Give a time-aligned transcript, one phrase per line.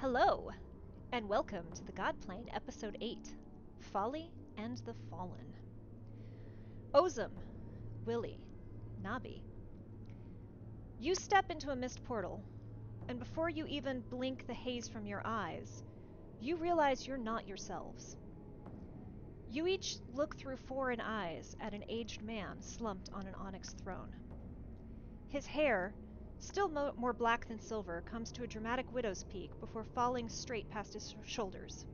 [0.00, 0.48] Hello,
[1.10, 3.18] and welcome to the God Plane, Episode 8
[3.80, 5.56] Folly and the Fallen.
[6.94, 7.32] Ozum,
[8.06, 8.38] Willie,
[9.02, 9.42] Nabi.
[11.00, 12.44] You step into a mist portal,
[13.08, 15.82] and before you even blink the haze from your eyes,
[16.40, 18.16] you realize you're not yourselves.
[19.50, 24.14] You each look through foreign eyes at an aged man slumped on an onyx throne.
[25.28, 25.92] His hair,
[26.38, 30.68] still mo- more black than silver, comes to a dramatic widow's peak before falling straight
[30.70, 31.84] past his sh- shoulders.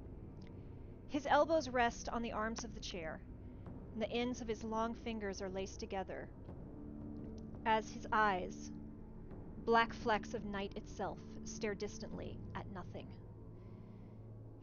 [1.08, 3.20] His elbows rest on the arms of the chair,
[3.92, 6.28] and the ends of his long fingers are laced together.
[7.64, 8.70] As his eyes,
[9.64, 13.06] black flecks of night itself, stare distantly at nothing.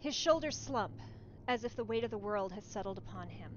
[0.01, 0.93] His shoulders slump,
[1.47, 3.51] as if the weight of the world has settled upon him.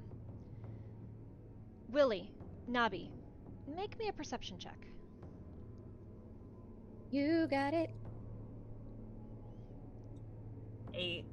[1.90, 2.30] Willie,
[2.68, 3.10] Nabi,
[3.66, 4.93] make me a perception check.
[7.14, 7.90] You got it.
[10.92, 11.32] Eight.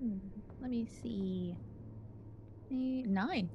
[0.00, 0.18] Hmm,
[0.60, 1.54] Let me see.
[2.72, 3.48] Eight, nine.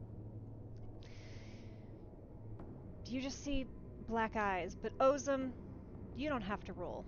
[3.05, 3.65] You just see
[4.07, 5.51] black eyes, but Ozum,
[6.15, 7.03] you don't have to roll.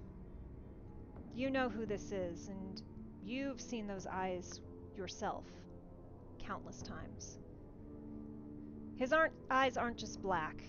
[1.34, 2.82] You know who this is, and
[3.24, 4.60] you've seen those eyes
[4.98, 5.46] yourself
[6.38, 7.40] countless times.
[8.98, 10.62] His aren't, eyes aren't just black,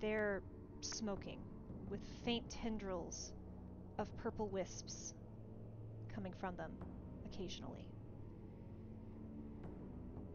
[0.00, 0.42] they're
[0.80, 1.38] smoking,
[1.92, 3.30] with faint tendrils
[3.98, 5.12] of purple wisps
[6.14, 6.70] coming from them
[7.26, 7.84] occasionally.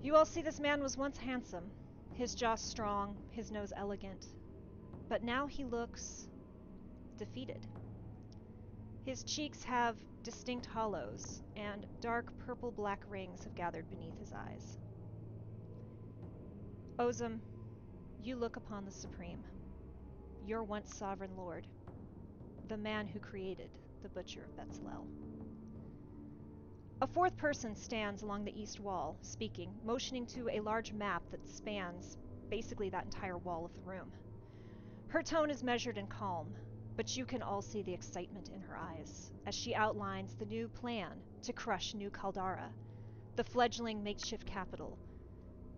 [0.04, 1.72] You all see this man was once handsome,
[2.16, 4.24] his jaw strong, his nose elegant,
[5.10, 6.28] but now he looks
[7.18, 7.66] defeated.
[9.04, 14.78] His cheeks have distinct hollows, and dark purple black rings have gathered beneath his eyes.
[17.00, 17.40] Ozum,
[18.22, 19.44] you look upon the Supreme,
[20.48, 21.68] your once sovereign lord,
[22.70, 23.70] the man who created
[24.02, 25.06] the Butcher of Betzalel.
[27.02, 31.46] A fourth person stands along the east wall, speaking, motioning to a large map that
[31.46, 32.16] spans
[32.50, 34.10] basically that entire wall of the room.
[35.10, 36.56] Her tone is measured and calm,
[36.96, 40.70] but you can all see the excitement in her eyes as she outlines the new
[40.70, 42.72] plan to crush New Caldara,
[43.36, 44.98] the fledgling makeshift capital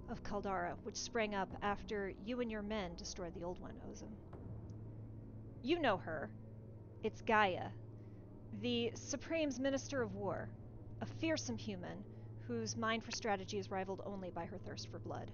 [0.09, 4.28] of Caldara, which sprang up after you and your men destroyed the old one, Ozum.
[5.61, 6.29] You know her.
[7.03, 7.67] It's Gaia,
[8.61, 10.47] the Supreme's Minister of War,
[11.01, 12.05] a fearsome human
[12.47, 15.29] whose mind for strategy is rivaled only by her thirst for blood.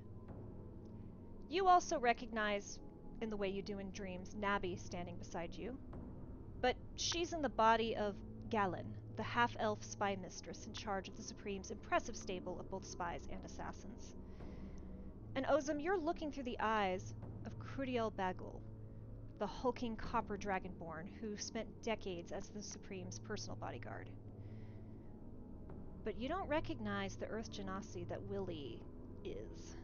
[1.50, 2.80] You also recognize,
[3.22, 5.78] in the way you do in dreams, Nabi standing beside you.
[6.62, 8.16] But she's in the body of
[8.50, 12.86] Galen, the half elf spy mistress in charge of the Supreme's impressive stable of both
[12.86, 14.16] spies and assassins.
[15.36, 17.14] And Ozum, you're looking through the eyes
[17.46, 18.60] of Crudiel Bagul,
[19.40, 24.10] the hulking copper dragonborn who spent decades as the Supreme's personal bodyguard.
[26.04, 28.80] But you don't recognize the Earth Genasi that Willie
[29.24, 29.76] is.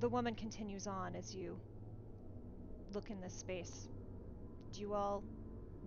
[0.00, 1.58] The woman continues on as you
[2.92, 3.88] look in this space.
[4.72, 5.22] Do you all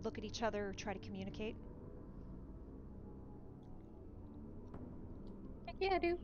[0.03, 1.55] look at each other try to communicate?
[5.79, 6.17] Yeah, I do.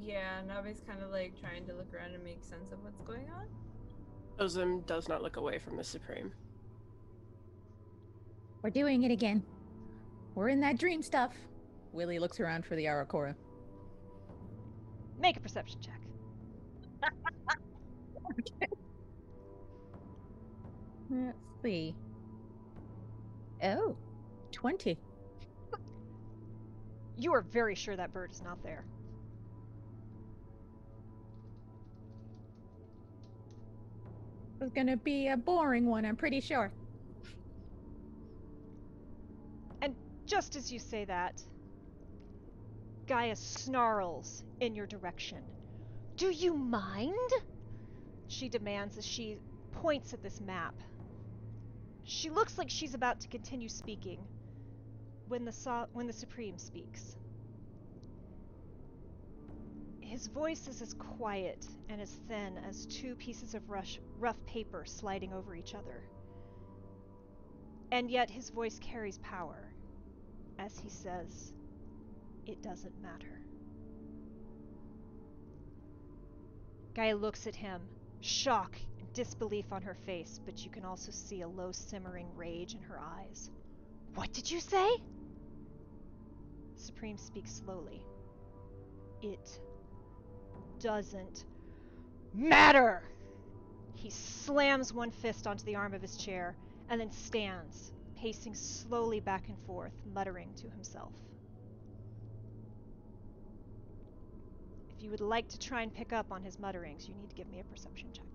[0.00, 3.30] Yeah, Nabi's kind of like trying to look around and make sense of what's going
[3.30, 3.46] on.
[4.38, 6.32] Ozum does not look away from the Supreme.
[8.62, 9.44] We're doing it again.
[10.34, 11.34] We're in that dream stuff.
[11.92, 13.34] Willie looks around for the Aarakocra.
[15.20, 16.00] Make a perception check.
[21.10, 21.94] Let's see.
[23.62, 23.96] Oh,
[24.50, 24.98] 20.
[27.16, 28.84] You are very sure that bird is not there.
[34.64, 36.72] It's gonna be a boring one, I'm pretty sure.
[39.82, 39.94] And
[40.24, 41.42] just as you say that,
[43.06, 45.42] Gaia snarls in your direction.
[46.16, 47.12] Do you mind?
[48.28, 49.36] She demands as she
[49.72, 50.74] points at this map.
[52.04, 54.18] She looks like she's about to continue speaking
[55.28, 57.16] when the so- when the Supreme speaks.
[60.04, 64.84] His voice is as quiet and as thin as two pieces of rush, rough paper
[64.84, 66.04] sliding over each other.
[67.90, 69.72] And yet his voice carries power
[70.58, 71.52] as he says,
[72.46, 73.40] It doesn't matter.
[76.94, 77.82] Gaia looks at him,
[78.20, 82.74] shock and disbelief on her face, but you can also see a low simmering rage
[82.74, 83.50] in her eyes.
[84.14, 84.88] What did you say?
[86.76, 88.04] Supreme speaks slowly.
[89.22, 89.60] It
[90.84, 91.46] doesn't
[92.34, 93.02] matter!
[93.94, 96.54] He He slams one fist onto the arm of his chair
[96.90, 101.10] and then stands, pacing slowly back and forth, muttering to himself.
[104.94, 107.34] If you would like to try and pick up on his mutterings, you need to
[107.34, 108.26] give me a perception check.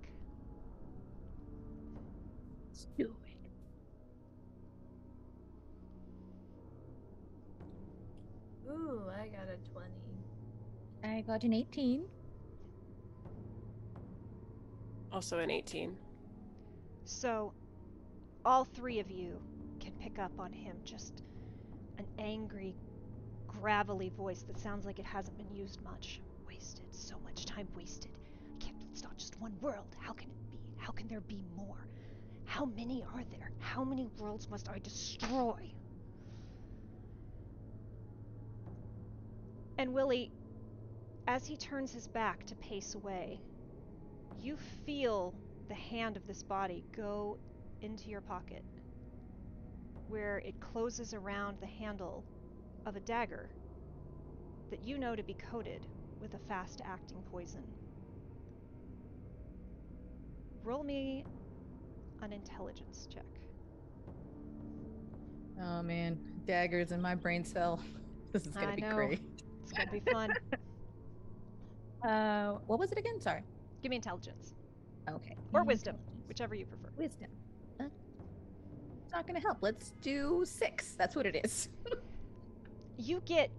[2.65, 3.37] Let's do it.
[8.71, 9.91] Ooh, I got a 20.
[11.03, 12.05] I got an 18.
[15.11, 15.95] Also an 18.
[17.03, 17.53] So,
[18.45, 19.41] all three of you
[19.79, 21.23] can pick up on him just
[21.97, 22.75] an angry,
[23.47, 26.21] gravelly voice that sounds like it hasn't been used much.
[26.47, 26.85] Wasted.
[26.91, 28.11] So much time wasted.
[28.45, 28.75] I can't.
[28.91, 29.95] It's not just one world.
[29.99, 30.59] How can it be?
[30.77, 31.87] How can there be more?
[32.45, 33.51] How many are there?
[33.59, 35.71] How many worlds must I destroy?
[39.77, 40.31] And Willie,
[41.27, 43.39] as he turns his back to pace away,
[44.41, 45.33] you feel
[45.67, 47.37] the hand of this body go
[47.81, 48.63] into your pocket,
[50.07, 52.23] where it closes around the handle
[52.85, 53.49] of a dagger
[54.69, 55.85] that you know to be coated
[56.21, 57.63] with a fast acting poison.
[60.63, 61.23] Roll me
[62.21, 63.23] an intelligence check.
[65.61, 67.81] Oh man, daggers in my brain cell.
[68.31, 68.93] This is gonna I be know.
[68.93, 69.21] great.
[69.63, 70.31] It's gonna be fun.
[72.01, 73.19] Uh, what was it again?
[73.19, 73.43] Sorry.
[73.81, 74.53] Give me intelligence.
[75.09, 75.35] Okay.
[75.53, 75.97] Or wisdom,
[76.27, 76.89] whichever you prefer.
[76.97, 77.29] Wisdom.
[77.79, 77.85] Uh,
[79.03, 79.57] it's not gonna help.
[79.61, 80.93] Let's do six.
[80.93, 81.69] That's what it is.
[82.97, 83.49] you get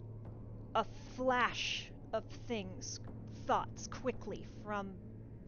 [0.74, 0.84] a
[1.16, 3.00] flash of things,
[3.46, 4.92] thoughts quickly from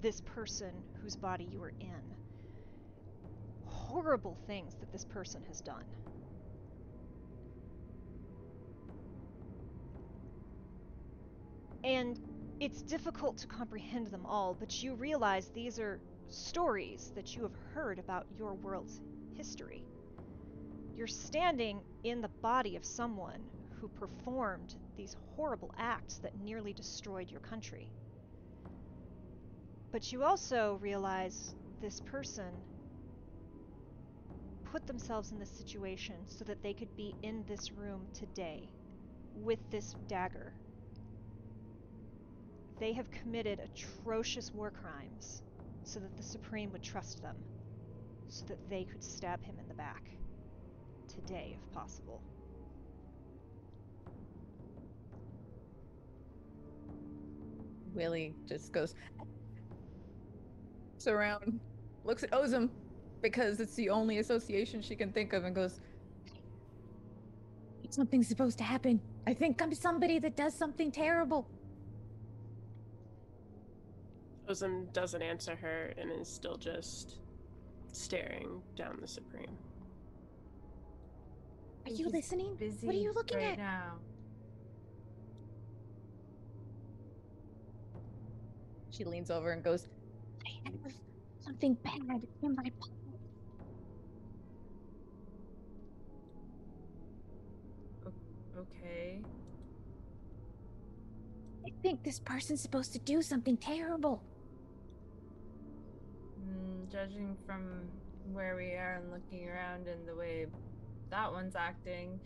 [0.01, 0.73] this person
[1.03, 2.03] whose body you are in.
[3.65, 5.85] Horrible things that this person has done.
[11.85, 12.19] And
[12.63, 17.55] it's difficult to comprehend them all, but you realize these are stories that you have
[17.75, 19.01] heard about your world's
[19.33, 19.85] history.
[20.97, 23.51] You're standing in the body of someone
[23.81, 27.91] who performed these horrible acts that nearly destroyed your country.
[29.93, 32.65] But you also realize this person
[34.65, 38.73] put themselves in this situation so that they could be in this room today
[39.35, 40.55] with this dagger.
[42.83, 45.43] They have committed atrocious war crimes
[45.85, 47.37] so that the Supreme would trust them,
[48.27, 50.03] so that they could stab him in the back
[51.07, 52.21] today, if possible.
[57.95, 58.97] Willie just goes
[61.07, 61.61] around,
[62.05, 62.69] looks at Ozum
[63.21, 65.79] because it's the only association she can think of, and goes,
[67.91, 69.01] "Something's supposed to happen.
[69.29, 71.47] I think I'm somebody that does something terrible."
[74.49, 77.19] Ozum doesn't answer her and is still just
[77.93, 79.57] staring down the Supreme.
[81.87, 82.57] Are you he's listening?
[82.57, 83.59] Busy What are you looking right at?
[83.59, 83.99] now?
[88.91, 89.89] She leans over and goes,
[90.47, 90.95] "I have
[91.41, 92.93] something bad in my pocket."
[98.59, 99.23] Okay.
[101.67, 104.23] I think this person's supposed to do something terrible.
[106.45, 107.89] Mm, judging from
[108.33, 110.47] where we are and looking around and the way
[111.11, 112.19] that one's acting,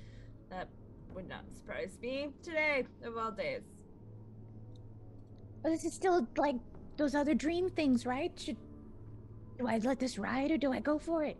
[0.50, 0.68] that
[1.14, 3.62] would not surprise me today of all days.
[5.62, 6.56] But this is still like
[6.96, 8.32] those other dream things, right?
[8.38, 8.56] Should
[9.58, 11.36] do I let this ride or do I go for it?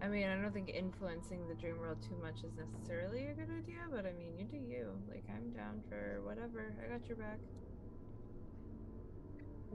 [0.00, 3.48] I mean, I don't think influencing the dream world too much is necessarily a good
[3.50, 4.92] idea, but I mean, you do you.
[5.08, 6.72] Like, I'm down for whatever.
[6.84, 7.40] I got your back.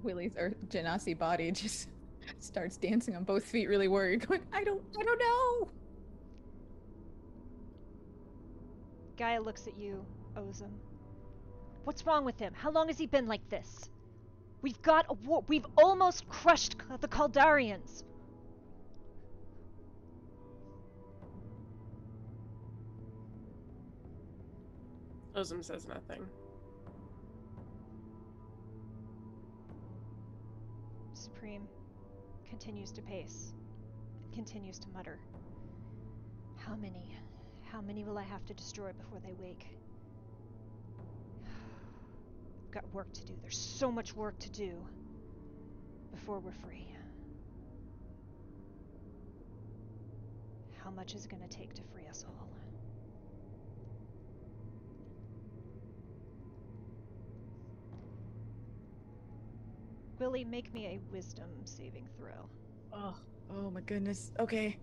[0.02, 1.90] Willie's or Genasi body just
[2.40, 5.70] starts dancing on both feet, really worried, going, I don't I don't know.
[9.18, 10.04] Gaia looks at you,
[10.36, 10.72] Ozum.
[11.84, 12.54] What's wrong with him?
[12.56, 13.90] How long has he been like this?
[14.62, 15.44] We've got a war.
[15.48, 18.04] We've almost crushed the Caldarians.
[25.36, 26.26] Ozum says nothing.
[31.24, 31.70] Supreme
[32.50, 33.54] continues to pace,
[34.34, 35.20] continues to mutter.
[36.58, 37.16] How many?
[37.62, 39.66] How many will I have to destroy before they wake?
[42.66, 43.36] I've got work to do.
[43.42, 44.86] There's so much work to do
[46.12, 46.94] before we're free.
[50.84, 52.53] How much is it going to take to free us all?
[60.24, 62.48] Willie, make me a wisdom saving throw.
[62.94, 63.14] Oh,
[63.52, 64.32] oh my goodness.
[64.40, 64.78] Okay.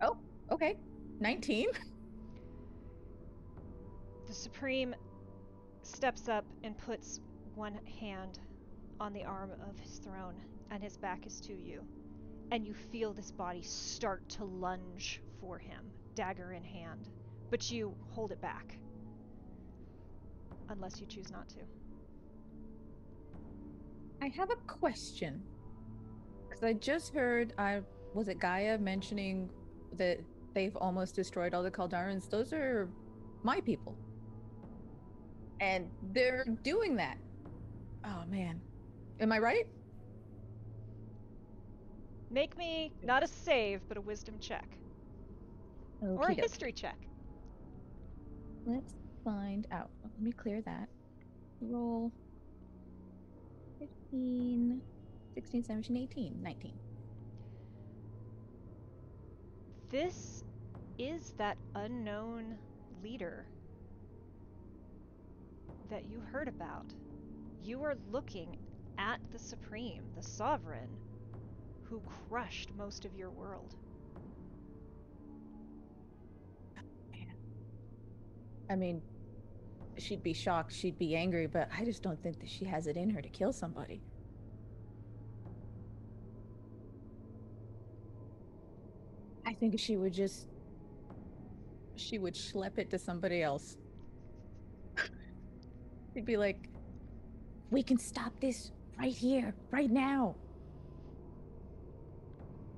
[0.00, 0.16] Oh,
[0.52, 0.76] okay.
[1.18, 1.66] 19.
[4.28, 4.94] The Supreme
[5.82, 7.20] steps up and puts
[7.54, 8.38] one hand
[8.98, 10.34] on the arm of his throne,
[10.70, 11.84] and his back is to you.
[12.50, 17.10] And you feel this body start to lunge for him, dagger in hand.
[17.50, 18.78] But you hold it back.
[20.68, 21.58] Unless you choose not to.
[24.22, 25.42] I have a question.
[26.48, 27.82] Because I just heard, I
[28.14, 29.50] was it Gaia mentioning
[29.96, 30.20] that
[30.54, 32.30] they've almost destroyed all the Caldarans?
[32.30, 32.88] Those are
[33.42, 33.96] my people.
[35.60, 37.18] And they're doing that.
[38.04, 38.60] Oh man.
[39.20, 39.66] Am I right?
[42.30, 44.66] Make me not a save, but a wisdom check.
[46.00, 46.96] Or a history check.
[48.66, 49.90] Let's find out.
[50.04, 50.88] Oh, let me clear that.
[51.60, 52.12] Roll
[53.78, 54.80] 15,
[55.34, 56.72] 16, 17, 18, 19.
[59.90, 60.44] This
[60.98, 62.56] is that unknown
[63.02, 63.46] leader
[65.90, 66.86] that you heard about.
[67.62, 68.58] You are looking
[68.98, 70.88] at the Supreme, the Sovereign,
[71.84, 73.74] who crushed most of your world.
[78.70, 79.02] I mean,
[80.02, 82.96] she'd be shocked, she'd be angry, but I just don't think that she has it
[82.96, 84.00] in her to kill somebody.
[89.46, 90.48] I think she would just.
[91.96, 93.76] She would schlep it to somebody else.
[96.14, 96.68] She'd be like,
[97.70, 100.34] We can stop this right here, right now.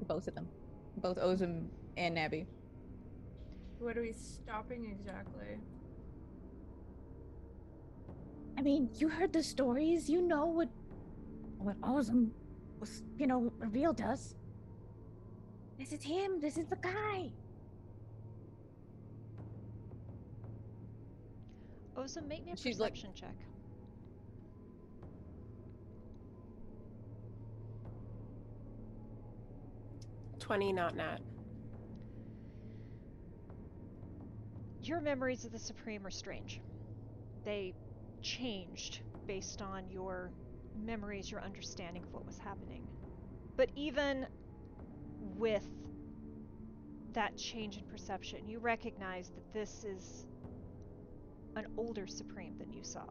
[0.07, 0.49] Both of them.
[0.99, 2.47] Both Ozum and Nabi.
[3.79, 5.59] What are we stopping exactly?
[8.57, 10.09] I mean, you heard the stories.
[10.09, 10.69] You know what
[11.59, 12.31] what Ozum
[12.81, 14.35] was, you know, revealed us.
[15.79, 16.41] This is him.
[16.41, 17.31] This is the guy.
[21.97, 23.35] Oza, make me a She's like- perception check.
[30.39, 31.19] Twenty, not nat.
[34.83, 36.61] Your memories of the Supreme are strange.
[37.45, 37.75] They
[38.27, 40.31] changed based on your
[40.85, 42.83] memories, your understanding of what was happening.
[43.57, 44.27] But even
[45.39, 45.67] with
[47.13, 50.27] that change in perception, you recognize that this is
[51.55, 53.05] an older Supreme than you saw.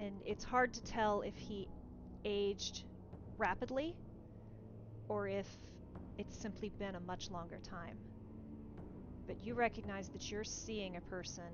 [0.00, 1.68] And it's hard to tell if he
[2.24, 2.84] aged
[3.36, 3.94] rapidly
[5.08, 5.46] or if
[6.18, 7.96] it's simply been a much longer time
[9.28, 11.44] but you recognize that you're seeing a person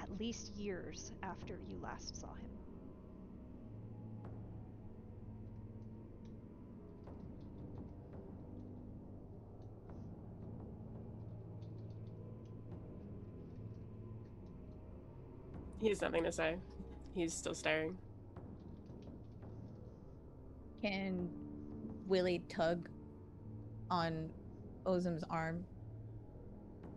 [0.00, 2.50] at least years after you last saw him.
[15.80, 16.56] He has nothing to say.
[17.14, 17.96] He's still staring.
[20.82, 21.28] Can
[22.06, 22.88] Willie tug
[23.90, 24.30] on
[24.86, 25.64] Ozum's arm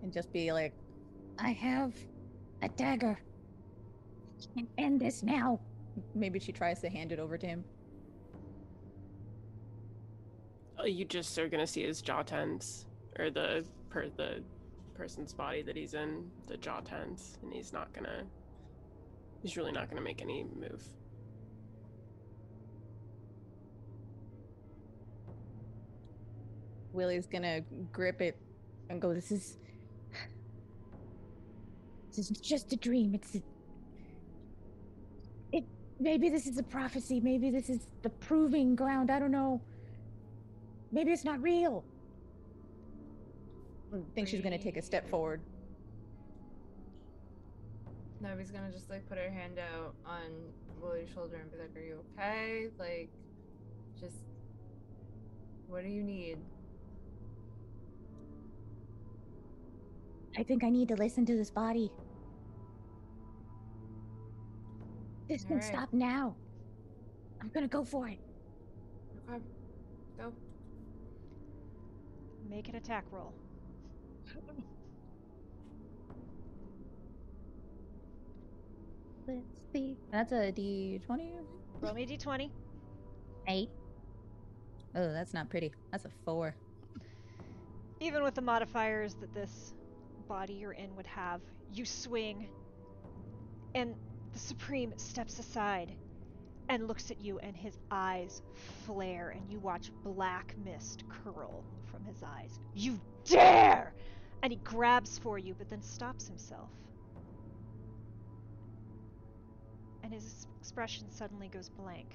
[0.02, 0.74] and just be like,
[1.40, 1.94] I have
[2.62, 3.20] a dagger.
[4.40, 5.60] I can end this now.
[6.16, 7.64] Maybe she tries to hand it over to him.
[10.80, 12.86] Uh, You just are gonna see his jaw tense,
[13.20, 14.44] or the per the
[14.96, 18.24] person's body that he's in, the jaw tense, and he's not gonna.
[19.42, 20.84] He's really not gonna make any move.
[26.94, 28.38] Willie's gonna grip it
[28.90, 29.58] and go, This is.
[32.16, 33.16] This is just a dream.
[33.16, 33.36] It's.
[33.36, 33.42] A...
[35.54, 35.64] It.
[36.00, 37.20] Maybe this is a prophecy.
[37.20, 39.10] Maybe this is the proving ground.
[39.10, 39.62] I don't know.
[40.92, 41.84] Maybe it's not real.
[43.94, 45.42] I think she's gonna take a step forward.
[48.22, 50.30] Nabi's gonna just like put her hand out on
[50.82, 52.70] Willie's shoulder and be like, "Are you okay?
[52.78, 53.10] Like,
[54.00, 54.18] just
[55.68, 56.38] what do you need?"
[60.38, 61.92] I think I need to listen to this body.
[65.28, 65.64] This can Alright.
[65.64, 66.36] stop now.
[67.42, 68.20] I'm gonna go for it.
[69.30, 69.42] Okay,
[70.18, 70.34] go.
[72.50, 73.34] Make an attack roll.
[79.28, 79.98] Let's see.
[80.12, 81.32] That's a D20?
[81.82, 82.50] Roll me a d20.
[83.48, 83.70] Eight.
[84.96, 85.72] Oh, that's not pretty.
[85.92, 86.56] That's a four.
[88.00, 89.74] Even with the modifiers that this
[90.32, 91.42] body you're in would have,
[91.74, 92.48] you swing,
[93.76, 93.96] And
[94.34, 95.90] the Supreme steps aside
[96.70, 98.42] and looks at you, and his eyes
[98.86, 102.60] flare, and you watch black mist curl from his eyes.
[102.76, 103.94] You dare!
[104.44, 106.70] And he grabs for you, but then stops himself.
[110.04, 112.08] And his expression suddenly goes blank.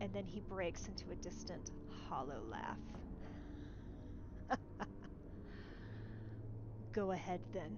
[0.00, 1.70] And then he breaks into a distant,
[2.08, 2.99] hollow laugh.
[6.92, 7.76] Go ahead then.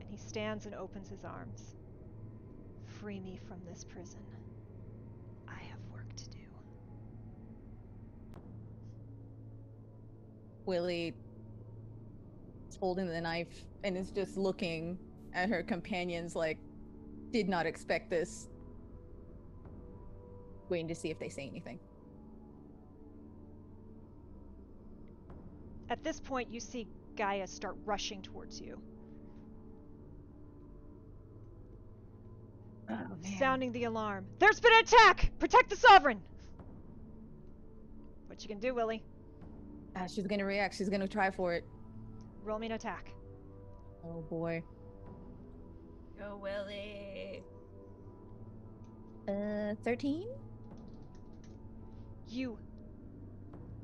[0.00, 1.76] And he stands and opens his arms.
[3.00, 4.20] Free me from this prison.
[5.46, 6.38] I have work to do.
[10.66, 11.14] Willie
[12.68, 14.98] is holding the knife and is just looking
[15.32, 16.58] at her companions like,
[17.30, 18.48] did not expect this.
[20.68, 21.78] Waiting to see if they say anything.
[25.90, 28.80] At this point, you see Gaia start rushing towards you,
[32.90, 32.96] Oh,
[33.38, 34.26] sounding the alarm.
[34.38, 35.30] There's been an attack!
[35.38, 36.22] Protect the Sovereign!
[38.28, 39.02] What you can do, Willie?
[39.94, 40.74] Ah, she's gonna react.
[40.74, 41.64] She's gonna try for it.
[42.44, 43.12] Roll me an attack.
[44.04, 44.62] Oh boy.
[46.18, 47.42] Go, Willie.
[49.28, 50.28] Uh, 13?
[52.28, 52.58] You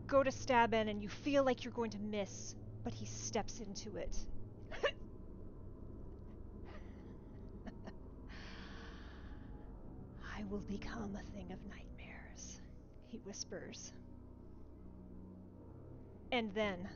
[0.07, 3.61] go to stab in and you feel like you're going to miss, but he steps
[3.61, 4.17] into it.
[10.37, 12.61] I will become a thing of nightmares,
[13.11, 13.93] he whispers.
[16.33, 16.88] And then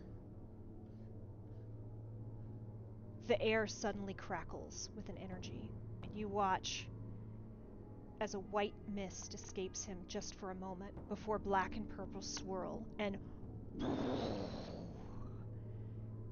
[3.28, 5.70] the air suddenly crackles with an energy,
[6.02, 6.88] and you watch
[8.20, 12.86] as a white mist escapes him just for a moment before black and purple swirl
[12.98, 13.18] and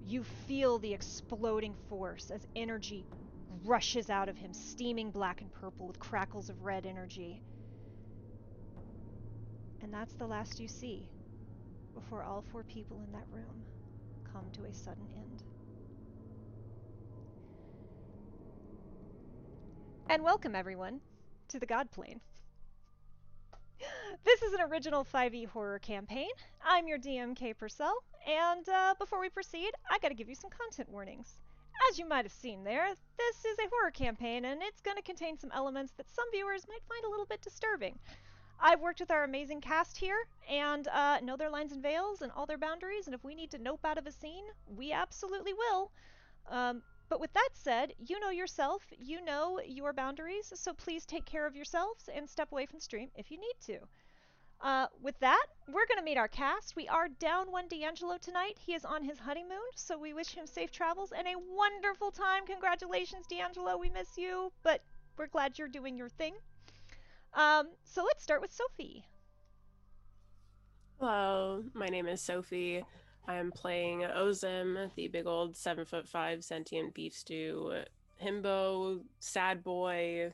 [0.01, 3.07] you feel the exploding force as energy
[3.65, 7.43] rushes out of him steaming black and purple with crackles of red energy.
[9.81, 11.09] And that's the last you see
[11.95, 13.65] before all four people in that room
[14.31, 15.43] come to a sudden end.
[20.09, 21.01] And welcome everyone
[21.49, 22.21] to the Godplane.
[24.25, 26.31] This is an original 5e horror campaign.
[26.65, 30.51] I'm your DM, Kay Purcell, and uh, before we proceed, I gotta give you some
[30.51, 31.37] content warnings.
[31.89, 35.39] As you might have seen there, this is a horror campaign, and it's gonna contain
[35.39, 37.97] some elements that some viewers might find a little bit disturbing.
[38.59, 42.33] I've worked with our amazing cast here, and uh, know their lines and veils and
[42.33, 45.53] all their boundaries, and if we need to nope out of a scene, we absolutely
[45.53, 45.93] will.
[46.49, 51.25] Um, but with that said, you know yourself, you know your boundaries, so please take
[51.25, 53.79] care of yourselves and step away from stream if you need to.
[54.61, 56.77] Uh, with that, we're going to meet our cast.
[56.77, 58.59] We are down one D'Angelo tonight.
[58.59, 62.47] He is on his honeymoon, so we wish him safe travels and a wonderful time.
[62.47, 63.77] Congratulations, D'Angelo.
[63.77, 64.81] We miss you, but
[65.19, 66.35] we're glad you're doing your thing.
[67.35, 69.05] Um, so let's start with Sophie.
[70.99, 72.83] Hello, my name is Sophie.
[73.29, 77.83] I'm playing Ozum, the big old seven foot five sentient beef stew
[78.23, 80.33] himbo, sad boy.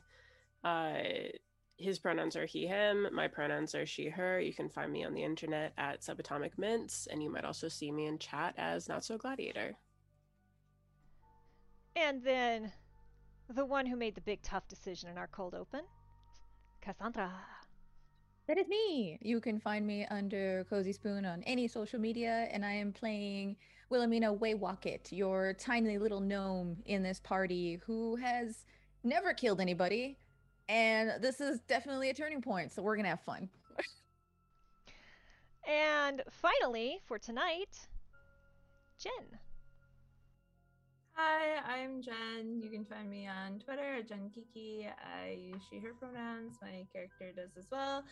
[0.63, 0.99] Uh,
[1.77, 3.07] his pronouns are he, him.
[3.11, 4.39] My pronouns are she, her.
[4.39, 7.91] You can find me on the internet at Subatomic Mints, and you might also see
[7.91, 9.73] me in chat as Not So Gladiator.
[11.95, 12.71] And then
[13.49, 15.81] the one who made the big tough decision in our cold open,
[16.81, 17.31] Cassandra.
[18.47, 19.17] That is me.
[19.21, 23.55] You can find me under Cozy Spoon on any social media, and I am playing
[23.89, 28.65] Wilhelmina Waywocket, your tiny little gnome in this party who has
[29.03, 30.17] never killed anybody.
[30.67, 33.49] And this is definitely a turning point, so we're gonna have fun.
[35.65, 37.87] And finally, for tonight,
[38.99, 39.39] Jen.
[41.15, 42.59] Hi, I'm Jen.
[42.59, 44.87] You can find me on Twitter at Jen Kiki.
[44.87, 46.57] I use she, her pronouns.
[46.59, 48.03] My character does as well.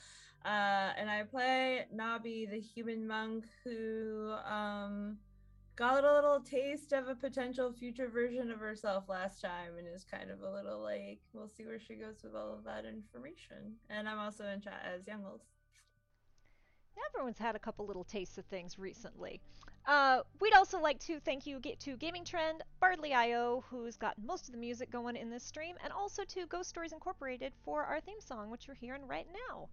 [0.46, 5.18] Uh, and I play Nabi, the human monk who um,
[5.76, 10.06] got a little taste of a potential future version of herself last time and is
[10.06, 13.78] kind of a little like, we'll see where she goes with all of that information.
[13.90, 15.42] And I'm also in chat as Youngles.
[17.10, 19.42] Everyone's had a couple little tastes of things recently.
[19.88, 24.52] Uh, we'd also like to thank you to Gaming Trend, Bardly.io, who's got most of
[24.52, 28.22] the music going in this stream, and also to Ghost Stories Incorporated for our theme
[28.22, 29.70] song, which you're hearing right now.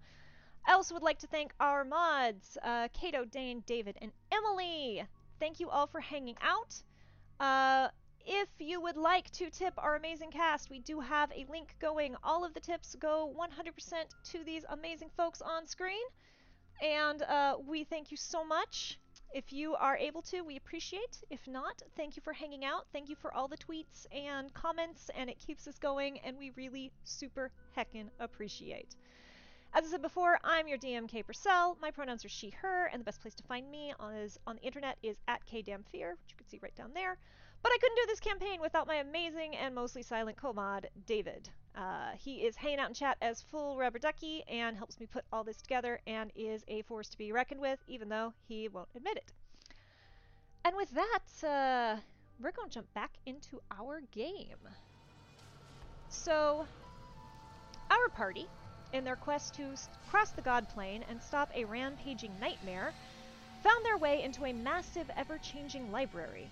[0.67, 5.05] I also would like to thank our mods, uh, Kato, Dane, David, and Emily.
[5.41, 6.83] Thank you all for hanging out.
[7.39, 7.89] Uh,
[8.27, 12.17] if you would like to tip our amazing cast, we do have a link going.
[12.23, 16.05] All of the tips go 100% to these amazing folks on screen.
[16.83, 18.99] And uh, we thank you so much.
[19.35, 21.23] If you are able to, we appreciate.
[21.29, 22.87] If not, thank you for hanging out.
[22.93, 26.51] Thank you for all the tweets and comments, and it keeps us going, and we
[26.57, 28.97] really super heckin' appreciate.
[29.75, 31.77] As I said before, I'm your DM Kay Purcell.
[31.81, 34.63] My pronouns are she, her, and the best place to find me is, on the
[34.63, 37.19] internet is at kdamfear, which you can see right down there.
[37.63, 41.51] But I couldn't do this campaign without my amazing and mostly silent co-mod, David.
[41.75, 45.25] Uh, he is hanging out in chat as full rubber ducky and helps me put
[45.33, 48.89] all this together and is a force to be reckoned with, even though he won't
[48.97, 49.33] admit it.
[50.65, 52.01] And with that, uh,
[52.41, 54.59] we're going to jump back into our game.
[56.09, 56.67] So,
[57.91, 58.47] our party,
[58.93, 59.75] in their quest to
[60.11, 62.93] cross the Godplane and stop a rampaging nightmare,
[63.63, 66.49] found their way into a massive, ever changing library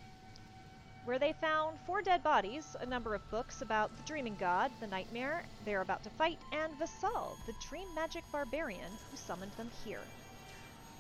[1.07, 4.87] where they found four dead bodies, a number of books about the dreaming god, the
[4.89, 10.01] nightmare they're about to fight, and Vasal, the dream magic barbarian who summoned them here.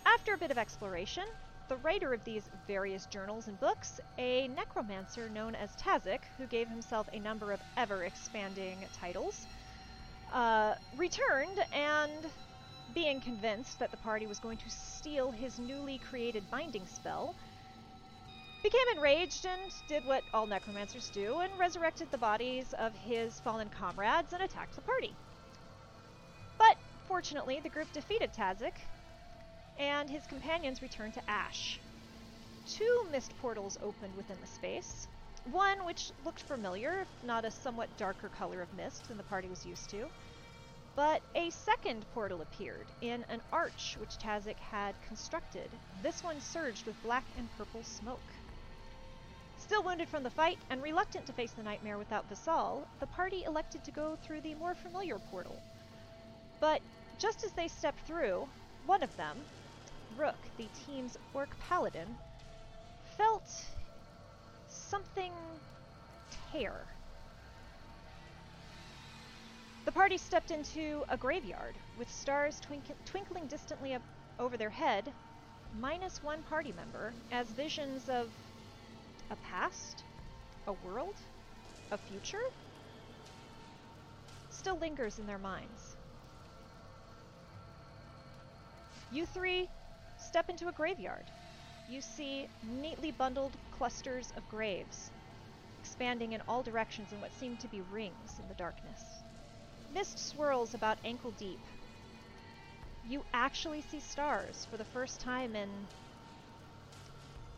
[0.07, 1.25] After a bit of exploration,
[1.69, 6.69] the writer of these various journals and books, a necromancer known as Tazik, who gave
[6.69, 9.45] himself a number of ever expanding titles,
[10.33, 12.31] uh, returned and,
[12.95, 17.35] being convinced that the party was going to steal his newly created binding spell,
[18.63, 23.69] became enraged and did what all necromancers do and resurrected the bodies of his fallen
[23.69, 25.15] comrades and attacked the party.
[26.59, 28.75] But fortunately, the group defeated Tazik,
[29.79, 31.79] and his companions returned to Ash.
[32.67, 35.07] Two mist portals opened within the space.
[35.53, 39.49] One which looked familiar, if not a somewhat darker color of mist than the party
[39.49, 40.07] was used to.
[40.97, 45.69] But a second portal appeared in an arch which Tazik had constructed.
[46.03, 48.46] This one surged with black and purple smoke.
[49.67, 53.43] Still wounded from the fight and reluctant to face the nightmare without Vasal, the party
[53.43, 55.61] elected to go through the more familiar portal.
[56.61, 56.81] But
[57.19, 58.49] just as they stepped through,
[58.87, 59.39] one of them,
[60.17, 62.17] Rook, the team's orc paladin,
[63.19, 63.65] felt
[64.69, 65.33] something
[66.53, 66.87] tear.
[69.85, 73.97] The party stepped into a graveyard with stars twink- twinkling distantly
[74.39, 75.13] over their head,
[75.75, 78.31] minus one party member, as visions of
[79.31, 80.05] a past,
[80.67, 81.15] a world,
[81.91, 82.43] a future
[84.67, 85.95] still lingers in their minds.
[89.13, 89.69] You three
[90.19, 91.25] step into a graveyard.
[91.89, 92.49] You see
[92.83, 95.11] neatly bundled clusters of graves,
[95.81, 99.23] expanding in all directions in what seem to be rings in the darkness.
[99.95, 101.61] Mist swirls about ankle deep.
[103.09, 105.69] You actually see stars for the first time in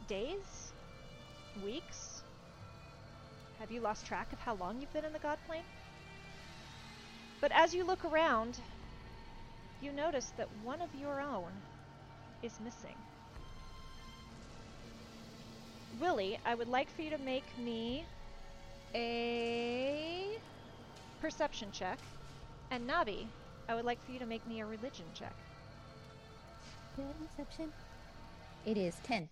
[0.09, 0.73] days?
[1.65, 2.23] Weeks?
[3.59, 5.65] Have you lost track of how long you've been in the Godplane?
[7.41, 8.59] But as you look around,
[9.81, 11.51] you notice that one of your own
[12.43, 12.95] is missing.
[16.01, 18.05] Willie, I would like for you to make me
[18.95, 20.39] a
[21.21, 21.99] perception check.
[22.71, 23.27] And Nabi,
[23.69, 25.35] I would like for you to make me a religion check.
[26.97, 27.73] Perception.
[28.67, 29.29] It is 10.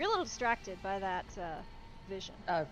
[0.00, 1.60] You're a little distracted by that uh,
[2.08, 2.34] vision.
[2.48, 2.64] Uh,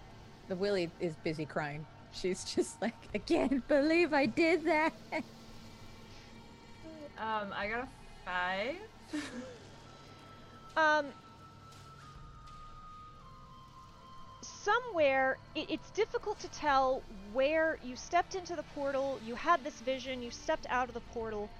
[0.48, 1.84] the Willie is busy crying.
[2.10, 4.94] She's just like, I can't believe I did that.
[7.20, 7.88] Um, I got a
[8.24, 8.76] five.
[10.76, 11.06] Um,
[14.42, 19.80] somewhere, it, it's difficult to tell where you stepped into the portal, you had this
[19.80, 21.50] vision, you stepped out of the portal.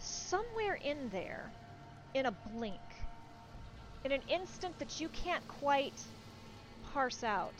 [0.00, 1.48] Somewhere in there,
[2.14, 2.80] in a blink,
[4.04, 6.00] in an instant that you can't quite
[6.92, 7.54] parse out,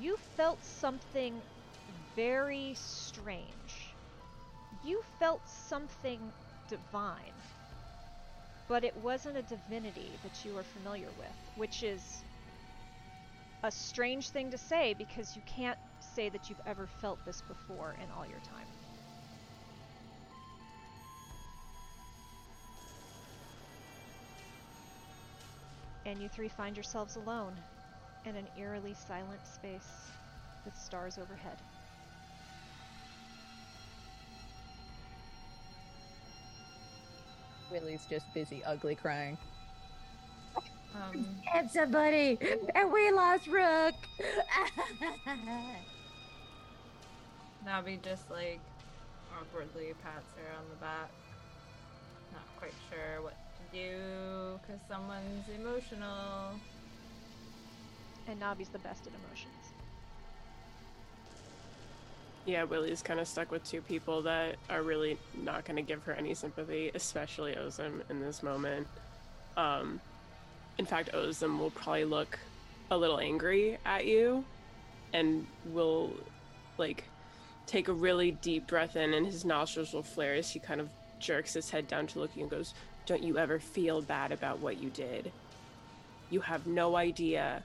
[0.00, 1.34] you felt something
[2.14, 3.94] very strange.
[4.84, 6.20] You felt something
[6.68, 7.32] divine
[8.68, 12.22] but it wasn't a divinity that you were familiar with, which is
[13.64, 15.78] a strange thing to say because you can't
[16.14, 18.77] say that you've ever felt this before in all your time.
[26.08, 27.52] And you three find yourselves alone
[28.24, 30.08] in an eerily silent space
[30.64, 31.58] with stars overhead.
[37.70, 39.36] Willie's just busy ugly crying.
[40.94, 42.38] Um, And somebody,
[42.74, 43.94] and we lost Rook.
[47.66, 48.60] Nabi just like
[49.38, 51.10] awkwardly pats her on the back.
[52.32, 56.58] Not quite sure what to do because someone's emotional.
[58.26, 59.54] And Nabi's the best at emotions.
[62.46, 66.02] Yeah, Willie's kind of stuck with two people that are really not going to give
[66.04, 68.86] her any sympathy, especially Ozum in this moment.
[69.56, 70.00] Um,
[70.78, 72.38] in fact, Ozum will probably look
[72.90, 74.44] a little angry at you
[75.12, 76.12] and will
[76.78, 77.04] like
[77.66, 80.88] take a really deep breath in and his nostrils will flare as he kind of
[81.18, 82.72] jerks his head down to look and goes,
[83.08, 85.32] Don't you ever feel bad about what you did?
[86.28, 87.62] You have no idea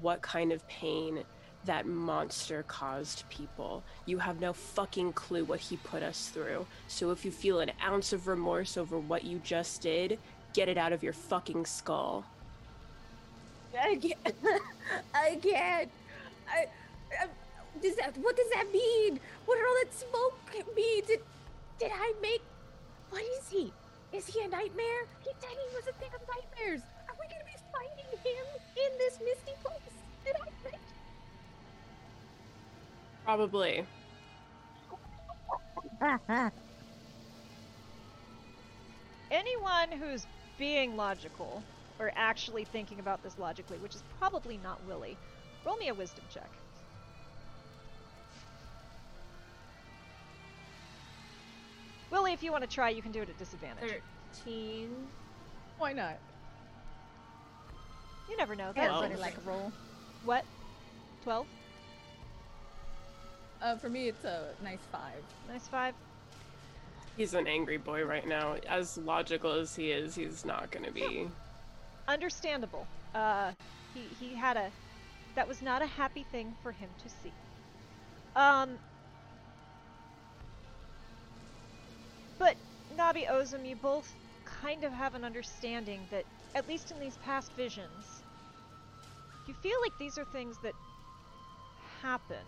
[0.00, 1.24] what kind of pain
[1.64, 3.82] that monster caused people.
[4.06, 6.64] You have no fucking clue what he put us through.
[6.86, 10.16] So if you feel an ounce of remorse over what you just did,
[10.52, 12.24] get it out of your fucking skull.
[13.76, 14.36] I can't.
[15.14, 15.90] I can't.
[16.48, 16.66] I,
[17.20, 17.26] I.
[17.82, 18.16] Does that?
[18.18, 19.18] What does that mean?
[19.44, 21.02] What did all that smoke mean?
[21.04, 21.18] Did,
[21.80, 22.42] did I make?
[23.10, 23.72] What is he?
[24.14, 25.06] Is he a nightmare?
[25.24, 26.82] He said he was a thing of nightmares.
[27.08, 28.46] Are we gonna be fighting him
[28.76, 29.80] in this misty place?
[30.24, 30.78] Did I make?
[33.24, 33.84] Probably.
[39.32, 40.26] Anyone who's
[40.58, 41.60] being logical
[41.98, 45.16] or actually thinking about this logically, which is probably not Willie,
[45.66, 46.50] roll me a wisdom check.
[52.14, 54.00] Willie, if you want to try, you can do it at disadvantage.
[54.44, 54.88] 13.
[55.78, 56.16] Why not?
[58.30, 58.70] You never know.
[58.72, 59.44] That's Everybody interesting.
[59.44, 59.72] like a roll.
[60.24, 60.44] What?
[61.24, 61.44] 12?
[63.60, 65.24] Uh, for me, it's a nice five.
[65.48, 65.92] Nice five.
[67.16, 68.58] He's an angry boy right now.
[68.68, 71.26] As logical as he is, he's not gonna be.
[72.06, 72.86] Understandable.
[73.12, 73.50] Uh,
[73.92, 74.70] he, he had a.
[75.34, 77.32] That was not a happy thing for him to see.
[78.36, 78.78] Um.
[82.38, 82.56] But,
[82.98, 87.52] Nabi Ozum, you both kind of have an understanding that, at least in these past
[87.54, 88.22] visions,
[89.46, 90.74] you feel like these are things that
[92.02, 92.38] happened.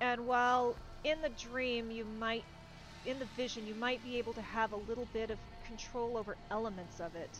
[0.00, 2.44] And while in the dream you might,
[3.04, 6.36] in the vision, you might be able to have a little bit of control over
[6.50, 7.38] elements of it,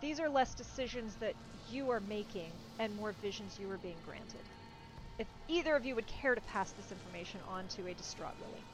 [0.00, 1.34] these are less decisions that
[1.70, 4.42] you are making and more visions you are being granted.
[5.18, 8.64] If either of you would care to pass this information on to a distraught Willie.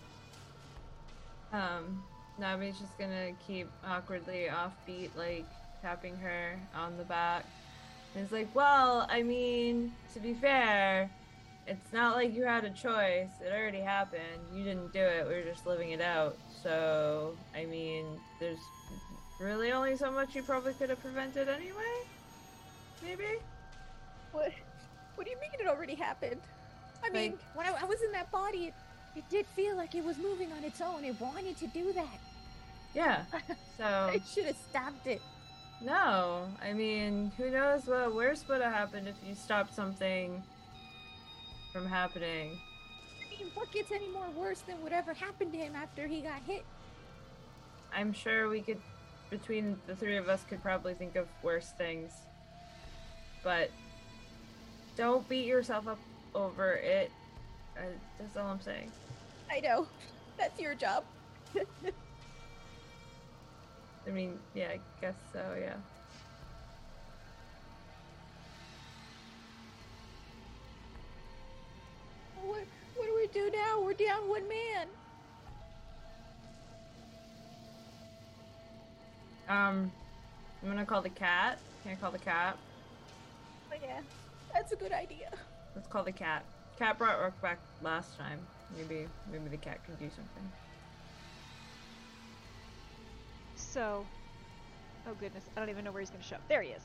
[1.53, 2.03] Um,
[2.41, 5.47] Nabi's just gonna keep awkwardly offbeat, like
[5.83, 7.45] tapping her on the back.
[8.15, 11.11] And it's like, well, I mean, to be fair,
[11.67, 13.29] it's not like you had a choice.
[13.41, 14.23] It already happened.
[14.53, 15.27] You didn't do it.
[15.29, 16.37] We were just living it out.
[16.63, 18.05] So, I mean,
[18.41, 18.59] there's
[19.41, 22.03] really only so much you probably could have prevented anyway?
[23.03, 23.25] Maybe?
[24.33, 24.53] What?
[25.15, 26.41] What do you mean it already happened?
[27.05, 28.73] I mean, when I, I was in that body,
[29.17, 31.05] it, did feel like it was moving on its own.
[31.05, 32.19] It wanted to do that.
[32.95, 33.23] Yeah.
[33.79, 35.23] So, I should have stopped it.
[35.81, 36.47] no.
[36.63, 40.43] I mean, who knows what worse would have happened if you stopped something
[41.73, 42.59] from happening.
[43.25, 46.43] I mean, what gets any more worse than whatever happened to him after he got
[46.47, 46.63] hit?
[47.97, 48.83] I'm sure we could,
[49.31, 52.13] between the three of us, could probably think of worse things.
[53.43, 53.71] But
[54.95, 55.99] don't beat yourself up
[56.35, 57.11] over it.
[57.81, 57.85] Uh,
[58.19, 58.91] that's all I'm saying.
[59.51, 59.87] I know.
[60.37, 61.05] That's your job.
[64.07, 65.75] I mean, yeah, I guess so, yeah.
[72.45, 72.65] What,
[72.97, 73.81] what do we do now?
[73.83, 74.87] We're down one man.
[79.49, 79.91] Um,
[80.63, 81.59] I'm gonna call the cat.
[81.83, 82.59] Can I call the cat?
[83.73, 84.01] Oh, yeah.
[84.53, 85.31] That's a good idea.
[85.75, 86.45] Let's call the cat.
[86.81, 88.39] Cat brought Rook back last time.
[88.75, 90.51] Maybe, maybe the cat can do something.
[93.55, 94.07] So,
[95.07, 96.49] oh goodness, I don't even know where he's going to show up.
[96.49, 96.81] There he is.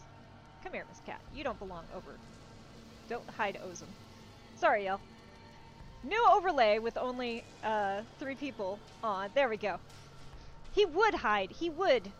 [0.65, 1.21] Come here, Miss Cat.
[1.33, 2.11] You don't belong over.
[3.07, 3.87] Don't hide Ozum.
[4.57, 4.99] Sorry, y'all.
[6.03, 9.29] New overlay with only uh, three people on.
[9.33, 9.77] There we go.
[10.73, 11.51] He would hide.
[11.51, 12.11] He would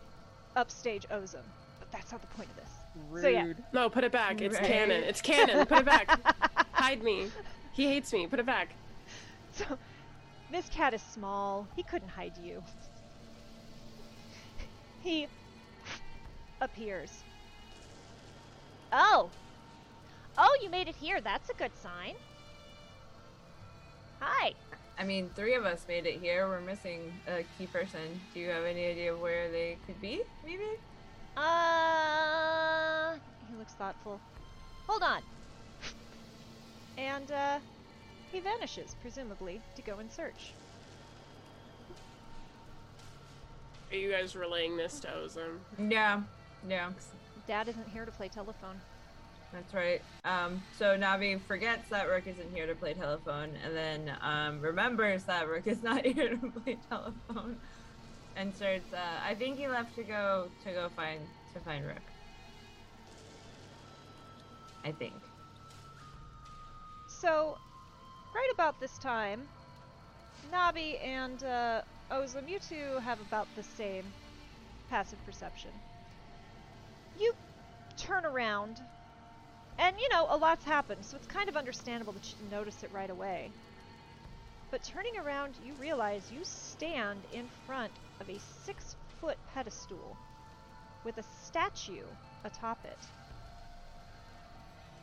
[0.56, 1.44] upstage Ozum,
[1.78, 2.70] but that's not the point of this.
[3.10, 3.22] Rude.
[3.22, 3.52] So, yeah.
[3.74, 4.40] No, put it back.
[4.40, 4.64] It's Right.
[4.64, 5.02] canon.
[5.04, 5.66] It's canon.
[5.66, 6.08] Put it back.
[6.72, 7.26] Hide me.
[7.76, 8.26] He hates me.
[8.26, 8.70] Put it back.
[9.52, 9.78] So,
[10.50, 11.66] this cat is small.
[11.76, 12.62] He couldn't hide you.
[15.02, 15.26] he
[16.60, 17.22] appears.
[18.92, 19.30] Oh!
[20.38, 21.20] Oh, you made it here.
[21.20, 22.14] That's a good sign.
[24.20, 24.54] Hi.
[24.98, 26.48] I mean, three of us made it here.
[26.48, 28.20] We're missing a key person.
[28.32, 30.22] Do you have any idea where they could be?
[30.44, 30.64] Maybe?
[31.36, 33.16] Uh,
[33.50, 34.18] he looks thoughtful.
[34.86, 35.22] Hold on.
[36.96, 37.58] And, uh,
[38.32, 40.52] he vanishes, presumably, to go in search.
[43.90, 45.58] Are you guys relaying this to Ozum?
[45.90, 46.22] Yeah.
[46.68, 46.90] Yeah.
[47.46, 48.80] Dad isn't here to play telephone.
[49.52, 50.02] That's right.
[50.24, 55.22] Um, so Nabi forgets that Rook isn't here to play telephone, and then um, remembers
[55.24, 57.56] that Rook is not here to play telephone.
[58.36, 58.92] and starts.
[58.92, 61.20] Uh, I think he left to go to go find
[61.54, 62.02] to find Rook.
[64.84, 65.14] I think.
[67.20, 67.56] So,
[68.34, 69.40] right about this time,
[70.52, 74.04] Nabi and uh, Ozum, you two have about the same
[74.90, 75.70] passive perception.
[77.18, 77.32] You
[77.96, 78.80] turn around,
[79.78, 82.82] and you know, a lot's happened, so it's kind of understandable that you didn't notice
[82.82, 83.50] it right away.
[84.70, 90.16] But turning around, you realize you stand in front of a six foot pedestal
[91.02, 92.04] with a statue
[92.44, 92.98] atop it.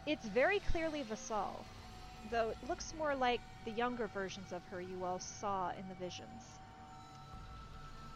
[0.06, 1.66] It's very clearly Vasal,
[2.32, 5.96] though it looks more like the younger versions of her you all saw in the
[5.96, 6.60] visions.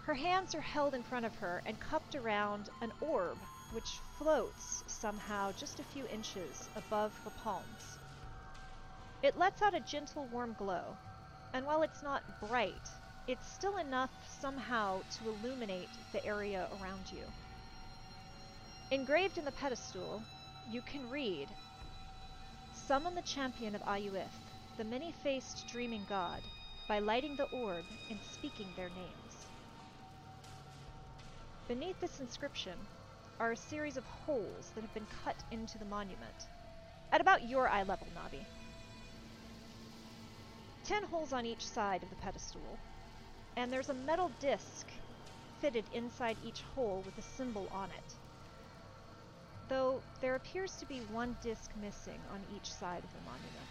[0.05, 3.37] Her hands are held in front of her and cupped around an orb
[3.73, 7.99] which floats somehow just a few inches above her palms.
[9.21, 10.95] It lets out a gentle warm glow,
[11.53, 12.89] and while it's not bright,
[13.27, 17.25] it's still enough somehow to illuminate the area around you.
[18.91, 20.21] Engraved in the pedestal,
[20.71, 21.49] you can read
[22.87, 24.31] Summon the champion of Ayuith,
[24.77, 26.39] the many faced dreaming god,
[26.87, 29.45] by lighting the orb and speaking their names.
[31.67, 32.75] Beneath this inscription
[33.41, 36.47] are a series of holes that have been cut into the monument,
[37.11, 38.45] at about your eye level, Nabi.
[40.85, 42.79] Ten holes on each side of the pedestal,
[43.57, 44.87] and there's a metal disc
[45.59, 48.13] fitted inside each hole with a symbol on it.
[49.69, 53.67] Though there appears to be one disc missing on each side of the monument.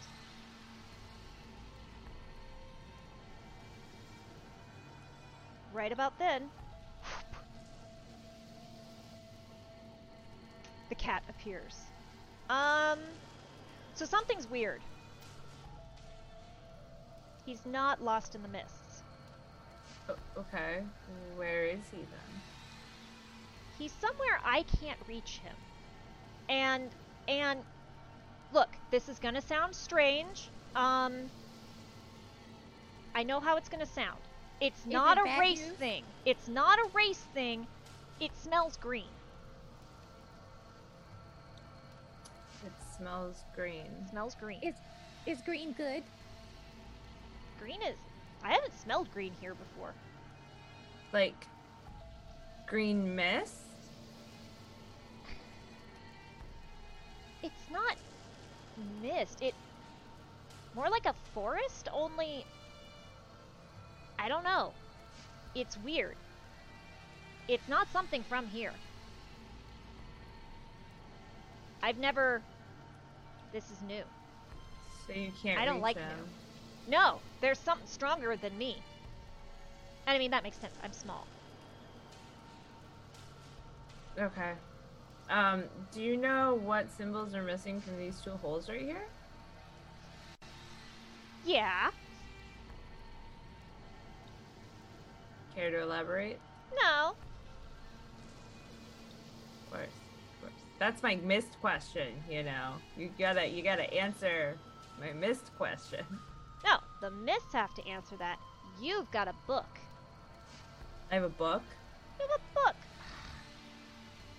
[5.73, 6.51] Right about then,
[10.89, 11.77] the cat appears.
[12.49, 12.99] Um,
[13.95, 14.81] so something's weird.
[17.45, 19.03] He's not lost in the mists.
[20.09, 20.83] O- okay,
[21.37, 22.43] where is he then?
[23.79, 25.57] He's somewhere I can't reach him.
[26.49, 26.95] And
[27.29, 27.65] and
[28.53, 30.53] look, this is going to sound strange.
[30.75, 31.31] Um
[33.15, 34.29] I know how it's going to sound.
[34.61, 35.77] It's Is not it a race news?
[35.79, 36.05] thing.
[36.25, 37.69] It's not a race thing.
[38.21, 39.17] It smells green.
[42.65, 43.93] It smells green.
[44.01, 44.63] It smells green.
[44.63, 44.77] Is
[45.27, 46.05] is green good?
[47.59, 47.99] green is
[48.43, 49.97] I haven't smelled green here before.
[51.13, 51.49] Like
[52.67, 53.66] green mist.
[57.47, 57.97] It's not
[59.01, 59.41] mist.
[59.41, 59.55] It
[60.75, 62.45] more like a forest, only
[64.19, 64.73] I don't know.
[65.55, 66.17] It's weird.
[67.47, 68.73] It's not something from here.
[71.83, 72.43] I've never
[73.53, 74.03] This is new.
[75.07, 75.61] So you can't.
[75.61, 76.29] I don't like him.
[76.89, 78.77] No, there's something stronger than me.
[80.07, 80.75] And I mean that makes sense.
[80.83, 81.29] I'm small.
[84.19, 84.53] Okay.
[85.29, 89.05] Um, do you know what symbols are missing from these two holes right here?
[91.45, 91.91] Yeah.
[95.55, 96.39] Care to elaborate?
[96.83, 97.15] No.
[99.65, 100.53] Of course, of course.
[100.79, 102.09] That's my missed question.
[102.31, 104.57] You know, you gotta, you gotta answer
[105.01, 106.05] my missed question.
[106.65, 108.39] No, the mists have to answer that.
[108.81, 109.79] You've got a book.
[111.11, 111.63] I have a book.
[112.19, 112.77] You have a book.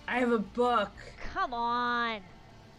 [0.08, 0.90] I have a book.
[1.34, 2.20] Come on.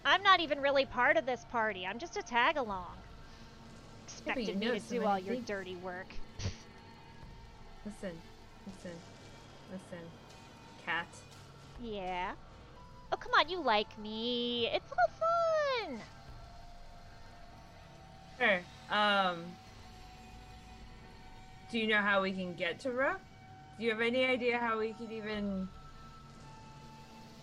[0.04, 1.86] I'm not even really part of this party.
[1.86, 2.88] I'm just a tag along.
[4.26, 5.48] but you Expected me to so do all your things.
[5.48, 6.08] dirty work.
[7.86, 8.18] Listen,
[8.66, 8.98] listen,
[9.72, 10.06] listen.
[10.86, 11.08] Cat.
[11.82, 12.32] Yeah.
[13.12, 14.68] Oh, come on, you like me.
[14.74, 16.00] It's all fun.
[18.40, 18.60] Sure.
[18.90, 19.44] Um.
[21.72, 23.20] Do you know how we can get to Rook?
[23.78, 25.70] Do you have any idea how we could even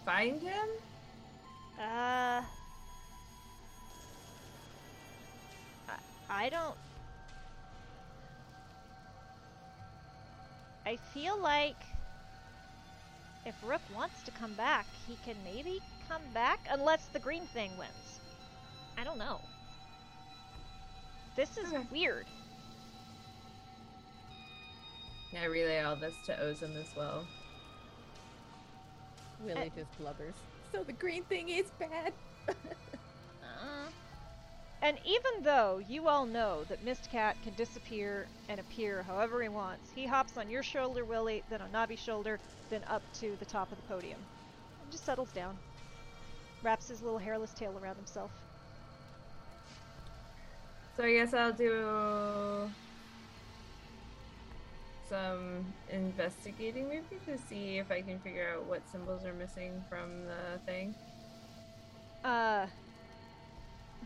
[0.07, 0.68] find him?
[1.78, 2.40] Uh.
[5.88, 5.98] I,
[6.30, 6.76] I don't.
[10.86, 11.76] I feel like
[13.44, 17.76] if Rook wants to come back, he can maybe come back, unless the green thing
[17.76, 18.20] wins.
[18.96, 19.40] I don't know.
[21.34, 21.84] This is Okay.
[21.90, 22.26] weird.
[25.38, 27.26] I relay all this to Ozum as well.
[29.45, 30.34] Willie just blubbers.
[30.72, 32.12] So the green thing is bad.
[33.43, 33.89] Uh,
[34.82, 39.91] and even though you all know that Mistcat can disappear and appear however he wants,
[39.95, 42.39] he hops on your shoulder, Willie, then on Nobby's shoulder,
[42.70, 44.18] then up to the top of the podium.
[44.82, 45.57] And just settles down.
[46.62, 48.30] Wraps his little hairless tail around himself.
[50.97, 52.70] So I guess I'll do
[55.09, 60.24] some investigating maybe to see if I can figure out what symbols are missing from
[60.24, 60.94] the thing.
[62.24, 62.66] Uh,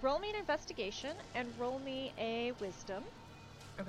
[0.03, 3.03] roll me an investigation and roll me a wisdom.
[3.79, 3.89] Okay.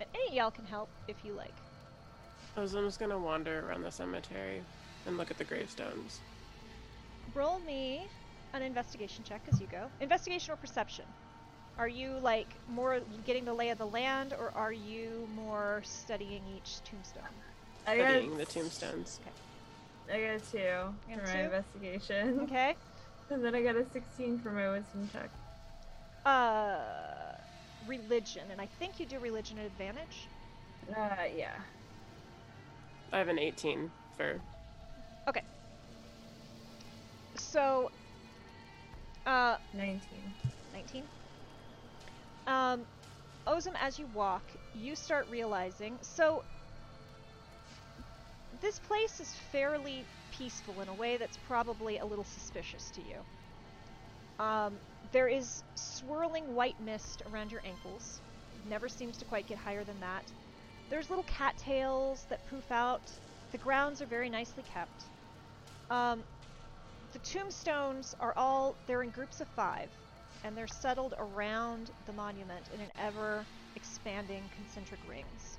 [0.00, 1.54] And any y'all can help if you like.
[2.56, 4.62] Ozum's gonna wander around the cemetery
[5.06, 6.20] and look at the gravestones.
[7.34, 8.06] Roll me
[8.52, 9.86] an investigation check as you go.
[10.00, 11.04] Investigation or perception?
[11.78, 16.42] Are you like more getting the lay of the land, or are you more studying
[16.56, 17.22] each tombstone?
[17.86, 19.20] I got, Studying the tombstones.
[19.22, 20.18] Okay.
[20.18, 21.38] I got a two You for got my two?
[21.38, 22.40] investigation.
[22.40, 22.74] Okay.
[23.30, 25.30] And then I got a 16 for my wisdom check.
[26.26, 26.76] Uh,
[27.86, 30.28] religion, and I think you do religion at advantage.
[30.94, 31.54] Uh, yeah.
[33.14, 34.38] I have an 18 for
[35.26, 35.40] Okay.
[37.36, 37.90] So,
[39.26, 40.00] uh, 19.
[40.74, 41.02] 19.
[42.46, 42.84] Um,
[43.46, 44.42] Ozum, as you walk,
[44.74, 45.98] you start realizing.
[46.00, 46.42] So,
[48.60, 50.04] this place is fairly
[50.36, 54.44] peaceful in a way that's probably a little suspicious to you.
[54.44, 54.74] Um,
[55.12, 58.20] there is swirling white mist around your ankles.
[58.64, 60.24] It never seems to quite get higher than that.
[60.90, 63.02] There's little cattails that poof out.
[63.52, 65.04] The grounds are very nicely kept.
[65.90, 66.22] Um,
[67.12, 69.88] the tombstones are all, they're in groups of five
[70.44, 75.58] and they're settled around the monument in an ever expanding concentric rings.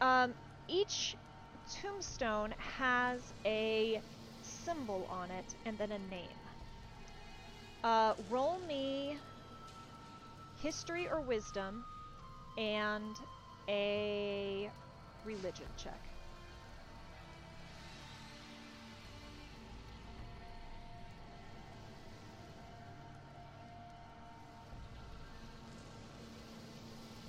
[0.00, 0.34] Um,
[0.68, 1.16] each
[1.68, 4.02] tombstone has a
[4.42, 6.50] symbol on it and then a name.
[7.84, 9.18] Uh, roll me
[10.56, 11.86] history or wisdom
[12.56, 13.20] and
[13.68, 14.70] a
[15.24, 16.15] religion check.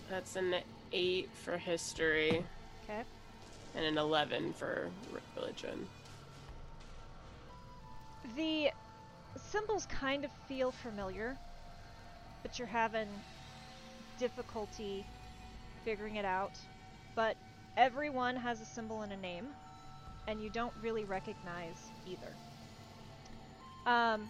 [0.10, 0.56] That's an
[0.94, 2.44] 8 for history
[2.84, 3.04] Okay.
[3.76, 4.90] and an 11 for
[5.36, 5.88] religion.
[8.36, 8.70] The
[9.38, 11.36] symbols kind of feel familiar,
[12.42, 13.08] but you're having
[14.20, 15.06] difficulty
[15.84, 16.52] figuring it out.
[17.16, 17.36] But
[17.78, 19.48] everyone has a symbol and a name,
[20.28, 22.34] and you don't really recognize either.
[23.86, 24.28] Um,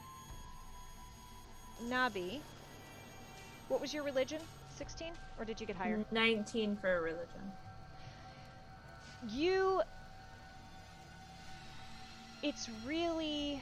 [1.89, 2.39] Nabi,
[3.67, 4.39] what was your religion?
[4.78, 5.13] 16?
[5.39, 6.03] Or did you get higher?
[6.11, 7.51] 19 for religion.
[9.28, 9.82] you
[12.43, 13.61] it's really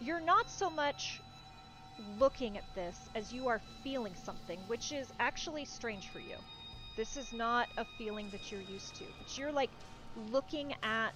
[0.00, 1.20] you're not so much
[2.18, 6.36] looking at this as you are feeling something which is actually strange for you
[6.96, 9.70] this is not a feeling that you're used to but you're like
[10.32, 11.14] looking at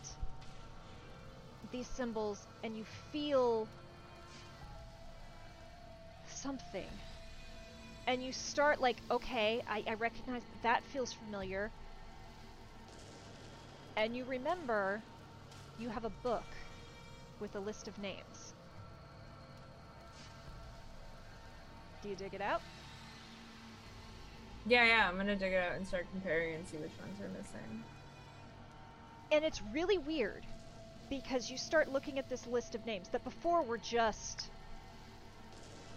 [1.72, 3.66] these symbols and you feel
[6.26, 6.88] something
[8.07, 11.72] and you start like okay I, I recognize that feels familiar.
[13.96, 15.07] And you remember
[15.76, 16.57] you have a book
[17.38, 18.55] with a list of names.
[22.03, 22.64] Do you dig it out?
[24.64, 27.28] Yeah, yeah, I'm gonna dig it out and start comparing and see which ones are
[27.28, 27.84] missing.
[29.30, 30.46] and it's really weird
[31.09, 34.51] because you start looking at this list of names that before were just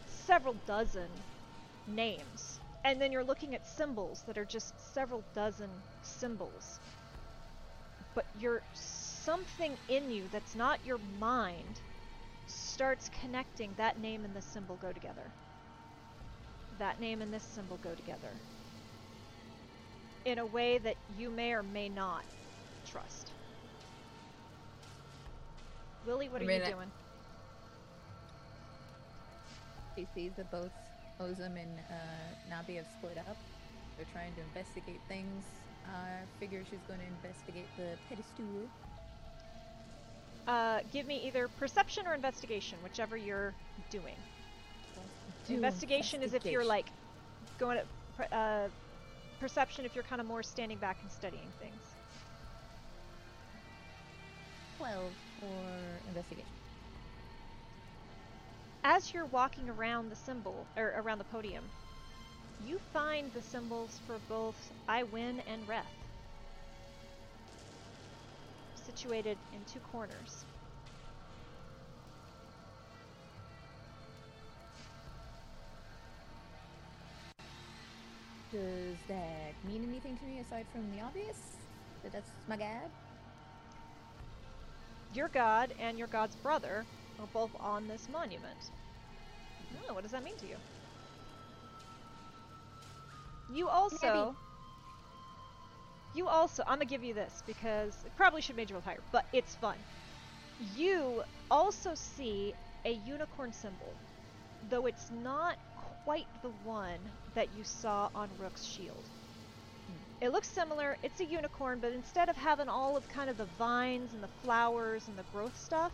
[0.05, 1.25] several dozen
[1.87, 2.59] names.
[2.83, 6.81] And then you're looking at symbols that are just several dozen symbols.
[8.15, 11.81] But you're something in you that's not your mind
[12.45, 13.73] starts connecting.
[13.75, 15.33] That name and this symbol go together.
[16.79, 18.43] That name and this symbol go together.
[20.25, 22.25] In a way that you may or may not
[22.83, 23.33] trust.
[26.03, 26.91] Lily, what are you doing?
[29.95, 30.71] She sees the both
[31.19, 33.37] Ozum and uh, Nabi have split up.
[33.97, 35.43] They're trying to investigate things.
[35.85, 38.45] I figure she's going to investigate the pedestal.
[40.47, 43.53] Uh, give me either perception or investigation, whichever you're
[43.89, 44.15] doing.
[45.47, 46.87] Do investigation is if you're like
[47.59, 48.67] going at uh,
[49.39, 51.75] perception if you're kind of more standing back and studying things.
[54.77, 56.47] 12 for investigation.
[58.85, 61.63] As you're walking around the symbol or around the podium,
[62.67, 65.83] you find the symbols for both I win and Reth.
[68.75, 70.43] Situated in two corners.
[78.51, 81.37] Does that mean anything to me aside from the obvious?
[82.03, 82.91] That that's my god?
[85.15, 86.85] Your god and your god's brother
[87.19, 88.71] are both on this monument.
[89.89, 90.57] I what does that mean to you?
[93.47, 94.37] You also.
[96.13, 96.63] You also.
[96.65, 99.85] I'm gonna give you this because it probably should you roll higher, but it's fun.
[100.57, 102.53] You also see
[102.85, 103.99] a unicorn symbol,
[104.61, 109.09] though it's not quite the one that you saw on Rook's shield.
[110.21, 110.97] It looks similar.
[111.03, 114.29] It's a unicorn, but instead of having all of kind of the vines and the
[114.41, 115.93] flowers and the growth stuff,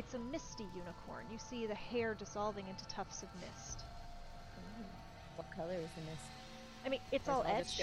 [0.00, 1.26] it's a misty unicorn.
[1.30, 3.84] You see the hair dissolving into tufts of mist.
[4.56, 4.84] Ooh,
[5.36, 6.24] What color is the mist?
[6.86, 7.82] I mean, it's is all etched.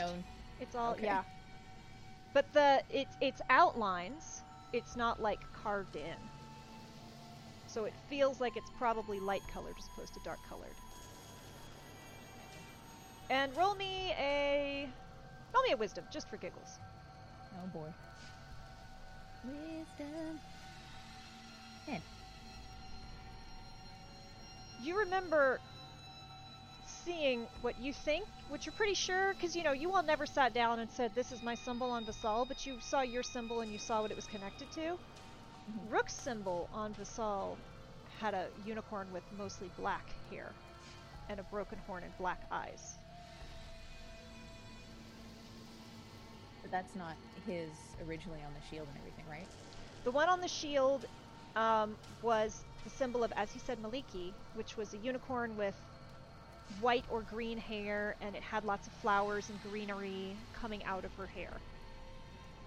[0.59, 1.05] It's all Okay.
[1.05, 1.21] yeah.
[2.33, 4.41] But the it's it's outlines.
[4.73, 6.17] It's not like carved in.
[7.67, 10.73] So it feels like it's probably light colored as opposed to dark colored.
[13.29, 14.89] And roll me a
[15.53, 16.79] roll me a wisdom just for giggles.
[17.61, 17.89] Oh boy.
[19.45, 20.39] Wisdom.
[24.87, 25.59] You remember
[26.85, 30.53] seeing what you think, what you're pretty sure, because you know you all never sat
[30.53, 33.71] down and said this is my symbol on Vasal, but you saw your symbol and
[33.71, 34.97] you saw what it was connected to.
[35.69, 35.91] Mhm.
[35.91, 37.57] Rook's symbol on Vasal
[38.19, 40.53] had a unicorn with mostly black hair
[41.29, 42.97] and a broken horn and black eyes.
[46.61, 47.15] But that's not
[47.45, 47.69] his
[48.07, 49.47] originally on the shield and everything, right?
[50.03, 51.05] The one on the shield
[51.57, 55.75] um, was the symbol of, as he said, Maliki, which was a unicorn with
[56.79, 61.13] white or green hair, and it had lots of flowers and greenery coming out of
[61.15, 61.51] her hair.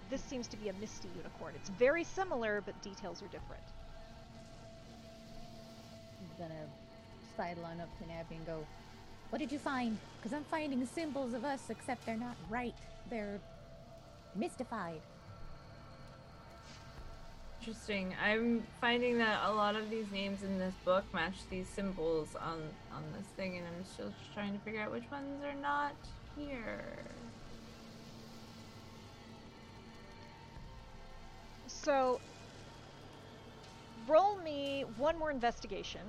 [0.09, 1.53] This seems to be a misty unicorn.
[1.55, 3.63] It's very similar, but details are different.
[6.19, 6.65] I'm gonna
[7.37, 8.65] sideline up to Nappy and go,
[9.29, 9.97] What did you find?
[10.17, 12.75] Because I'm finding symbols of us, except they're not right.
[13.09, 13.39] They're
[14.35, 14.99] mystified.
[17.61, 18.15] Interesting.
[18.19, 22.59] I'm finding that a lot of these names in this book match these symbols on
[22.91, 25.93] on this thing, and I'm still trying to figure out which ones are not
[26.35, 26.97] here.
[31.67, 32.19] So,
[34.07, 36.01] roll me one more investigation,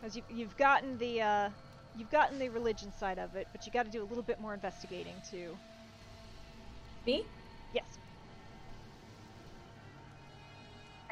[0.00, 1.50] because you, you've gotten the uh,
[1.98, 4.40] you've gotten the religion side of it, but you got to do a little bit
[4.40, 5.58] more investigating too.
[7.04, 7.24] Me?
[7.74, 7.98] Yes.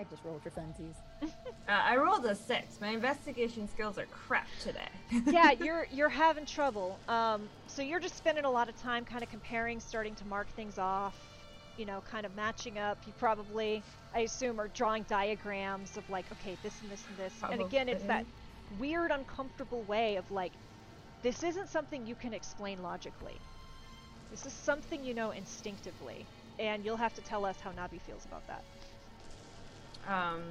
[0.00, 0.94] I just rolled your funsies.
[1.68, 2.80] Uh, I rolled a six.
[2.80, 4.88] My investigation skills are crap today.
[5.26, 6.98] yeah, you're you're having trouble.
[7.06, 10.48] Um, so you're just spending a lot of time kind of comparing, starting to mark
[10.56, 11.14] things off,
[11.76, 12.98] you know, kind of matching up.
[13.06, 13.84] You probably,
[14.16, 17.34] I assume, are drawing diagrams of like, okay, this and this and this.
[17.48, 18.26] And again, it's that
[18.80, 20.52] weird, uncomfortable way of like,
[21.22, 23.36] this isn't something you can explain logically.
[24.32, 26.26] This is something you know instinctively,
[26.58, 28.64] and you'll have to tell us how Nabi feels about that.
[30.10, 30.42] Um,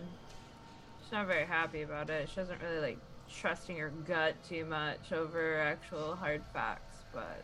[1.04, 2.30] she's not very happy about it.
[2.30, 2.98] She doesn't really like
[3.30, 7.44] trusting her gut too much over actual hard facts, but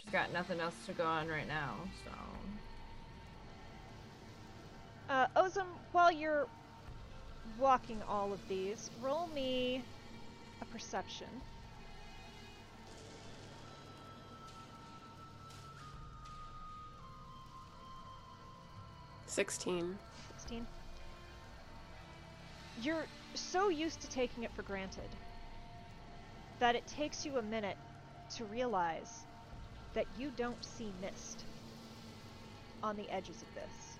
[0.00, 2.10] she's got nothing else to go on right now, so.
[5.08, 6.48] Uh, Ozum, while you're
[7.56, 9.84] walking all of these, roll me
[10.60, 11.28] a perception.
[19.26, 19.96] Sixteen.
[20.38, 20.66] 16.
[22.82, 25.08] You're so used to taking it for granted
[26.58, 27.76] that it takes you a minute
[28.36, 29.24] to realize
[29.94, 31.44] that you don't see mist
[32.82, 33.98] on the edges of this.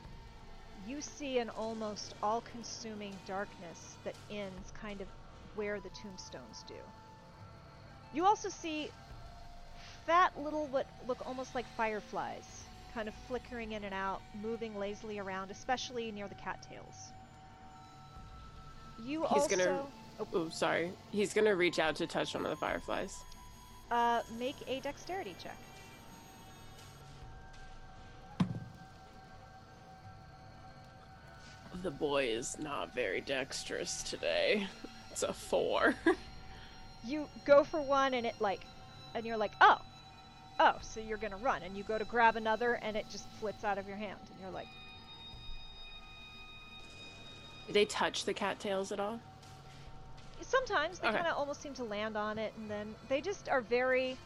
[0.87, 5.09] You see an almost all consuming darkness that ends kind of
[5.55, 6.75] where the tombstones do.
[8.13, 8.91] You also see
[10.07, 12.63] fat little what look almost like fireflies
[12.95, 17.13] kind of flickering in and out, moving lazily around, especially near the cattails.
[19.05, 19.87] You He's also gonna-
[20.33, 20.93] Oh, sorry.
[21.13, 23.17] He's gonna reach out to touch one of the fireflies.
[23.91, 25.57] uh, make a dexterity check.
[31.83, 34.67] The boy is not very dexterous today.
[35.13, 35.95] It's a four.
[37.05, 38.63] You go for one and it like,
[39.15, 39.79] and you're like, oh,
[40.59, 43.63] oh, so you're gonna run, and you go to grab another and it just flits
[43.63, 44.67] out of your hand, and you're like,
[47.67, 49.21] Did they touch the cattails at all?
[50.43, 51.17] sometimes they Okay.
[51.17, 54.17] kind of almost seem to land on it, and then they just are very.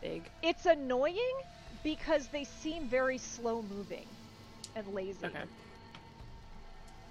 [0.00, 0.30] Big.
[0.42, 1.16] It's annoying
[1.82, 4.06] because they seem very slow moving
[4.76, 5.24] and lazy.
[5.24, 5.42] Okay.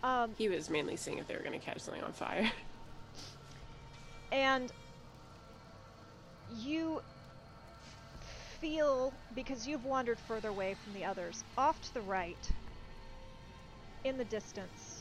[0.03, 2.49] Um, He was mainly seeing if they were gonna catch something on fire.
[4.32, 4.72] and
[6.55, 7.01] you
[8.60, 12.51] feel because you've wandered further away from the others off to the right
[14.03, 14.97] in the distance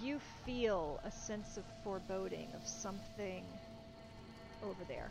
[0.00, 3.44] you feel a sense of foreboding of something
[4.62, 5.10] over there.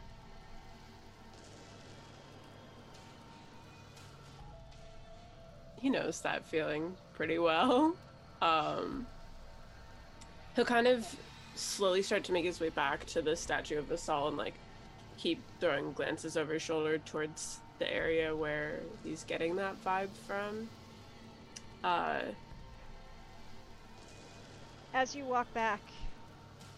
[5.82, 7.95] He knows that feeling pretty well.
[8.41, 9.07] Um,
[10.55, 11.07] he'll kind of
[11.55, 14.53] slowly start to make his way back to the statue of Vassal and like
[15.17, 20.69] keep throwing glances over his shoulder towards the area where he's getting that vibe from.
[21.84, 22.21] Uh,
[24.94, 25.82] as you walk back,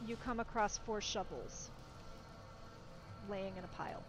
[0.07, 1.69] you come across four shovels
[3.29, 4.03] laying in a pile.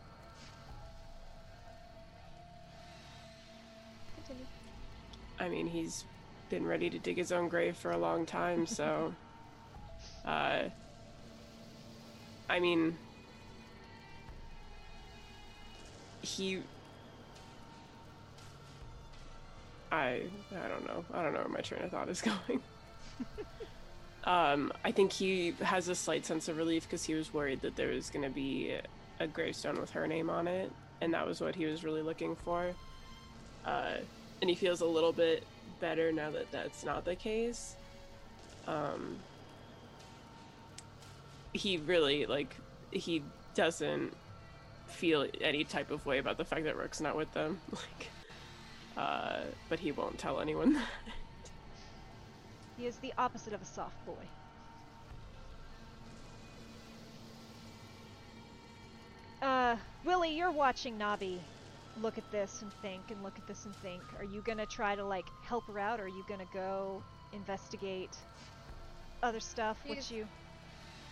[4.17, 4.45] Continue.
[5.41, 6.05] I mean, he's
[6.51, 9.15] been ready to dig his own grave for a long time, so.
[10.27, 10.65] uh,
[12.49, 12.97] I mean,
[16.23, 16.61] he.
[19.91, 21.05] I I don't know.
[21.15, 22.61] I don't know where my train of thought is going.
[24.25, 27.77] um, I think he has a slight sense of relief because he was worried that
[27.77, 28.75] there was going to be
[29.21, 32.35] a gravestone with her name on it, and that was what he was really looking
[32.37, 32.71] for.
[33.65, 33.97] Uh,
[34.41, 35.45] and he feels a little bit
[35.81, 37.77] better now that that's not the case.
[38.67, 39.17] Um,
[41.53, 42.57] he really like
[42.91, 43.23] he
[43.55, 44.13] doesn't
[44.89, 47.61] feel any type of way about the fact that Rook's not with them.
[47.73, 48.11] Like,
[48.97, 50.89] uh, but he won't tell anyone that.
[52.77, 54.13] He is the opposite of a soft boy.
[59.43, 61.39] Uh, Willie, you're watching Nabi
[62.03, 64.03] look at this and think and look at this and think.
[64.19, 67.03] Are you gonna try to like help her out or are you gonna go
[67.33, 68.17] investigate
[69.23, 69.79] other stuff?
[69.87, 70.27] What you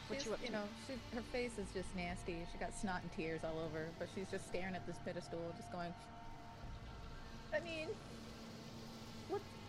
[0.09, 0.47] what you up to?
[0.47, 2.37] you know, she, her face is just nasty.
[2.53, 5.71] She got snot and tears all over, but she's just staring at this pedestal, just
[5.71, 5.93] going.
[7.55, 7.89] I mean,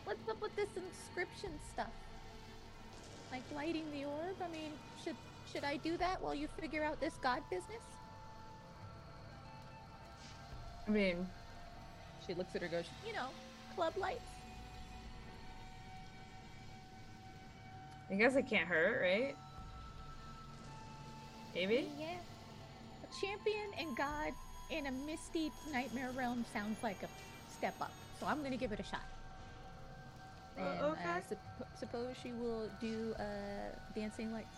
[0.06, 1.92] what's up with this inscription stuff?
[3.32, 4.36] Like lighting the orb.
[4.44, 4.72] I mean,
[5.04, 5.16] should
[5.52, 7.82] should I do that while you figure out this god business?
[10.88, 11.28] I mean,
[12.28, 13.28] She looks at her, goes, you know,
[13.76, 14.20] club lights.
[18.10, 19.36] I guess it can't hurt, right?
[21.56, 21.90] Maybe?
[22.00, 22.18] Yeah.
[23.04, 24.34] A champion and god
[24.70, 27.08] in a misty nightmare realm sounds like a
[27.52, 27.92] step up.
[28.20, 29.02] So I'm gonna give it a shot.
[30.58, 31.36] Uh, And okay.
[31.80, 33.24] Suppose she will do uh,
[33.96, 34.56] dancing lights.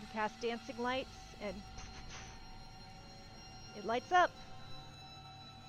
[0.00, 1.54] You cast dancing lights and
[3.76, 4.30] it lights up.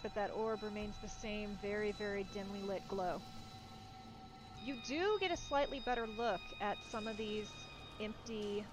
[0.01, 3.22] But that orb remains the same very, very dimly lit glow.
[4.66, 7.47] You do get a slightly better look at some of these
[8.01, 8.66] empty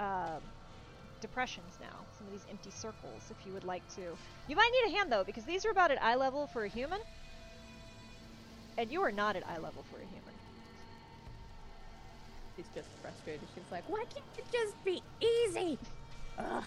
[0.00, 0.38] uh,
[1.20, 2.04] depressions now.
[2.18, 4.02] Some of these empty circles, if you would like to.
[4.48, 6.68] You might need a hand though, because these are about at eye level for a
[6.68, 7.00] human.
[8.78, 10.34] And you are not at eye level for a human.
[12.56, 13.46] She's just frustrated.
[13.54, 15.78] She's like, why can't it just be easy?
[16.38, 16.64] Ugh.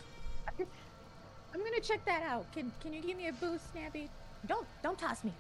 [1.54, 2.52] I'm gonna check that out.
[2.52, 4.10] Can Can you give me a boost, Snappy?
[4.48, 5.32] Don't Don't toss me.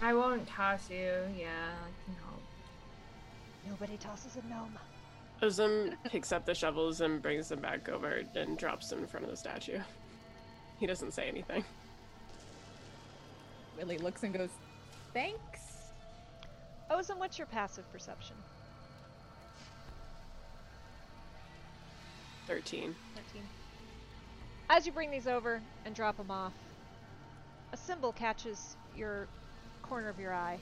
[0.00, 1.12] I won't toss you.
[1.38, 2.42] Yeah, I can help.
[3.68, 4.78] Nobody tosses a gnome.
[5.42, 9.24] Ozum picks up the shovels and brings them back over and drops them in front
[9.24, 9.78] of the statue.
[10.78, 11.64] He doesn't say anything.
[13.76, 14.50] Willie looks and goes,
[15.14, 15.92] thanks.
[16.90, 18.36] Ozum, what's your passive perception?
[22.46, 22.94] 13.
[23.14, 23.42] 13.
[24.68, 26.52] As you bring these over and drop them off,
[27.72, 29.26] a symbol catches your
[29.82, 30.58] corner of your eye.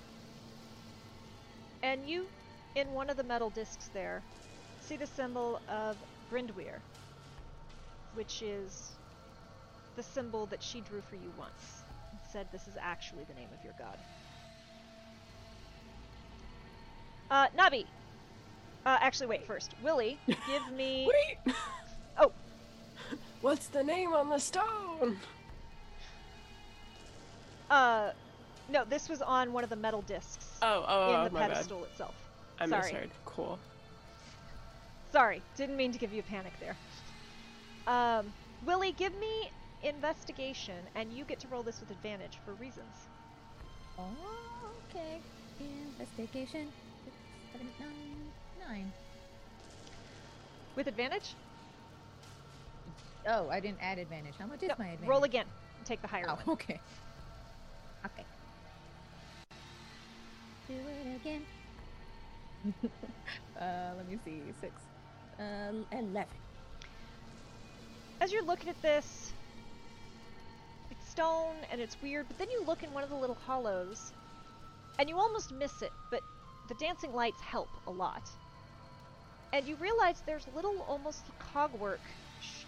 [1.82, 2.26] And you,
[2.74, 4.22] in one of the metal discs there,
[4.80, 5.96] see the symbol of
[6.30, 6.80] Brindweir,
[8.14, 8.90] which is
[9.96, 11.84] the symbol that she drew for you once.
[12.10, 13.96] and said this is actually the name of your god.
[17.30, 17.84] Uh, Nabi!
[18.84, 19.74] Uh, actually, wait, first.
[19.82, 21.08] Willie, give me.
[21.08, 21.54] Wait!
[22.18, 22.32] Oh.
[23.40, 25.16] What's the name on the stone?
[27.70, 28.10] Uh,
[28.68, 31.40] no, this was on one of the metal discs Oh, oh, in oh the my
[31.40, 31.50] bad.
[31.50, 32.14] pedestal itself.
[32.58, 32.82] I Sorry.
[32.82, 33.10] misheard.
[33.24, 33.58] Cool.
[35.12, 36.76] Sorry, didn't mean to give you a panic there.
[37.86, 38.32] Um,
[38.66, 39.50] Willie, give me
[39.82, 43.08] investigation, and you get to roll this with advantage for reasons.
[43.98, 44.04] Oh,
[44.90, 45.20] okay.
[45.98, 46.68] Investigation.
[47.60, 48.92] Seven, nine, nine.
[50.76, 51.34] With advantage?
[53.28, 54.34] Oh, I didn't add advantage.
[54.38, 55.08] How much is my advantage?
[55.08, 55.44] roll again.
[55.84, 56.54] Take the higher Oh, one.
[56.54, 56.80] okay.
[58.06, 58.24] Okay.
[60.68, 61.42] Do it again.
[63.60, 64.40] uh, let me see.
[64.60, 64.72] Six.
[65.38, 66.28] Uh, eleven.
[68.22, 69.32] As you're looking at this,
[70.90, 74.12] it's stone and it's weird, but then you look in one of the little hollows,
[74.98, 76.20] and you almost miss it, but
[76.70, 78.22] the dancing lights help a lot.
[79.52, 81.98] And you realize there's little, almost cogwork
[82.40, 82.64] sh-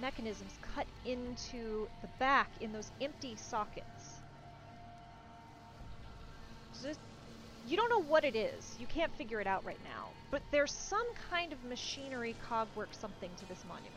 [0.00, 4.18] mechanisms cut into the back in those empty sockets.
[7.66, 8.76] you don't know what it is.
[8.78, 10.08] You can't figure it out right now.
[10.30, 13.94] But there's some kind of machinery, cogwork, something to this monument.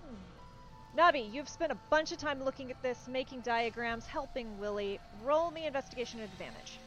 [0.00, 0.98] Hmm.
[0.98, 4.98] Nabi, you've spent a bunch of time looking at this, making diagrams, helping Willie.
[5.24, 6.78] Roll me investigation advantage.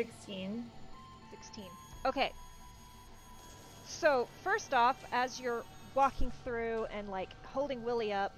[0.00, 0.64] Sixteen.
[1.30, 1.64] 16.
[2.06, 2.32] Okay.
[3.86, 5.62] So, first off, as you're
[5.94, 8.32] walking through and like holding Willie up,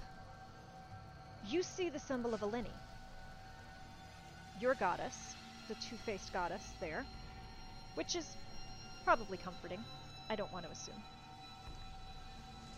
[1.47, 2.73] you see the symbol of Eleni.
[4.59, 5.35] Your goddess,
[5.69, 7.05] the two faced goddess there,
[7.95, 8.35] which is
[9.05, 9.79] probably comforting.
[10.29, 11.01] I don't want to assume.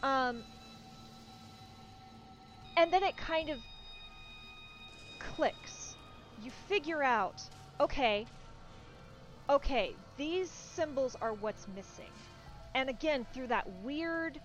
[0.03, 0.43] Um,
[2.77, 3.57] and then it kind of
[5.17, 5.95] clicks.
[6.43, 7.41] You figure out,
[7.79, 8.27] okay,
[9.49, 12.11] okay, these symbols are what's missing.
[12.73, 14.39] And again, through that weird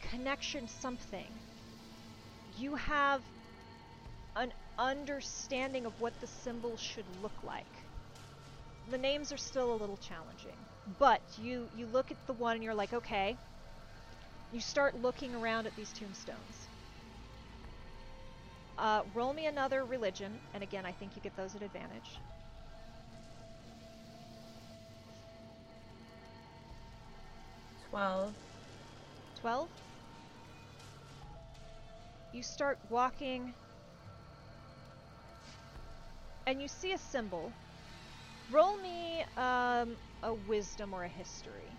[0.00, 1.40] connection something,
[2.58, 3.22] you have
[4.36, 7.66] an understanding of what the symbols should look like.
[8.90, 10.56] The names are still a little challenging,
[10.98, 13.36] but you you look at the one and you're like, okay.
[14.52, 16.68] You start looking around at these tombstones.
[18.78, 22.18] Uh, roll me another religion, and again, I think you get those at advantage.
[27.94, 28.34] 12.
[29.40, 29.68] 12.
[32.32, 33.54] You start walking
[36.48, 37.52] and you see a symbol.
[38.50, 41.70] Roll me um, a wisdom or a history.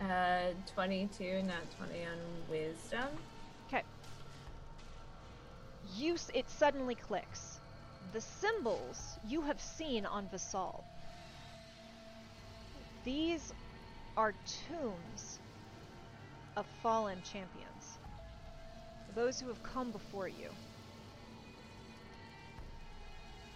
[0.00, 3.08] Uh, 22, not 20 on wisdom.
[3.66, 3.82] Okay.
[5.96, 7.53] You it suddenly clicks.
[8.12, 10.84] The symbols you have seen on Vasal.
[13.04, 13.52] These
[14.16, 14.34] are
[14.68, 15.38] tombs
[16.56, 17.98] of fallen champions.
[19.14, 20.50] Those who have come before you.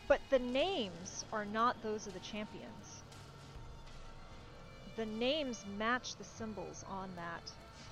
[0.09, 3.03] But the names are not those of the champions.
[4.97, 7.43] The names match the symbols on that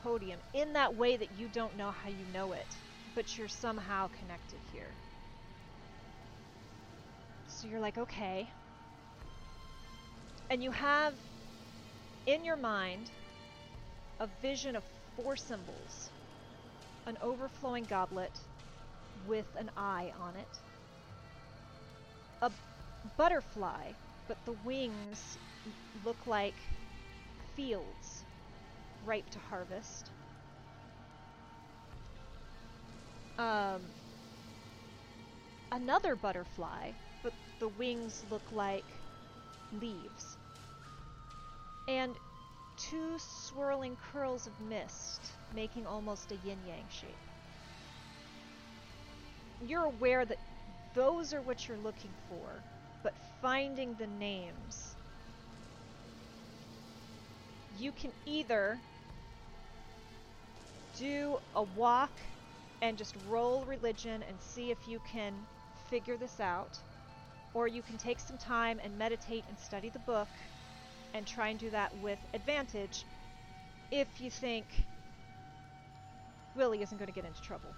[0.02, 2.66] podium in that way that you don't know how you know it,
[3.14, 4.90] but you're somehow connected here.
[7.56, 8.52] So you're like, okay.
[10.50, 11.14] And you have
[12.26, 13.10] in your mind
[14.20, 14.84] a vision of
[15.14, 16.12] four symbols
[17.06, 18.40] an overflowing goblet
[19.26, 20.60] with an eye on it,
[22.42, 22.50] a
[23.16, 23.92] butterfly,
[24.28, 25.38] but the wings
[26.04, 26.70] look like
[27.56, 28.24] fields
[29.02, 30.12] ripe to harvest.
[33.38, 33.92] Um,
[35.70, 37.05] another butterfly, but
[37.58, 38.84] the wings look like
[39.80, 40.36] leaves.
[41.88, 42.14] And
[42.76, 45.20] two swirling curls of mist,
[45.54, 47.16] making almost a yin yang shape.
[49.66, 50.38] You're aware that
[50.94, 52.48] those are what you're looking for,
[53.02, 54.94] but finding the names,
[57.78, 58.78] you can either
[60.98, 62.10] do a walk
[62.82, 65.32] and just roll religion and see if you can
[65.90, 66.78] figure this out,
[67.56, 70.28] or you can take some time and meditate and study the book
[71.14, 73.06] and try and do that with advantage
[73.90, 74.66] if you think
[76.54, 77.70] Willie isn't going to get into trouble.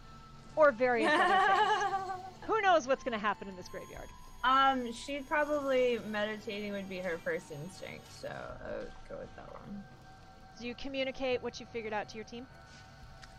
[0.57, 2.23] Or various other things.
[2.43, 4.09] Who knows what's going to happen in this graveyard?
[4.43, 9.53] Um, she'd probably meditating would be her first instinct, so I would go with that
[9.53, 9.85] one.
[10.61, 12.49] Do you communicate what you figured out to your team?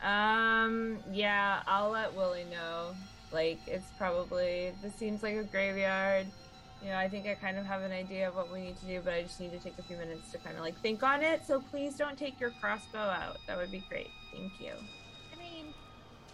[0.01, 2.95] Um, yeah, I'll let Willie know.
[3.31, 6.27] Like, it's probably this seems like a graveyard.
[6.81, 8.85] You know, I think I kind of have an idea of what we need to
[8.85, 11.03] do, but I just need to take a few minutes to kind of like think
[11.03, 11.45] on it.
[11.45, 13.37] So please don't take your crossbow out.
[13.47, 14.07] That would be great.
[14.31, 14.71] Thank you.
[15.33, 15.73] I mean,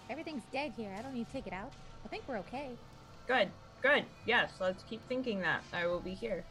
[0.10, 0.93] everything's dead here.
[0.98, 1.72] I don't need to take it out.
[2.06, 2.70] I think we're okay.
[3.28, 3.50] Good,
[3.82, 4.06] good.
[4.26, 5.64] Yes, let's keep thinking that.
[5.74, 6.43] I will be here.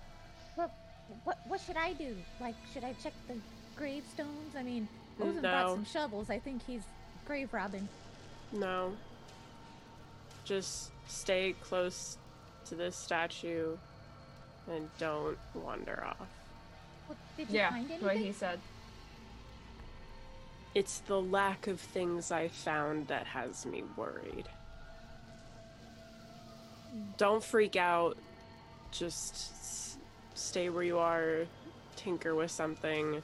[0.57, 0.72] What
[1.22, 2.16] what what should I do?
[2.40, 3.36] Like, should I check the
[3.76, 4.57] gravestones?
[4.57, 4.88] I mean,
[5.20, 6.30] Ozum brought some shovels.
[6.30, 6.82] I think he's
[7.26, 7.88] grave robbing.
[8.53, 8.92] No.
[10.45, 12.18] Just stay close
[12.66, 13.76] to this statue
[14.70, 16.26] and don't wander off.
[17.07, 18.07] What, did you Yeah, find anything?
[18.07, 18.59] what he said.
[20.74, 24.49] It's the lack of things I found that has me worried.
[27.16, 28.16] Don't freak out.
[28.90, 29.97] Just s-
[30.34, 31.47] stay where you are,
[31.97, 33.22] tinker with something.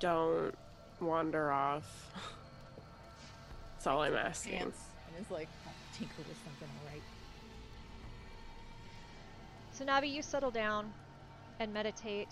[0.00, 0.54] Don't
[1.00, 2.10] wander off.
[3.74, 4.58] That's all I'm asking.
[4.58, 4.78] Pants
[5.16, 5.63] and is like, "I'll
[5.98, 7.02] tinker with something, all right.
[9.72, 10.92] So Nabi, you settle down
[11.60, 12.28] and meditate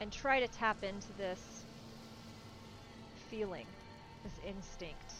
[0.00, 1.64] and try to tap into this
[3.30, 3.66] feeling,
[4.24, 5.12] this instinct,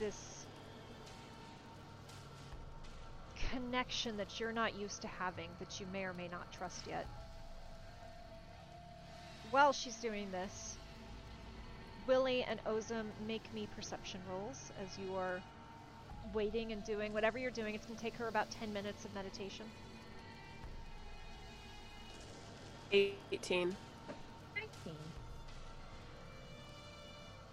[0.00, 0.46] this
[3.50, 7.06] connection that you're not used to having that you may or may not trust yet.
[9.50, 10.76] While she's doing this,
[12.06, 15.40] Willie and Ozum make me perception rolls as you are
[16.32, 17.74] waiting and doing whatever you're doing.
[17.74, 19.66] It's going to take her about 10 minutes of meditation.
[22.92, 23.76] 18.
[24.54, 24.94] 19.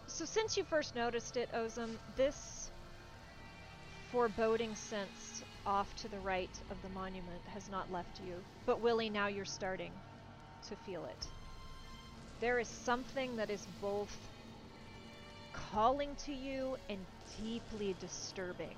[0.08, 2.70] So since you first noticed it, Ozum, this
[4.12, 8.36] foreboding sense off to the right of the monument has not left you.
[8.66, 9.92] But Willie, now you're starting
[10.70, 11.28] to feel it.
[12.40, 14.16] There is something that is both
[15.54, 17.00] calling to you and
[17.38, 18.76] deeply disturbing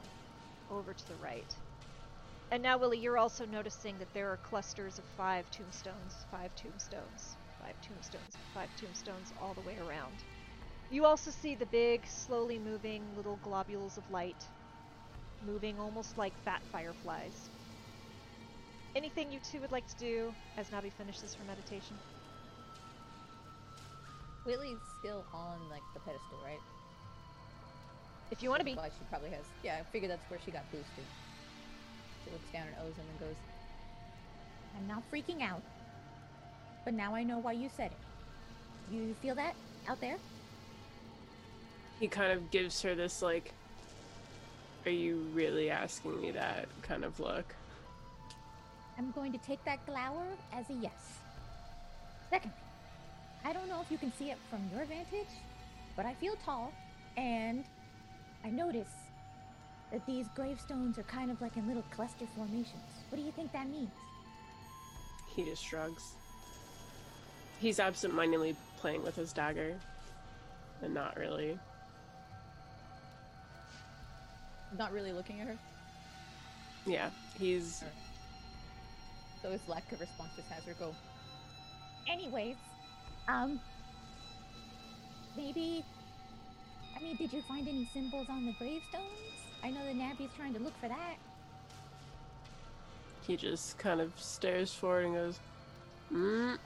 [0.69, 1.53] over to the right.
[2.51, 7.35] And now, Willie, you're also noticing that there are clusters of five tombstones, five tombstones,
[7.59, 10.23] five tombstones, five tombstones all the way around.
[10.91, 14.49] You also see the big, slowly moving little globules of light,
[15.45, 17.49] moving almost like fat fireflies.
[18.95, 21.97] Anything you two would like to do as Nabi finishes her meditation?
[24.45, 26.61] Willie's still on like the pedestal, right?
[28.31, 28.75] If you want to be.
[28.75, 29.45] Well, she probably has.
[29.63, 31.05] Yeah, I figure that's where she got boosted.
[32.23, 33.35] She looks down at Ozum and goes,
[34.77, 35.61] I'm not freaking out.
[36.85, 38.93] But now I know why you said it.
[38.93, 39.55] You feel that
[39.87, 40.17] out there?
[41.99, 43.53] He kind of gives her this, like,
[44.85, 47.55] are you really asking me that kind of look?
[48.97, 51.19] I'm going to take that glower as a yes.
[52.29, 52.57] Secondly,
[53.45, 55.33] I don't know if you can see it from your vantage,
[55.95, 56.73] but I feel tall,
[57.15, 57.63] and
[58.43, 58.91] I notice
[59.91, 62.83] that these gravestones are kind of like in little cluster formations.
[63.09, 63.91] What do you think that means?
[65.35, 66.13] He just shrugs.
[67.59, 69.75] He's absentmindedly playing with his dagger.
[70.81, 71.57] And not really.
[74.77, 75.57] not really looking at her.
[76.85, 77.81] Yeah, he's.
[77.81, 77.97] Alright.
[79.41, 80.93] So his lack of response just has her go,
[82.09, 82.55] Anyways,
[83.27, 83.59] um,
[85.37, 85.83] maybe.
[87.03, 89.03] I mean, did you find any symbols on the gravestones?
[89.61, 91.15] I know the Nabi's trying to look for that.
[93.27, 95.39] He just kind of stares forward and goes,
[96.13, 96.57] mm.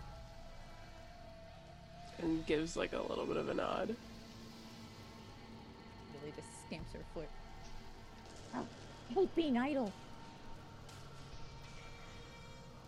[2.20, 3.96] And gives like a little bit of a nod.
[6.14, 7.30] Willie just stamps her foot.
[8.54, 9.92] I hate being idle.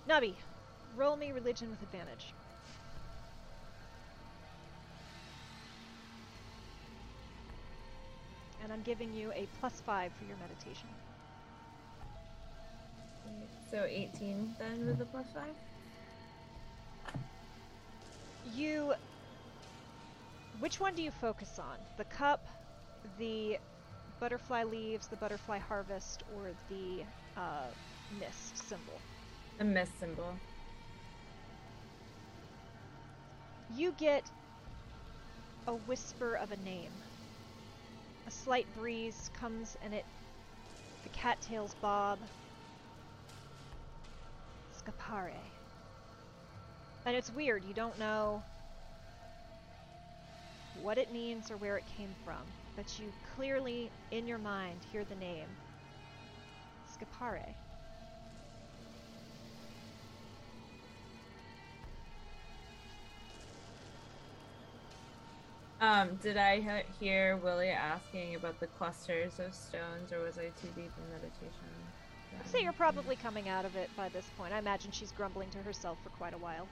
[0.07, 0.33] Nabi,
[0.95, 2.33] roll me religion with advantage.
[8.69, 10.89] And I'm giving you a plus five for your meditation.
[13.71, 15.55] So 18 then with the plus five?
[18.55, 18.93] You.
[20.59, 21.77] Which one do you focus on?
[21.97, 22.45] The cup,
[23.17, 23.57] the
[24.19, 27.03] butterfly leaves, the butterfly harvest, or the
[27.37, 27.69] uh,
[28.19, 29.01] mist symbol?
[29.57, 30.35] The mist symbol.
[33.75, 34.29] You get
[35.65, 36.91] a whisper of a name.
[38.29, 40.05] A slight breeze comes and it.
[41.01, 42.19] The cattails bob.
[44.71, 45.33] Scapare.
[47.07, 48.43] And it's weird, you don't know
[50.75, 52.37] what it means or where it came from,
[52.75, 55.49] but you clearly, in your mind, hear the name
[56.85, 57.55] Scapare.
[65.81, 70.67] Um, did I hear Willie asking about the clusters of stones, or was I too
[70.75, 71.69] deep in meditation?
[72.37, 74.53] I'd say you're probably coming out of it by this point.
[74.53, 76.67] I imagine she's grumbling to herself for quite a while.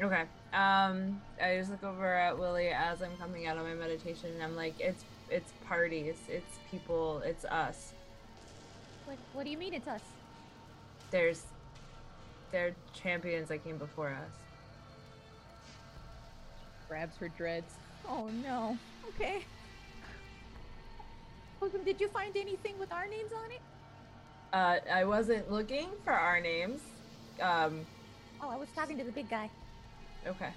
[0.00, 0.22] Okay.
[0.52, 4.42] Um, I just look over at Willie as I'm coming out of my meditation, and
[4.42, 7.92] I'm like, it's it's parties, it's people, it's us.
[9.06, 10.02] What, what do you mean it's us?
[11.10, 11.42] There's,
[12.50, 14.32] they're champions that came before us.
[16.88, 17.72] Grabs her dreads.
[18.08, 18.76] Oh no.
[19.08, 19.44] Okay.
[21.60, 23.60] Welcome, did you find anything with our names on it?
[24.52, 26.80] Uh, I wasn't looking for our names.
[27.40, 27.86] Um,
[28.44, 29.48] Oh, I was talking to the big guy.
[30.26, 30.50] okay.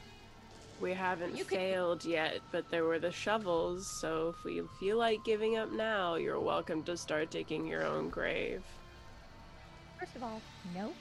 [0.82, 4.98] We haven't You could- failed yet, but there were the shovels, so if we feel
[4.98, 8.64] like giving up now, you're welcome to start digging your own grave.
[10.00, 10.42] First of all,
[10.74, 10.92] no.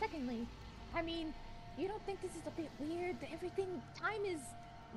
[0.00, 0.46] Secondly,
[0.94, 1.34] I mean,
[1.76, 3.16] you don't think this is a bit weird?
[3.32, 4.40] Everything, time is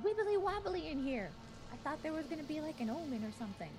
[0.04, 1.30] wibbly wobbly in here.
[1.72, 3.70] I thought there was gonna be like an omen or something.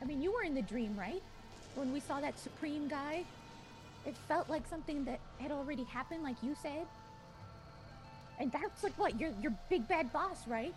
[0.00, 1.22] I mean, you were in the dream, right?
[1.74, 3.24] When we saw that supreme guy?
[4.04, 6.86] It felt like something that had already happened, like you said.
[8.40, 10.74] And that's like what your your big bad boss, right?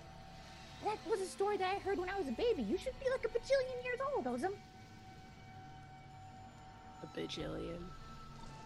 [0.84, 2.62] That was a story that I heard when I was a baby.
[2.62, 4.54] You should be like a bajillion years old, Ozum.
[7.02, 7.82] A bajillion.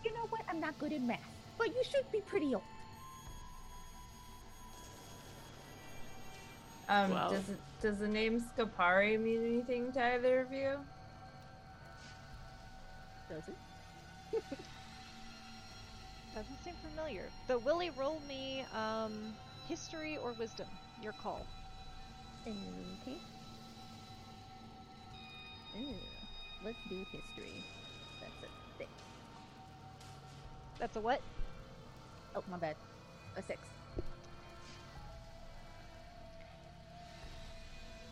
[0.03, 0.41] You know what?
[0.49, 1.19] I'm not good at math,
[1.57, 2.63] but you should be pretty old.
[6.89, 7.43] Um, Well- does
[7.81, 10.79] does the name Scapari mean anything to either of you?
[13.29, 13.55] Does it?
[16.35, 17.29] Doesn't seem familiar.
[17.47, 19.13] The Willie roll me um,
[19.67, 20.67] history or wisdom.
[21.01, 21.45] Your call.
[22.45, 23.17] Okay.
[25.79, 25.93] Ooh,
[26.65, 27.53] let's do history.
[28.19, 28.89] That's a six.
[30.79, 31.21] That's a what?
[32.35, 32.75] Oh, my bad.
[33.37, 33.59] A six.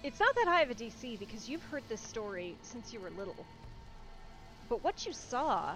[0.03, 3.09] It's not that high of a DC because you've heard this story since you were
[3.11, 3.45] little.
[4.69, 5.75] But what you saw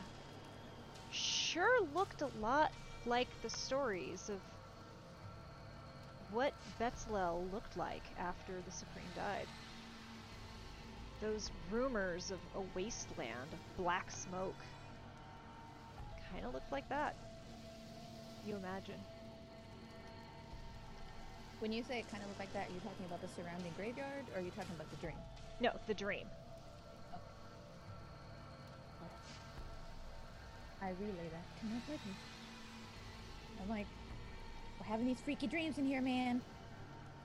[1.11, 2.72] sure looked a lot
[3.05, 4.39] like the stories of
[6.32, 9.47] what Betzalel looked like after the Supreme died.
[11.22, 14.55] Those rumors of a wasteland of black smoke
[16.32, 17.15] kind of looked like that.
[18.45, 18.99] You imagine.
[21.62, 23.72] When you say it kind of looked like that, are you talking about the surrounding
[23.78, 25.16] graveyard, or are you talking about the dream?
[25.59, 26.26] No, the dream.
[30.82, 32.01] I relay that to my brother.
[33.62, 33.86] I'm like,
[34.80, 36.41] we're having these freaky dreams in here, man.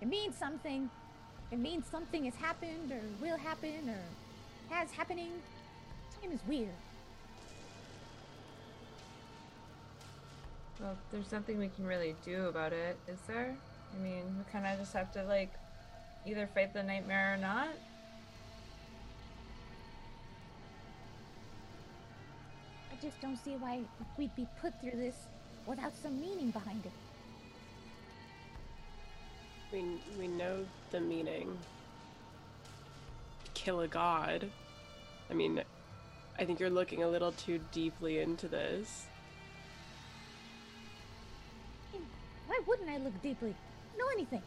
[0.02, 0.90] It means something.
[1.50, 5.32] It means something has happened, or will happen, or has happening.
[6.20, 6.68] Time is weird.
[10.78, 13.56] Well, there's nothing we can really do about it, is there?
[13.94, 15.52] I mean, we kind of just have to like
[16.26, 17.68] either fight the nightmare or not.
[22.92, 23.80] I just don't see why
[24.16, 25.26] we'd be put through this
[25.66, 26.92] without some meaning behind it.
[29.72, 29.84] We
[30.18, 31.56] we know the meaning.
[33.54, 34.48] Kill a god.
[35.30, 35.62] I mean,
[36.38, 39.06] I think you're looking a little too deeply into this.
[42.46, 43.54] Why wouldn't I look deeply?
[43.98, 44.42] Know anything?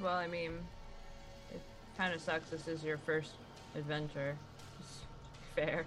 [0.00, 0.52] Well, I mean,
[1.52, 1.60] it
[1.96, 2.50] kind of sucks.
[2.50, 3.32] This is your first
[3.74, 4.36] adventure.
[4.78, 5.00] Just
[5.54, 5.84] fair.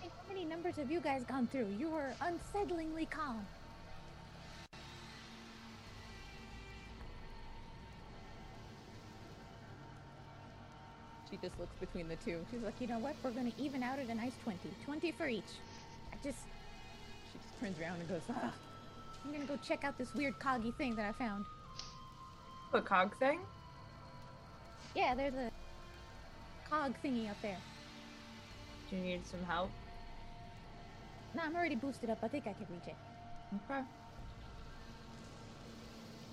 [0.00, 1.68] Hey, how many numbers have you guys gone through?
[1.78, 3.46] You were unsettlingly calm.
[11.30, 12.44] She just looks between the two.
[12.50, 13.16] She's like, you know what?
[13.22, 14.58] We're gonna even out at a nice 20.
[14.84, 15.44] 20 for each.
[16.22, 16.38] Just,
[17.32, 18.52] She just turns around and goes, ah.
[19.24, 21.44] I'm gonna go check out this weird coggy thing that I found.
[22.72, 23.40] A cog thing?
[24.94, 25.50] Yeah, there's a
[26.68, 27.58] cog thingy up there.
[28.88, 29.70] Do you need some help?
[31.34, 32.18] No, I'm already boosted up.
[32.22, 32.96] I think I can reach it.
[33.70, 33.80] Okay.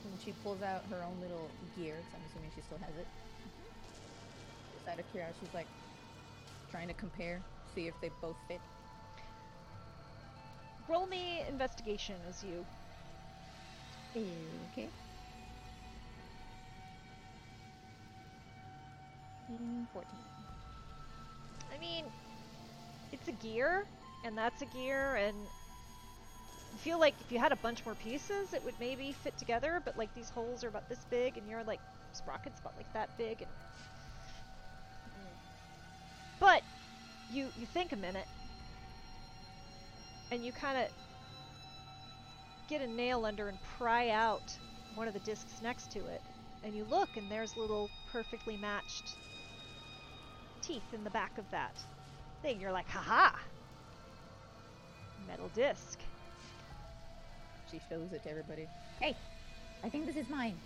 [0.06, 3.08] And she pulls out her own little gear, 'cause I'm assuming she still has it.
[4.74, 5.68] Just out of curiosity, she's like
[6.72, 7.42] trying to compare,
[7.76, 8.62] see if they both fit.
[10.90, 12.66] Roll me investigation as you.
[14.72, 14.90] Okay.
[19.94, 20.10] 14.
[21.74, 22.06] I mean,
[23.12, 23.86] it's a gear,
[24.26, 25.36] and that's a gear, and
[26.74, 29.82] I feel like if you had a bunch more pieces, it would maybe fit together.
[29.84, 31.80] But like these holes are about this big, and you're like
[32.14, 33.52] sprockets about like that big, and
[35.08, 35.34] mm.
[36.40, 36.64] but
[37.32, 38.28] you you think a minute,
[40.32, 40.91] and you kind of
[42.67, 44.55] get a nail under and pry out
[44.95, 46.21] one of the discs next to it,
[46.63, 49.15] and you look, and there's little perfectly matched
[50.61, 51.75] teeth in the back of that
[52.41, 52.59] thing.
[52.59, 53.36] You're like, haha!
[55.27, 55.99] Metal disc.
[57.71, 58.67] She shows it to everybody.
[58.99, 59.15] Hey,
[59.84, 60.59] I think this is mine.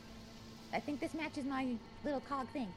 [0.74, 2.74] I think this matches my little cog thing.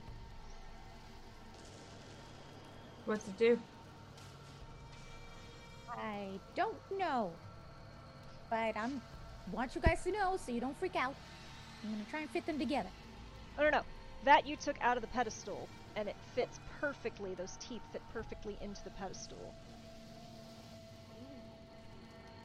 [3.07, 3.59] What's it do?
[5.97, 7.31] I don't know.
[8.51, 9.01] But I'm
[9.53, 11.15] want you guys to know so you don't freak out.
[11.85, 12.91] I'm gonna try and fit them together.
[13.59, 13.83] Oh no no,
[14.25, 17.35] that you took out of the pedestal, and it fits perfectly.
[17.35, 19.39] Those teeth fit perfectly into the pedestal.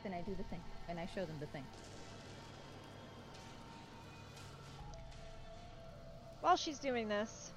[0.03, 1.63] Then I do the thing, and I show them the thing.
[6.41, 7.51] While she's doing this,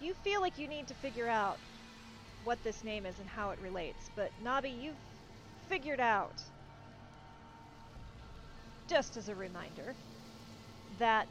[0.00, 1.58] you feel like you need to figure out
[2.48, 4.08] what this name is and how it relates.
[4.16, 4.96] But Nabi, you've
[5.68, 6.32] figured out,
[8.88, 9.94] just as a reminder,
[10.98, 11.26] that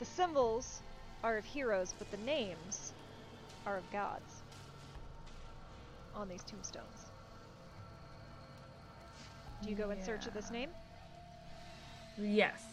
[0.00, 0.80] The symbols
[1.22, 2.92] are of heroes, but the names
[3.66, 4.42] are of gods
[6.16, 7.06] on these tombstones.
[9.62, 10.70] Do you go in search of this name?
[12.20, 12.64] Yes.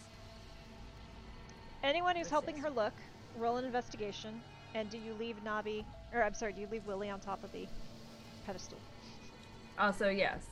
[1.83, 2.93] Anyone who's This helping is- her look,
[3.37, 4.41] roll an investigation.
[4.75, 7.51] And do you leave Nabi, or I'm sorry, do you leave Willie on top of
[7.51, 7.67] the
[8.45, 8.77] pedestal?
[9.77, 10.45] Also, yes.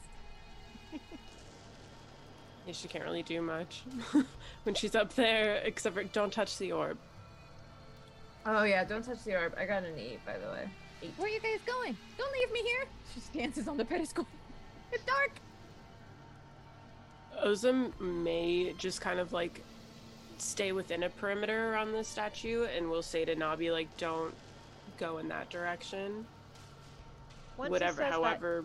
[2.66, 3.84] Yeah, she can't really do much
[4.64, 6.98] when she's up there, except for don't touch the orb.
[8.46, 9.56] Oh yeah, don't touch the orb.
[9.58, 10.70] I got an eight, by the way.
[11.02, 11.14] Eight.
[11.16, 11.96] Where are you guys going?
[12.18, 12.84] Don't leave me here.
[13.14, 14.28] She dances on the pedestal.
[14.92, 15.32] It's dark.
[17.46, 19.64] Ozum may just kind of like
[20.38, 24.34] stay within a perimeter around the statue, and we'll say to Nabi like, "Don't
[24.98, 26.26] go in that direction."
[27.58, 28.64] Once Whatever, says that- however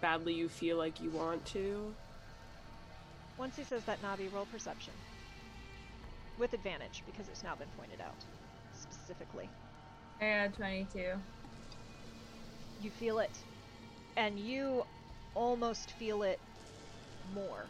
[0.00, 1.94] badly you feel like you want to.
[3.38, 4.92] once he says that, Nabi, roll perception.
[6.38, 8.14] With advantage, because it's now been pointed out
[8.74, 9.48] specifically.
[10.20, 11.20] I got twenty-two.
[12.82, 13.30] You feel it,
[14.16, 14.84] and you
[15.34, 16.38] almost feel it
[17.34, 17.64] more.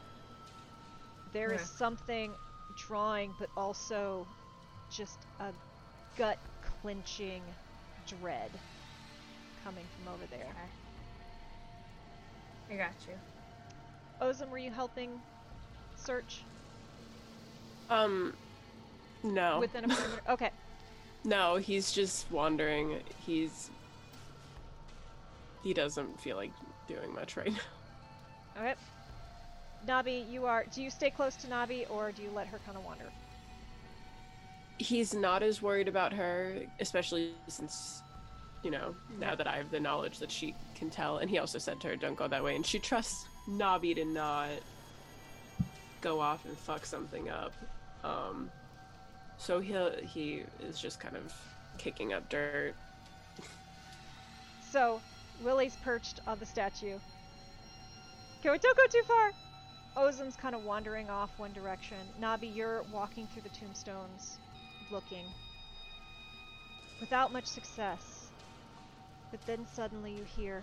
[1.33, 1.71] There is Okay.
[1.77, 2.35] something
[2.77, 4.27] drawing, but also
[4.91, 5.53] just a
[6.16, 6.39] gut
[6.83, 7.43] clenching
[8.07, 8.51] dread
[9.64, 10.47] coming from over there.
[12.71, 13.14] I got you.
[14.27, 15.11] Ozum, were you helping
[15.97, 16.43] search
[17.89, 18.35] Um,
[19.23, 20.21] no, within a perimeter?
[20.31, 20.51] Okay.
[21.25, 23.01] no, he's just wandering.
[23.27, 23.71] He's
[25.62, 26.53] he doesn't feel like
[26.89, 27.59] doing much right now.
[28.62, 28.75] Okay.
[29.87, 30.64] Nabi, you are.
[30.72, 33.07] Do you stay close to Nabi, or do you let her kind of wander?
[34.81, 38.03] he's not as worried about her, especially since,
[38.64, 41.18] you know, now that I have the knowledge that she can tell.
[41.18, 44.05] And he also said to her, "Don't go that way," and she trusts Nabi to
[44.05, 44.49] not
[46.01, 47.53] go off and fuck something up.
[48.03, 48.51] Um,
[49.37, 49.74] so he
[50.07, 51.33] he is just kind of
[51.76, 52.74] kicking up dirt.
[54.70, 55.01] So,
[55.43, 56.99] Willie's perched on the statue.
[58.43, 59.33] Go, don't go too far.
[59.97, 61.99] Ozum's kind of wandering off one direction.
[62.20, 64.38] Nabi, you're walking through the tombstones,
[64.91, 65.24] looking,
[67.01, 68.30] without much success.
[69.30, 70.62] But then suddenly you hear,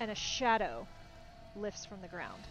[0.00, 0.86] and a shadow
[1.56, 2.42] lifts from the ground.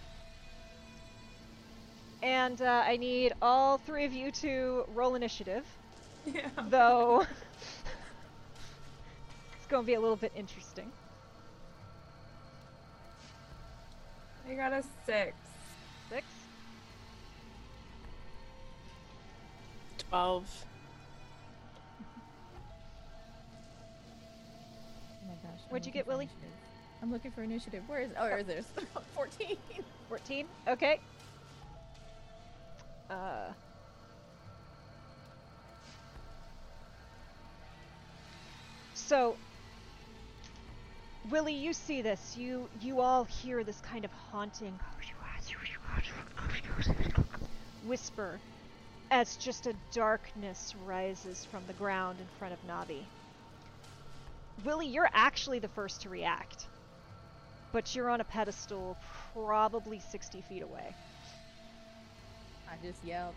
[2.21, 5.65] And uh, I need all three of you to roll initiative
[6.25, 6.49] Yeah.
[6.67, 7.21] though
[9.57, 10.91] it's going to be a little bit interesting.
[14.49, 15.35] I got a six.
[16.09, 16.25] Six.
[20.09, 20.65] Twelve.
[25.21, 25.59] Oh my gosh.
[25.69, 26.25] What'd you get, Willie?
[26.25, 26.57] initiative.
[27.03, 27.83] I'm looking for initiative.
[27.85, 28.09] Where is?
[28.09, 28.17] It?
[28.19, 28.65] Oh, there it is.
[29.15, 29.57] 14.
[30.09, 30.47] 14.
[30.67, 30.99] Okay.
[33.11, 33.51] Uh.
[38.95, 39.37] So,
[41.29, 42.37] Willie, you see this.
[42.37, 44.79] You you all hear this kind of haunting
[47.85, 48.39] whisper
[49.11, 53.03] as just a darkness rises from the ground in front of Nabi.
[54.63, 56.67] Willie, you're actually the first to react.
[57.71, 58.97] But you're on a pedestal
[59.33, 60.95] probably 60 feet away.
[62.67, 63.35] I just yelled.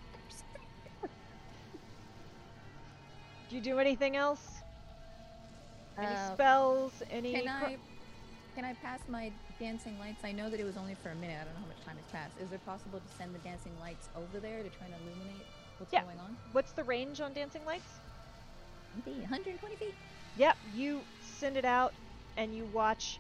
[3.51, 4.62] Do you do anything else?
[5.99, 7.03] Any Uh, spells?
[7.11, 7.33] Any.
[7.33, 7.77] Can I
[8.55, 10.25] can I pass my dancing lights?
[10.25, 11.39] I know that it was only for a minute.
[11.41, 12.37] I don't know how much time has passed.
[12.39, 15.47] Is it possible to send the dancing lights over there to try and illuminate
[15.79, 16.03] what's Yeah.
[16.03, 16.37] going on?
[16.53, 17.99] What's the range on dancing lights?
[18.95, 19.95] Maybe 120 feet.
[20.37, 21.95] Yep, you send it out
[22.37, 23.19] and you watch.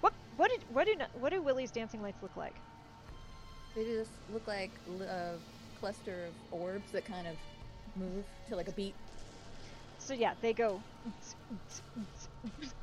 [0.00, 2.54] What what did what do what do Willie's dancing lights look like?
[3.74, 4.70] They just look like
[5.02, 5.34] a
[5.78, 7.36] cluster of orbs that kind of
[7.96, 8.94] move to like a beat.
[9.98, 10.80] So yeah, they go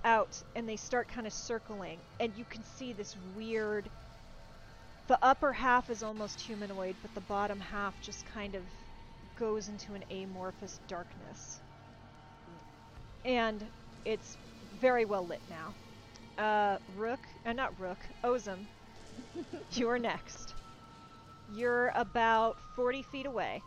[0.04, 3.90] out and they start kind of circling, and you can see this weird.
[5.08, 8.64] The upper half is almost humanoid, but the bottom half just kind of
[9.40, 11.60] goes into an amorphous darkness.
[13.24, 13.64] And
[14.06, 14.38] it's
[14.82, 16.44] very well lit now.
[16.44, 18.66] Uh, Rook, uh, not Rook, Ozum,
[19.72, 20.54] you're next.
[21.54, 23.62] You're about 40 feet away.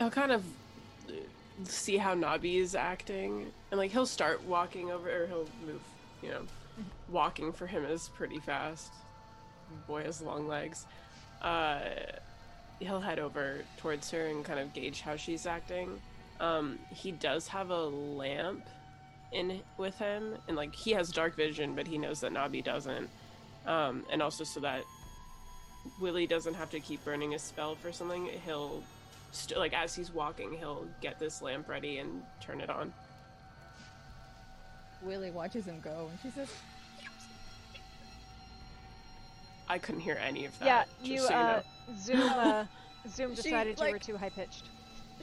[0.00, 0.44] I'll kind of
[1.08, 1.12] uh,
[1.64, 5.82] see how Nabi is acting, and like he'll start walking over, or he'll move.
[6.22, 6.42] You know,
[7.08, 8.92] walking for him is pretty fast.
[9.86, 10.86] Boy has long legs.
[11.42, 11.80] Uh,
[12.78, 16.00] he'll head over towards her and kind of gauge how she's acting.
[16.40, 18.66] Um, he does have a lamp
[19.32, 23.08] in with him, and like he has dark vision, but he knows that Nabi doesn't.
[23.66, 24.82] Um, and also so that
[26.00, 28.28] Willie doesn't have to keep burning a spell for something.
[28.46, 28.82] He'll
[29.32, 32.92] st- like as he's walking, he'll get this lamp ready and turn it on.
[35.02, 36.48] Willie watches him go, and she says,
[39.68, 40.66] I couldn't hear any of that.
[40.66, 41.94] yeah, just you so you uh, know.
[41.96, 42.64] Zoom uh,
[43.08, 44.64] Zoom She, decided you were too high pitched.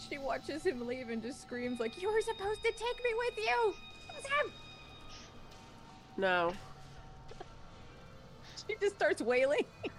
[0.09, 3.37] she watches him leave and just screams like, "You were supposed to take me with
[3.37, 3.73] you."
[4.21, 4.51] Sam!"
[6.17, 6.53] No.
[8.67, 9.65] She just starts wailing.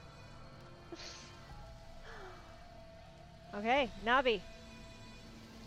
[3.59, 4.41] Okay, Nabi.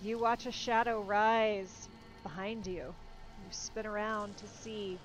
[0.01, 1.89] You watch a shadow rise
[2.23, 2.83] behind you.
[2.83, 4.97] You spin around to see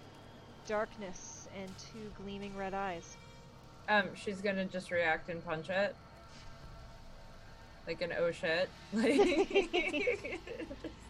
[0.68, 3.16] darkness and two gleaming red eyes.
[3.88, 5.96] Um, she's gonna just react and punch it.
[7.88, 8.68] Like an oh shit.
[8.92, 10.38] Like,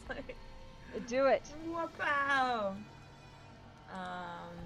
[0.08, 0.36] like
[1.08, 1.42] Do it.
[2.00, 2.74] wow.
[3.92, 4.56] Um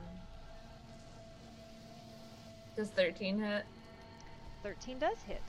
[2.76, 3.64] Does 13 hit?
[4.62, 5.42] 13 does hit.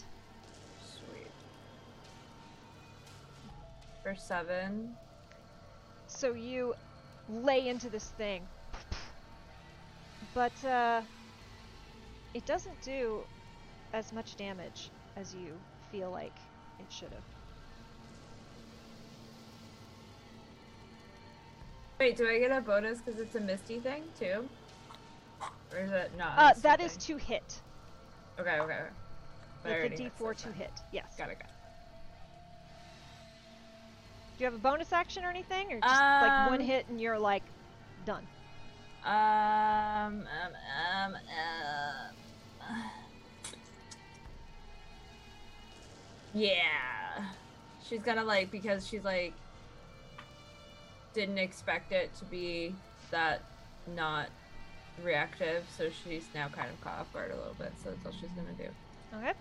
[4.04, 4.96] For seven.
[6.08, 6.74] So you
[7.30, 8.42] lay into this thing.
[10.34, 11.02] But uh
[12.34, 13.20] it doesn't do
[13.94, 15.54] as much damage as you
[15.92, 16.36] feel like
[16.80, 17.24] it should have.
[22.00, 24.50] Wait, do I get a bonus because it's a misty thing too?
[25.72, 26.34] Or is it not?
[26.38, 27.62] Uh that is to hit.
[28.40, 28.84] Okay, okay, okay.
[29.62, 30.72] But It's a hit, so D4 it's to hit.
[30.92, 31.06] Yes.
[31.18, 31.61] Got it, got it.
[34.42, 37.00] Do you have a bonus action or anything, or just like one Um, hit and
[37.00, 37.44] you're like
[38.08, 38.26] done?
[39.06, 41.16] Um, um, um,
[42.60, 42.74] uh,
[46.34, 47.24] yeah.
[47.88, 49.34] She's gonna like because she's like
[51.14, 52.74] didn't expect it to be
[53.12, 53.44] that
[53.96, 54.30] not
[55.04, 57.74] reactive, so she's now kind of caught off guard a little bit.
[57.84, 58.70] So that's all she's gonna do.
[59.20, 59.34] Okay.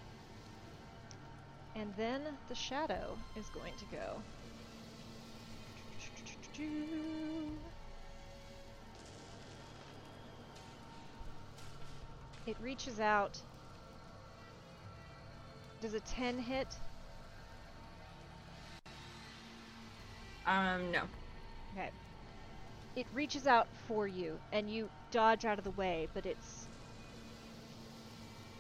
[1.75, 2.21] And then
[2.51, 4.23] the shadow is going to go.
[12.47, 13.45] It reaches out.
[15.81, 16.81] Does a 10 hit?
[20.47, 21.09] Um, no.
[21.73, 21.91] Okay.
[22.95, 26.69] It reaches out for you, and you dodge out of the way, but its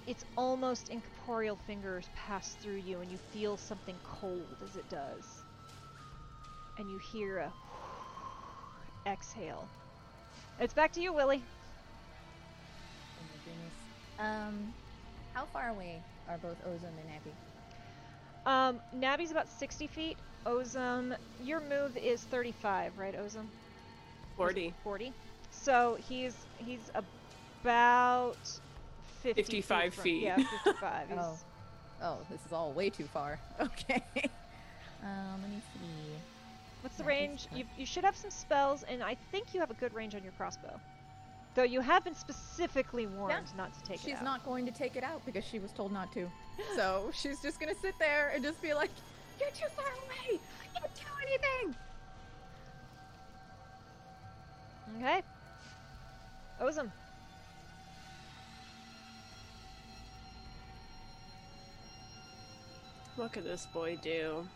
[0.06, 5.44] its almost incorporeal fingers pass through you, and you feel something cold as it does,
[6.76, 7.54] and you hear a
[9.06, 9.66] exhale.
[10.58, 11.42] It's back to you, Willie.
[13.18, 13.74] Oh my goodness.
[14.48, 14.74] Um,
[15.34, 17.32] how far away are both Ozum and Nabi?
[18.50, 20.16] Um, Nabi's about 60 feet.
[20.46, 23.46] Ozum, your move is 35, right, Ozum?
[24.36, 24.72] 40.
[24.82, 25.12] 40.
[25.50, 26.90] So he's he's
[27.62, 28.36] about
[29.22, 30.22] 50 55 from- feet.
[30.22, 31.06] Yeah, 55.
[31.18, 31.38] Oh.
[32.02, 33.38] Oh, this is all way too far.
[33.60, 34.02] Okay.
[35.02, 36.14] um, let me see.
[36.80, 37.46] What's the Yeah, range?
[37.48, 37.58] fine.
[37.58, 40.22] You, you should have some spells, and I think you have a good range on
[40.22, 40.80] your crossbow.
[41.54, 44.18] Though you have been specifically warned not to take it out.
[44.18, 46.30] She's not going to take it out because she was told not to.
[46.76, 48.90] So she's just gonna sit there and just be like,
[49.40, 50.40] "You're too far away.
[50.62, 51.76] I can't do anything."
[54.96, 55.22] Okay.
[56.60, 56.90] Ozum.
[63.16, 64.46] What could this boy do?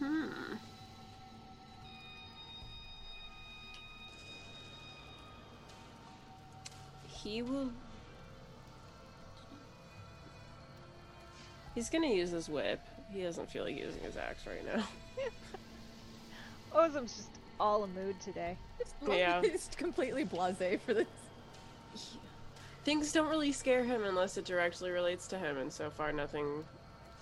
[0.00, 0.54] Hmm.
[7.06, 7.70] He will.
[11.74, 12.80] He's gonna use his whip.
[13.12, 14.84] He doesn't feel like using his axe right now.
[16.74, 17.28] Ozum's just
[17.58, 18.56] all a mood today.
[18.78, 19.42] Just, Yeah.
[19.42, 21.06] just completely blasé for this.
[22.84, 26.64] Things don't really scare him unless it directly relates to him, and so far nothing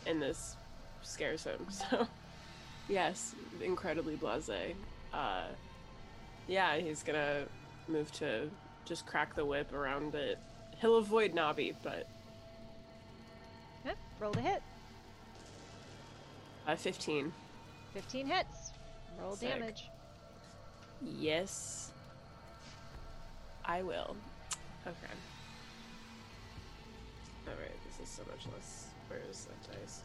[0.06, 0.54] in this
[1.02, 1.66] scares him.
[1.70, 2.06] So,
[2.88, 4.74] yes, incredibly blasé.
[5.12, 5.44] Uh,
[6.46, 7.44] yeah, he's gonna
[7.88, 8.50] move to
[8.84, 10.38] just crack the whip around it.
[10.80, 12.06] He'll avoid Nabi, but
[13.86, 13.94] Okay.
[14.20, 14.62] Roll to hit.
[16.66, 17.32] uh, 15.
[17.94, 18.72] 15 hits.
[19.20, 19.48] Roll Sick.
[19.50, 19.84] damage.
[21.02, 21.90] Yes,
[23.64, 24.16] I will.
[24.86, 25.14] Okay.
[27.48, 28.86] Alright, this is so much less.
[29.08, 30.02] Where is that dice?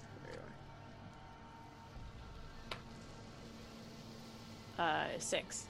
[4.78, 5.66] Uh, six.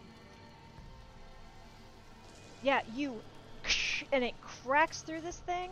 [2.62, 3.20] Yeah, you
[4.12, 5.70] and it cracks through this thing,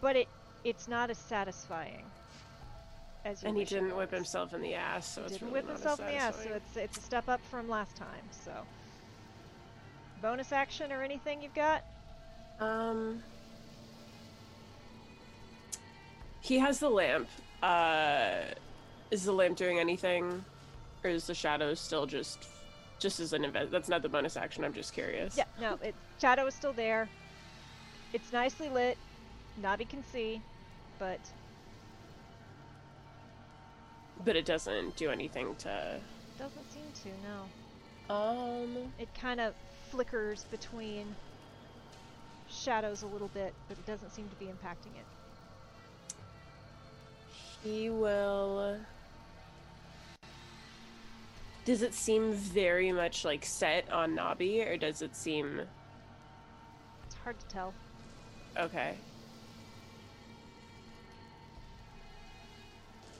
[0.00, 0.28] but it
[0.64, 2.04] it's not as satisfying
[3.24, 5.70] as you And he didn't whip himself in the ass, so it's didn't really whip
[5.70, 8.24] himself in the ass, so it's it's a step up from last time.
[8.30, 8.52] So,
[10.20, 11.84] bonus action or anything you've got?
[12.60, 13.22] Um,
[16.40, 17.28] he has the lamp.
[17.62, 18.40] Uh,
[19.10, 20.44] is the lamp doing anything,
[21.04, 22.46] or is the shadow still just,
[22.98, 23.70] just as an event?
[23.70, 24.64] That's not the bonus action.
[24.64, 25.36] I'm just curious.
[25.36, 27.08] Yeah, no, it shadow is still there.
[28.12, 28.96] It's nicely lit.
[29.62, 30.40] Nabi can see,
[30.98, 31.20] but
[34.24, 36.00] But it doesn't do anything to.
[36.38, 37.08] doesn't seem to.
[38.08, 39.54] No, Um, it kind of
[39.90, 41.14] flickers between
[42.50, 45.06] shadows a little bit, but it doesn't seem to be impacting it.
[47.64, 48.76] he will.
[51.64, 55.60] Does it seem very much like set on Nabi, or does it seem
[57.06, 57.72] It's hard to tell.
[58.58, 58.94] okay?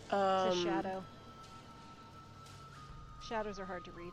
[0.05, 1.05] It's Um, a shadow.
[3.29, 4.13] Shadows are hard to read.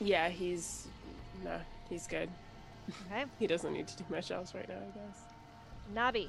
[0.00, 0.86] Yeah, he's
[1.44, 2.28] no, he's good.
[3.10, 5.20] Okay, He doesn't need to do much else right now, I guess.
[5.94, 6.28] Nabi.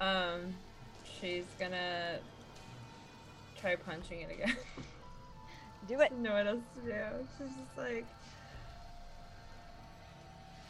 [0.00, 0.54] Um,
[1.20, 2.18] she's gonna
[3.60, 4.56] try punching it again.
[5.88, 6.12] Do it.
[6.12, 6.94] know what else to do.
[7.38, 8.06] She's just like,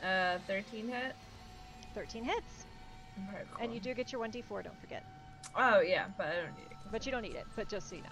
[0.03, 1.15] uh, 13 hit.
[1.95, 2.65] 13 hits.
[3.29, 5.05] Okay, And you do get your 1d4, don't forget.
[5.57, 6.77] Oh yeah, but I don't need it.
[6.93, 8.09] But you don't need it, but just so you know.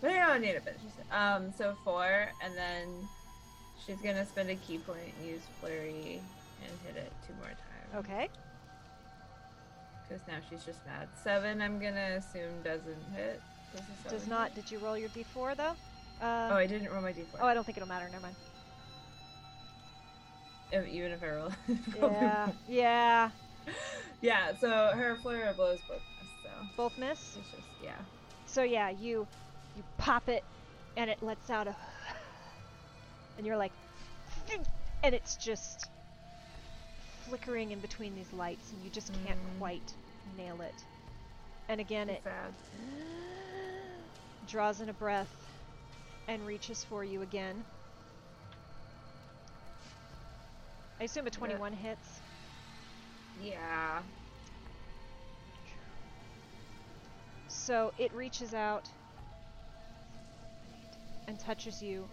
[0.00, 0.62] But I don't need it.
[0.64, 2.88] But she's um, so four, and then
[3.84, 6.20] she's gonna spend a ki point, use flurry,
[6.62, 8.04] and hit it two more times.
[8.04, 8.28] Okay.
[10.08, 11.08] Because now she's just mad.
[11.22, 13.40] Seven, I'm gonna assume doesn't hit.
[13.74, 14.54] Does, Does not.
[14.54, 15.74] Did you roll your d4 though?
[16.24, 17.24] Uh, Oh, I didn't roll my d4.
[17.40, 18.08] oh, I don't think it'll matter.
[18.08, 18.36] Never mind.
[20.72, 21.50] If- even if I roll.
[22.12, 22.48] Yeah.
[22.68, 23.30] Yeah.
[24.20, 24.52] Yeah.
[24.60, 26.28] So her flurry of blows both miss.
[26.42, 27.36] So Both miss.
[27.38, 27.96] it's just yeah.
[28.46, 29.26] So yeah, you
[29.76, 30.44] you pop it,
[30.96, 31.76] and it lets out a,
[33.36, 33.72] and you're like,
[35.02, 35.90] and it's just
[37.28, 39.58] flickering in between these lights, and you just can't Mm.
[39.58, 39.92] quite
[40.36, 40.74] nail it.
[41.68, 42.54] And again, it Sad.
[44.46, 45.34] draws in a breath
[46.28, 47.64] and reaches for you again.
[51.00, 52.20] I assume a 21 hits.
[53.42, 54.02] Yeah.
[57.48, 58.88] So it reaches out
[61.28, 62.08] and touches you.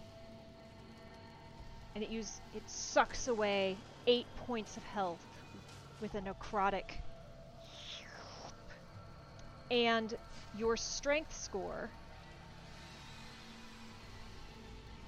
[1.96, 3.78] And it use it sucks away
[4.08, 5.26] eight points of health
[6.02, 6.84] with a necrotic.
[9.72, 10.14] And
[10.58, 11.90] your strength score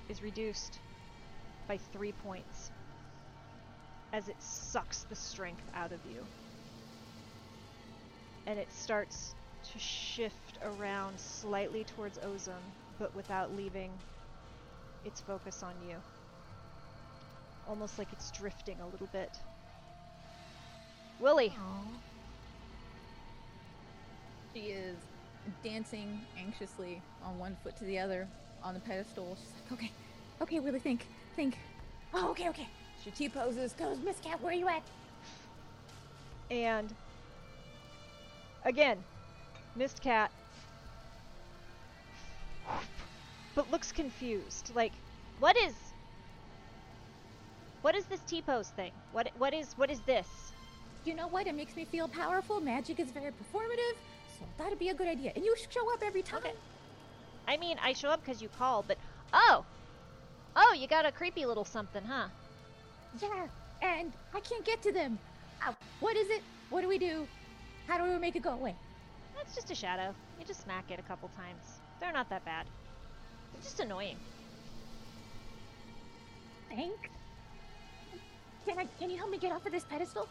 [0.09, 0.80] is reduced
[1.67, 2.72] by three points
[4.13, 6.26] as it sucks the strength out of you.
[8.47, 9.35] And it starts
[9.73, 12.61] to shift around slightly towards Ozum,
[12.99, 13.91] but without leaving
[15.03, 15.97] its focus on you.
[17.67, 19.31] Almost like it's drifting a little bit.
[21.19, 21.53] Willie!
[24.53, 24.95] She is
[25.63, 28.27] dancing anxiously on one foot to the other
[28.63, 29.37] on the pedestal.
[29.39, 29.91] She's like, okay,
[30.41, 31.05] okay, Willie, think,
[31.35, 31.57] think.
[32.13, 32.67] Oh, okay, okay.
[33.03, 33.73] She T poses.
[33.73, 34.83] Goes, Miss Cat, where are you at?
[36.49, 36.93] And
[38.63, 38.97] again,
[39.75, 40.31] Mist Cat,
[43.53, 44.71] but looks confused.
[44.75, 44.93] Like,
[45.39, 45.73] what is,
[47.86, 48.91] what is this T pose thing?
[49.12, 50.28] What what is what is this?
[51.06, 51.45] You know what?
[51.45, 52.60] It makes me feel powerful.
[52.60, 53.95] Magic is very performative,
[54.40, 55.32] so that'd be a good idea.
[55.36, 56.57] And you show up every time.
[57.48, 58.98] I mean, I show up because you call, but
[59.34, 59.64] oh,
[60.56, 62.30] oh, you got a creepy little something, huh?
[63.22, 63.45] Yeah,
[63.84, 65.20] and I can't get to them.
[65.64, 66.41] Ow, what is it?
[66.72, 67.28] What do we do?
[67.86, 68.74] How do we make it go away?
[69.36, 70.16] That's just a shadow.
[70.40, 71.82] You just smack it a couple times.
[71.99, 72.66] They're not that bad.
[73.53, 74.18] They're just annoying.
[76.68, 77.14] Thanks.
[78.65, 78.85] Can I?
[78.99, 80.27] Can you help me get off of this pedestal?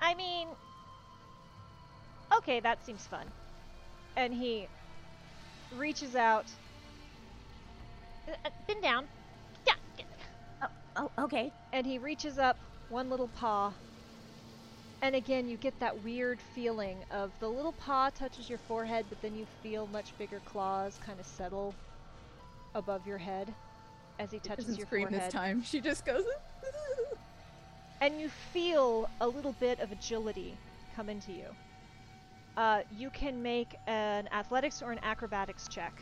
[0.00, 0.48] I mean,
[2.36, 3.26] okay, that seems fun.
[4.16, 4.68] And he
[5.70, 6.46] reaches out.
[8.28, 9.08] Uh, uh, bend down.
[9.66, 9.74] Yeah.
[9.96, 10.06] get-
[10.96, 11.52] Oh, okay.
[11.72, 12.58] And he reaches up
[12.88, 13.74] one little paw.
[15.02, 19.20] And again, you get that weird feeling of the little paw touches your forehead, but
[19.20, 21.74] then you feel much bigger claws kind of settle
[22.74, 23.54] above your head
[24.18, 25.26] as he touches Doesn't your scream forehead.
[25.26, 25.62] this time.
[25.62, 26.24] She just goes.
[28.00, 30.56] and you feel a little bit of agility
[30.94, 31.46] come into you.
[32.56, 35.92] uh, you can make an athletics or an acrobatics check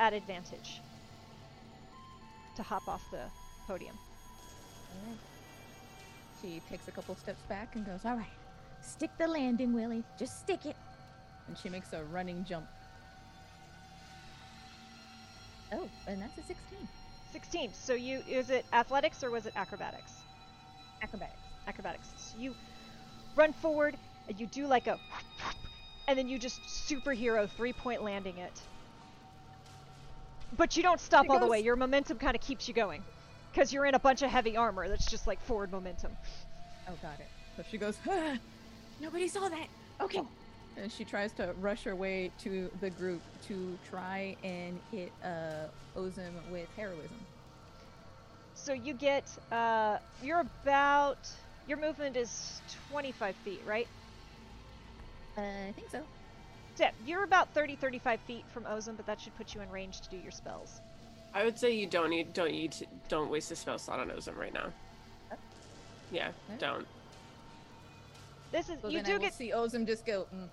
[0.00, 0.80] at advantage
[2.56, 3.22] to hop off the
[3.66, 3.96] podium.
[5.04, 5.18] Alright.
[6.42, 8.26] She takes a couple steps back and goes, All right.
[8.82, 10.04] Stick the landing, Willie.
[10.18, 10.76] Just stick it.
[11.48, 12.66] and she makes a running jump.
[15.72, 16.56] Oh, and that's a 16.
[17.34, 17.72] 16.
[17.74, 20.12] So you is it athletics or was it acrobatics?
[21.02, 21.40] Acrobatics.
[21.66, 22.08] Acrobatics.
[22.16, 22.54] So you
[23.34, 23.96] run forward
[24.28, 25.00] and you do like a
[26.06, 28.52] and then you just superhero three point landing it.
[30.56, 31.58] But you don't stop It all the way.
[31.58, 33.02] Your momentum kind of keeps you going
[33.52, 36.12] because you're in a bunch of heavy armor that's just like forward momentum.
[36.86, 37.26] Oh, got it.
[37.56, 38.36] So she goes, "Ah,"
[39.00, 39.66] Nobody saw that.
[40.00, 40.22] Okay.
[40.76, 45.66] And she tries to rush her way to the group to try and hit uh,
[45.96, 47.10] Ozum with heroism.
[48.54, 51.18] So you get uh you're about
[51.66, 52.60] your movement is
[52.90, 53.88] 25 feet, right?
[55.36, 56.00] Uh, I think so.
[56.78, 60.00] Yeah, you're about 30 35 feet from Ozum, but that should put you in range
[60.02, 60.80] to do your spells.
[61.34, 64.08] I would say you don't need don't need to, don't waste a spell slot on
[64.10, 64.72] Ozum right now.
[66.10, 66.58] Yeah, Okay.
[66.58, 66.86] don't.
[68.52, 70.26] This is So you then do I get see Ozum just go.
[70.34, 70.48] Mm.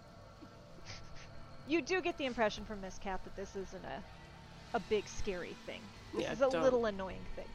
[1.71, 4.01] You do get the impression from Miss Cat that this isn't a
[4.73, 5.81] a big scary thing.
[6.13, 6.63] This Yeah, is a don't.
[6.63, 7.47] little annoying thing.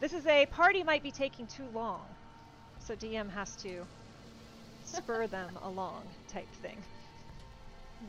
[0.00, 2.02] This is a party might be taking too long,
[2.78, 3.86] so DM has to
[4.84, 6.76] spur them along type thing.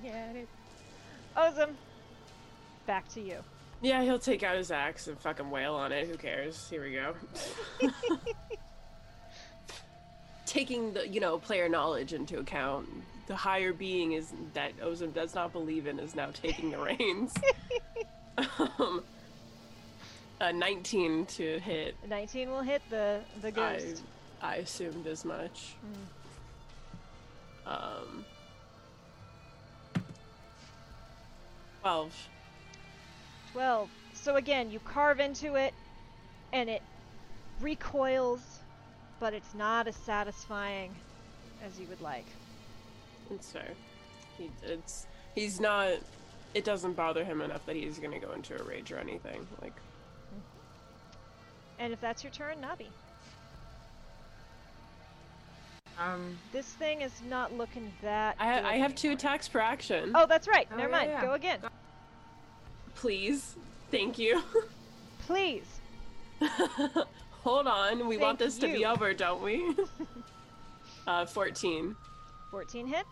[0.04, 0.48] Yeah, it.
[1.38, 1.72] Ozum,
[2.86, 3.40] back to you.
[3.82, 6.08] Yeah, he'll take out his axe and fucking wail on it.
[6.08, 6.70] Who cares?
[6.70, 7.14] Here we go.
[10.46, 12.88] Taking the you know player knowledge into account,
[13.28, 17.34] the higher being is that Ozum does not believe in is now taking the reins.
[18.78, 19.04] um,
[20.40, 21.96] a 19 to hit.
[22.08, 24.04] 19 will hit the the I, ghost.
[24.42, 25.76] I assumed as much.
[27.66, 28.26] Um,
[31.82, 32.28] 12.
[33.54, 33.90] 12.
[34.14, 35.74] So again, you carve into it
[36.54, 36.82] and it
[37.62, 38.42] recoils,
[39.20, 40.94] but it's not as satisfying
[41.66, 42.26] as you would like.
[43.32, 43.70] It's fair.
[44.38, 45.94] He, it's he's not.
[46.54, 49.46] It doesn't bother him enough that he's gonna go into a rage or anything.
[49.62, 49.74] Like
[51.80, 52.88] And if that's your turn, Nabi.
[55.98, 58.36] Um, This thing is not looking that.
[58.40, 60.12] I, good I have two attacks per action.
[60.14, 60.68] Oh, that's right.
[60.72, 61.12] Oh, Never yeah, mind.
[61.12, 61.22] yeah.
[61.22, 61.60] Go again.
[62.96, 63.56] please,
[63.92, 64.42] thank you.
[65.26, 65.64] Please.
[67.44, 69.76] Hold on, we want Thank this to be over, don't we?
[71.08, 71.96] uh, fourteen.
[72.56, 73.10] 14 hits.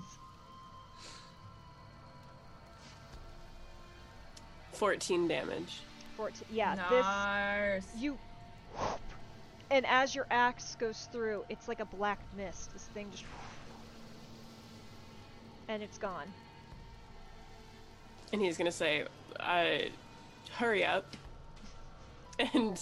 [4.71, 5.81] Fourteen damage.
[6.15, 6.47] 14.
[6.49, 7.83] Yeah, nice.
[7.83, 8.01] this.
[8.01, 8.17] You.
[9.69, 12.71] And as your axe goes through, it's like a black mist.
[12.71, 13.25] This thing just.
[15.67, 16.31] And it's gone.
[18.31, 19.03] And he's gonna say,
[19.41, 19.89] uh,
[20.53, 21.17] "Hurry up!"
[22.53, 22.79] and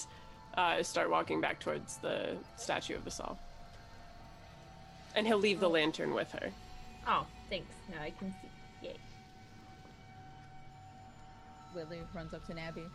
[0.53, 3.39] uh, start walking back towards the statue of Basal.
[5.15, 6.49] And he'll leave the lantern with her.
[7.07, 7.75] Oh, thanks.
[7.89, 8.87] Now I can see.
[8.87, 8.95] Yay.
[11.75, 12.85] Willie runs up to Nabi.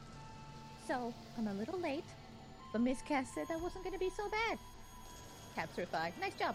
[0.87, 2.05] So, I'm a little late,
[2.73, 4.59] but Miss Cat said that wasn't going to be so bad.
[5.55, 6.13] Taps her thigh.
[6.21, 6.55] Nice job.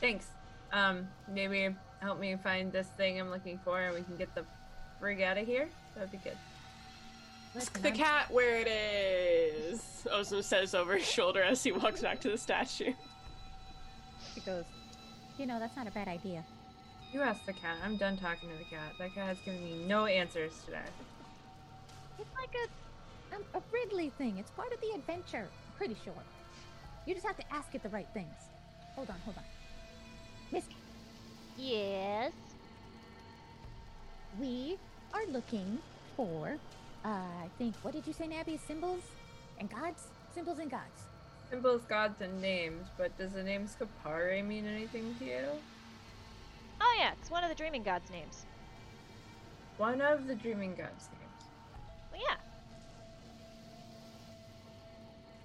[0.00, 0.26] Thanks.
[0.72, 4.44] Um, maybe help me find this thing I'm looking for, and we can get the
[5.00, 5.68] frig out of here.
[5.94, 6.36] That'd be good.
[7.54, 10.06] Listen, The cat where it is.
[10.10, 12.94] Ozum says over his shoulder as he walks back to the statue.
[14.34, 14.64] She goes,
[15.38, 16.44] You know, that's not a bad idea.
[17.12, 17.76] You ask the cat.
[17.84, 18.92] I'm done talking to the cat.
[18.98, 20.78] That cat has given me no answers today.
[22.18, 24.38] It's like a, um, a Ridley thing.
[24.38, 25.46] It's part of the adventure.
[25.48, 26.14] I'm pretty sure.
[27.06, 28.32] You just have to ask it the right things.
[28.94, 29.42] Hold on, hold on.
[30.52, 30.64] Miss,
[31.58, 32.32] Yes.
[34.40, 34.78] we
[35.12, 35.78] are looking
[36.16, 36.56] for,
[37.04, 38.58] uh, I think, what did you say, Nabi?
[38.66, 39.02] Symbols
[39.58, 40.04] and gods?
[40.34, 41.02] Symbols and gods.
[41.52, 45.48] Symbols, gods, and names, but does the name Scapare mean anything to you?
[46.80, 48.46] Oh, yeah, it's one of the Dreaming God's names.
[49.76, 51.50] One of the dreaming gods' names.
[52.10, 52.36] Well, yeah.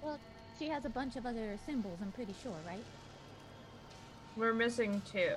[0.02, 0.18] Well,
[0.58, 2.84] she has a bunch of other symbols, I'm pretty sure, right?
[4.38, 5.34] We're missing two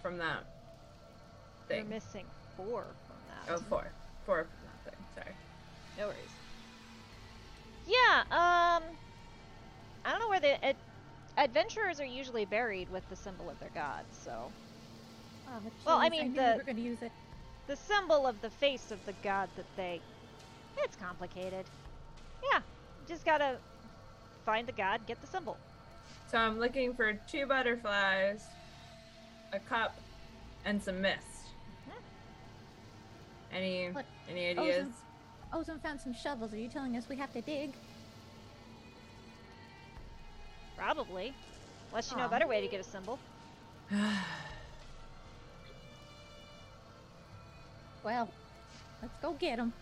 [0.00, 0.44] from that
[1.68, 2.24] You're missing
[2.56, 3.54] four from that.
[3.54, 3.86] oh, four.
[4.24, 5.04] Four from that thing.
[5.14, 5.34] Sorry.
[5.98, 6.16] No worries.
[7.86, 8.82] Yeah, um.
[10.04, 10.64] I don't know where the.
[10.64, 10.76] Ad-
[11.38, 14.50] adventurers are usually buried with the symbol of their god, so.
[15.48, 17.12] Oh, Well, I mean, knew the- we were going to use it.
[17.66, 20.00] The symbol of the face of the god that they.
[20.78, 21.64] It's complicated.
[22.52, 22.60] Yeah,
[23.06, 23.58] just gotta
[24.44, 25.56] find the god, get the symbol.
[26.30, 28.42] So I'm looking for two butterflies
[29.52, 29.94] a cup,
[30.64, 31.20] and some mist.
[31.86, 33.54] Hmm.
[33.54, 34.06] Any What?
[34.28, 34.88] any ideas?
[35.52, 36.52] Ozone found some shovels.
[36.54, 37.72] Are you telling us we have to dig?
[40.82, 41.32] Probably.
[41.90, 43.18] Unless you know a better way to get a symbol.
[48.04, 48.28] Well,
[49.00, 49.72] let's go get them.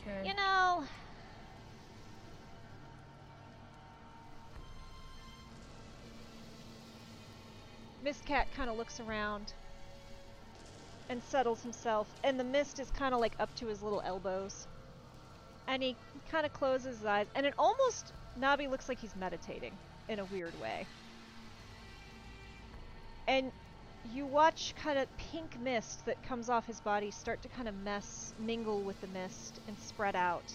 [0.00, 0.26] okay.
[0.26, 0.82] You know.
[8.02, 9.52] Miss Cat kind of looks around
[11.08, 14.66] and settles himself, and the mist is kind of like up to his little elbows.
[15.68, 15.94] And he
[16.30, 19.72] kind of closes his eyes, and it almost Nabi looks like he's meditating
[20.08, 20.86] in a weird way.
[23.28, 23.52] And
[24.14, 27.74] you watch kind of pink mist that comes off his body start to kind of
[27.84, 30.52] mess, mingle with the mist and spread out.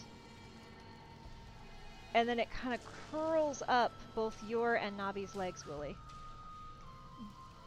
[2.14, 2.80] And then it kind of
[3.12, 5.96] curls up both your and Nabi's legs, Willie.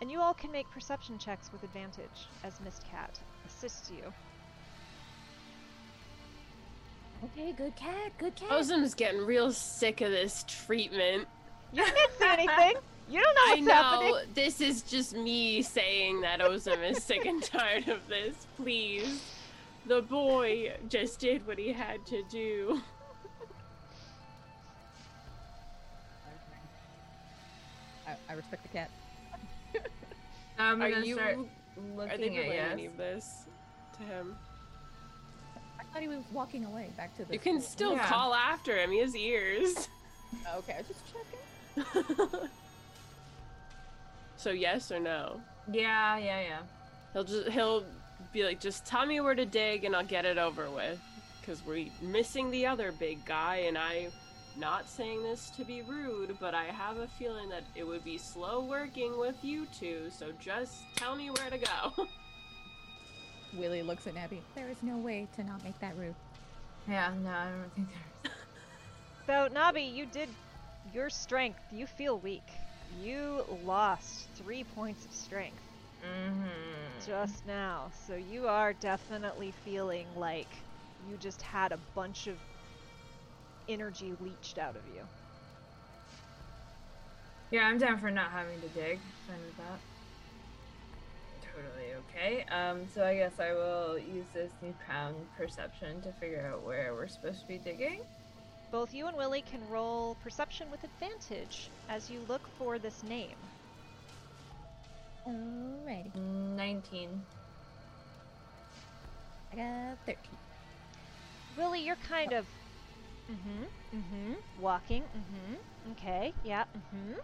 [0.00, 4.12] And you all can make perception checks with advantage as Mistcat assists you.
[7.24, 8.48] Okay, good cat, good cat.
[8.50, 11.26] Ozum's getting real sick of this treatment.
[11.72, 12.74] You can't see anything.
[13.10, 14.34] You don't know what's I know happening.
[14.34, 18.46] this is just me saying that Ozum is sick and tired of this.
[18.56, 19.22] Please.
[19.86, 22.82] The boy just did what he had to do.
[28.06, 28.90] I, I respect the cat.
[30.58, 33.44] I'm Are gonna you start are they looking at any of this
[33.96, 34.36] to him?
[35.88, 37.32] I thought he was walking away back to the.
[37.34, 37.70] You can school.
[37.70, 38.06] still Yeah.
[38.06, 38.90] call after him.
[38.90, 39.88] He has ears.
[40.56, 42.48] Okay, I was just checking.
[44.36, 45.40] so yes or no?
[45.72, 46.58] Yeah, yeah, yeah.
[47.12, 47.84] He'll just he'll
[48.32, 51.00] be like, just tell me where to dig and I'll get it over with.
[51.46, 54.08] Cause we're missing the other big guy, and I,
[54.58, 58.18] not saying this to be rude, but I have a feeling that it would be
[58.18, 60.10] slow working with you two.
[60.10, 62.06] So just tell me where to go.
[63.52, 64.42] Willie looks at Abby.
[64.54, 66.14] There is no way to not make that rude.
[66.88, 68.34] Yeah, no, I don't think there's.
[69.26, 70.30] So, Nabi, you did
[70.94, 71.60] your strength.
[71.70, 72.42] You feel weak.
[73.02, 75.62] You lost three points of strength
[76.02, 76.46] Mm-hmm.
[77.06, 77.90] just now.
[78.06, 80.48] So, you are definitely feeling like
[81.10, 82.36] you just had a bunch of
[83.68, 85.02] energy leached out of you.
[87.50, 89.00] Yeah, I'm down for not having to dig.
[89.26, 89.80] Fine with that.
[91.58, 92.44] Totally okay.
[92.50, 97.08] Um, so I guess I will use this newfound perception to figure out where we're
[97.08, 98.00] supposed to be digging.
[98.70, 103.34] Both you and Willie can roll perception with advantage as you look for this name.
[105.26, 106.14] Alrighty.
[106.14, 107.22] 19.
[109.52, 110.16] I got 13.
[111.56, 112.46] Willie, you're kind of.
[113.30, 113.98] Mm-hmm.
[113.98, 114.62] Mm-hmm.
[114.62, 115.02] Walking.
[115.02, 115.92] Mm-hmm.
[115.92, 116.32] Okay.
[116.44, 116.64] Yeah.
[116.76, 117.14] Mm-hmm.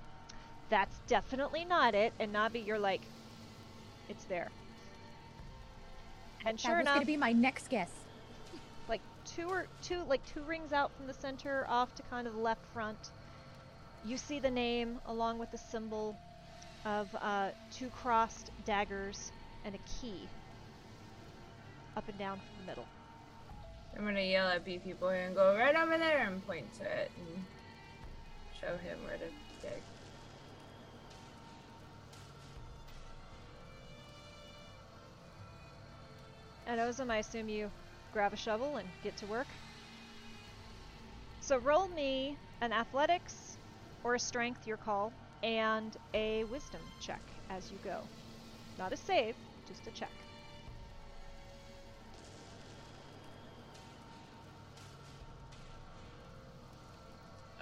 [0.71, 2.13] That's definitely not it.
[2.19, 3.03] And Nabi, you're like,
[4.09, 4.51] it's there.
[6.47, 7.91] And that sure was enough, gonna be my next guess.
[8.89, 12.35] like two or two, like two rings out from the center, off to kind of
[12.35, 13.11] the left front.
[14.05, 16.17] You see the name along with the symbol
[16.85, 19.33] of uh, two crossed daggers
[19.65, 20.29] and a key
[21.97, 22.87] up and down from the middle.
[23.97, 27.11] I'm gonna yell at Beefy Boy and go right over there and point to it
[27.17, 27.45] and
[28.61, 29.27] show him where to
[29.63, 29.81] dig.
[36.67, 37.71] And Ozum, I assume you
[38.13, 39.49] grab a shovel and get to work.
[41.41, 43.59] So roll me an athletics
[44.03, 45.13] or a strength, your call,
[45.43, 47.21] and a wisdom check
[47.51, 48.01] as you go.
[48.79, 49.35] Not a save,
[49.69, 50.11] just a check.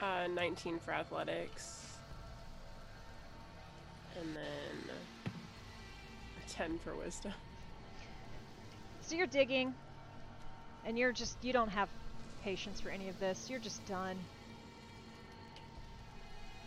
[0.00, 1.86] Uh, 19 for athletics.
[4.20, 4.94] And then
[6.36, 7.32] a 10 for wisdom.
[9.02, 9.74] So you're digging,
[10.86, 11.88] and you're just, you don't have
[12.42, 13.50] patience for any of this.
[13.50, 14.16] You're just done.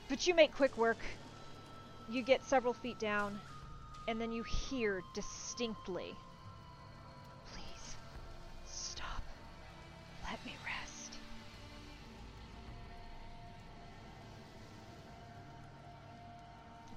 [0.10, 1.00] But you make quick work.
[2.10, 3.40] You get several feet down,
[4.08, 6.14] and then you hear distinctly
[7.54, 7.96] Please,
[8.66, 9.22] stop.
[10.24, 11.14] Let me rest.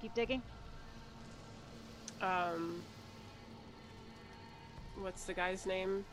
[0.01, 0.43] Keep digging.
[2.21, 2.83] Um,
[5.01, 6.05] what's the guy's name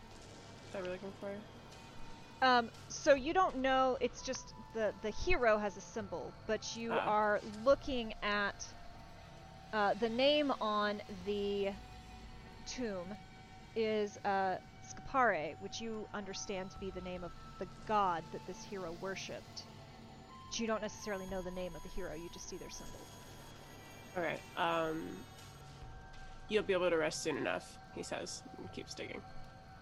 [0.72, 1.30] that we're looking for?
[2.42, 3.96] Um, so you don't know.
[4.00, 7.06] It's just the the hero has a symbol, but you Ah.
[7.06, 8.54] are looking at
[9.72, 11.70] uh, the name on the
[12.66, 13.06] tomb
[13.74, 18.62] is uh, Scapare, which you understand to be the name of the god that this
[18.64, 19.62] hero worshipped.
[20.50, 22.14] But you don't necessarily know the name of the hero.
[22.14, 23.00] You just see their symbol.
[24.16, 24.40] All right.
[24.56, 25.02] Um,
[26.48, 29.20] you'll be able to rest soon enough, he says, and keeps digging.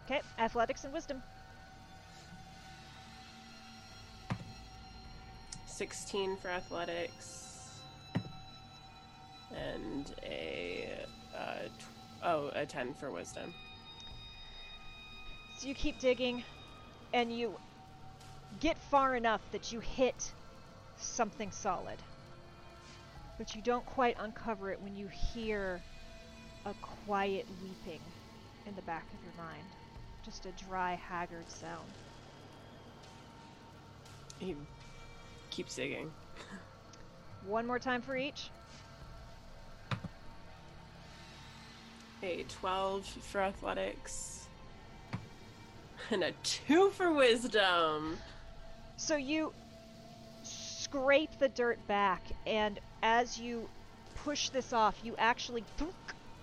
[0.06, 1.22] Okay, athletics and wisdom.
[5.66, 7.80] 16 for athletics,
[9.50, 10.88] and a
[11.36, 13.52] uh, tw- oh a 10 for wisdom.
[15.58, 16.44] So you keep digging,
[17.12, 17.54] and you
[18.60, 20.32] get far enough that you hit
[20.96, 21.98] something solid.
[23.36, 25.82] But you don't quite uncover it when you hear
[26.66, 26.74] a
[27.06, 28.00] quiet weeping
[28.66, 29.64] in the back of your mind.
[30.24, 31.90] Just a dry, haggard sound.
[34.38, 34.56] He
[35.50, 36.10] keeps digging.
[37.46, 38.50] One more time for each.
[42.22, 44.48] A 12 for athletics,
[46.10, 48.16] and a 2 for wisdom.
[48.96, 49.52] So you
[50.42, 53.68] scrape the dirt back, and as you
[54.14, 55.92] push this off, you actually thunk,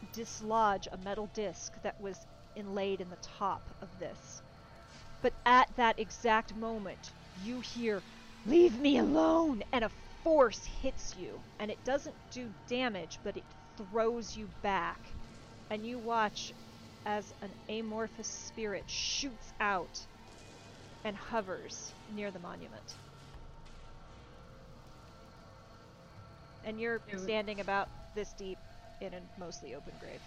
[0.08, 2.26] dislodge a metal disc that was
[2.56, 4.42] inlaid in the top of this.
[5.22, 8.04] But at that exact moment, you hear,
[8.46, 9.64] Leave me alone!
[9.74, 9.92] And a
[10.24, 11.46] force hits you.
[11.60, 13.46] And it doesn't do damage, but it
[13.78, 15.18] throws you back.
[15.70, 16.52] And you watch
[17.06, 20.08] as an amorphous spirit shoots out
[21.04, 23.00] and hovers near the monument.
[26.64, 28.60] And you're standing about this deep
[29.02, 30.20] in a mostly open grave.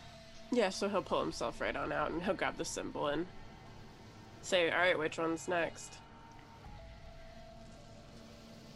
[0.50, 3.26] Yeah, so he'll pull himself right on out and he'll grab the symbol and
[4.42, 5.94] say, Alright, which one's next?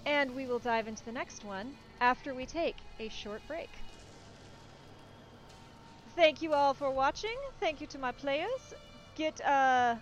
[0.07, 3.69] And we will dive into the next one after we take a short break.
[6.16, 7.37] Thank you all for watching.
[7.61, 8.75] Thank you to my players.
[9.15, 9.97] Get uh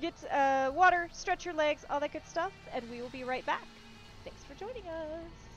[0.00, 3.46] get uh water, stretch your legs, all that good stuff, and we will be right
[3.46, 3.64] back.
[4.24, 5.49] Thanks for joining us.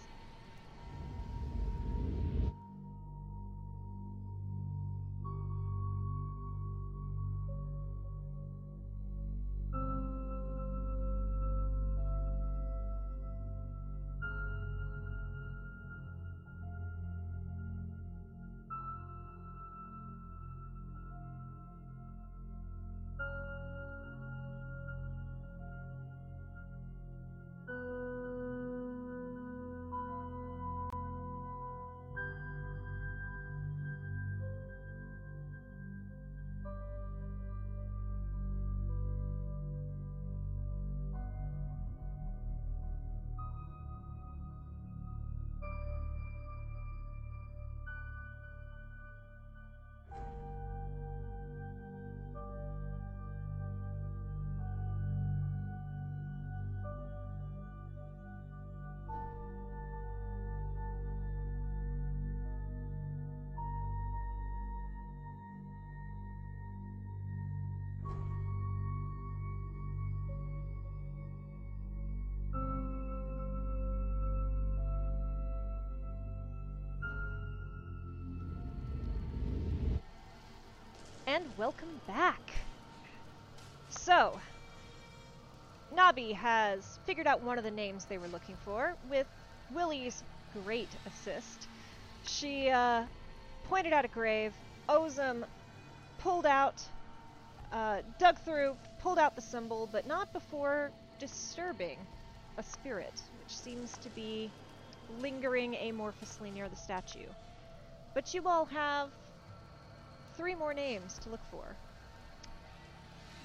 [81.25, 82.41] And welcome back.
[83.89, 84.39] So,
[85.95, 89.27] Nabi has figured out one of the names they were looking for with
[89.73, 90.23] Willie's
[90.65, 91.67] great assist.
[92.27, 93.03] She uh,
[93.69, 94.53] pointed out a grave.
[94.89, 95.45] Ozum
[96.19, 96.81] pulled out,
[97.71, 101.97] uh, dug through, pulled out the symbol, but not before disturbing
[102.57, 104.49] a spirit, which seems to be
[105.21, 107.27] lingering amorphously near the statue.
[108.13, 109.09] But you all have
[110.37, 111.63] three more names to look for.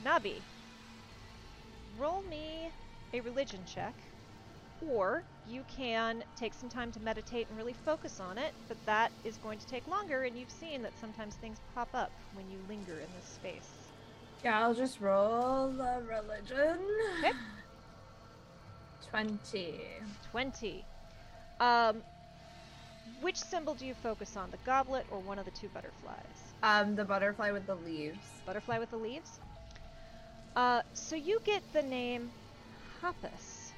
[0.05, 0.35] Nabi,
[1.99, 2.71] roll me
[3.13, 3.95] a religion check,
[4.87, 9.11] or you can take some time to meditate and really focus on it, but that
[9.25, 12.59] is going to take longer, and you've seen that sometimes things pop up when you
[12.69, 13.71] linger in this space.
[14.45, 16.79] Yeah, I'll just roll the religion.
[17.19, 17.33] Okay.
[19.11, 19.81] 20.
[20.31, 20.85] 20.
[21.61, 22.03] Um,
[23.21, 26.48] which symbol do you focus on, the goblet or one of the two butterflies?
[26.63, 28.19] Um, the butterfly with the leaves.
[28.45, 29.39] Butterfly with the leaves?
[30.57, 32.33] Uh, so you get the name
[33.01, 33.73] Hoppus.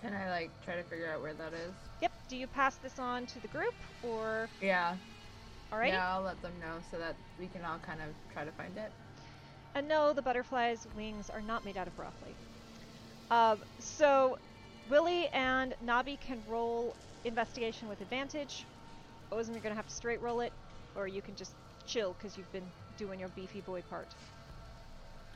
[0.00, 1.72] Can I like try to figure out where that is?
[2.00, 2.12] Yep.
[2.28, 4.96] Do you pass this on to the group or Yeah.
[5.72, 5.88] alrighty?
[5.88, 8.76] Yeah, I'll let them know so that we can all kind of try to find
[8.76, 8.92] it.
[9.74, 12.34] And no, the butterfly's wings are not made out of broccoli.
[13.30, 14.36] Um, so
[14.90, 16.94] Willie and Nabi can roll
[17.24, 18.64] investigation with advantage.
[19.30, 20.52] Ozum, you're gonna have to straight roll it,
[20.96, 21.52] or you can just
[21.86, 22.66] chill because you've been
[22.98, 24.08] doing your beefy boy part.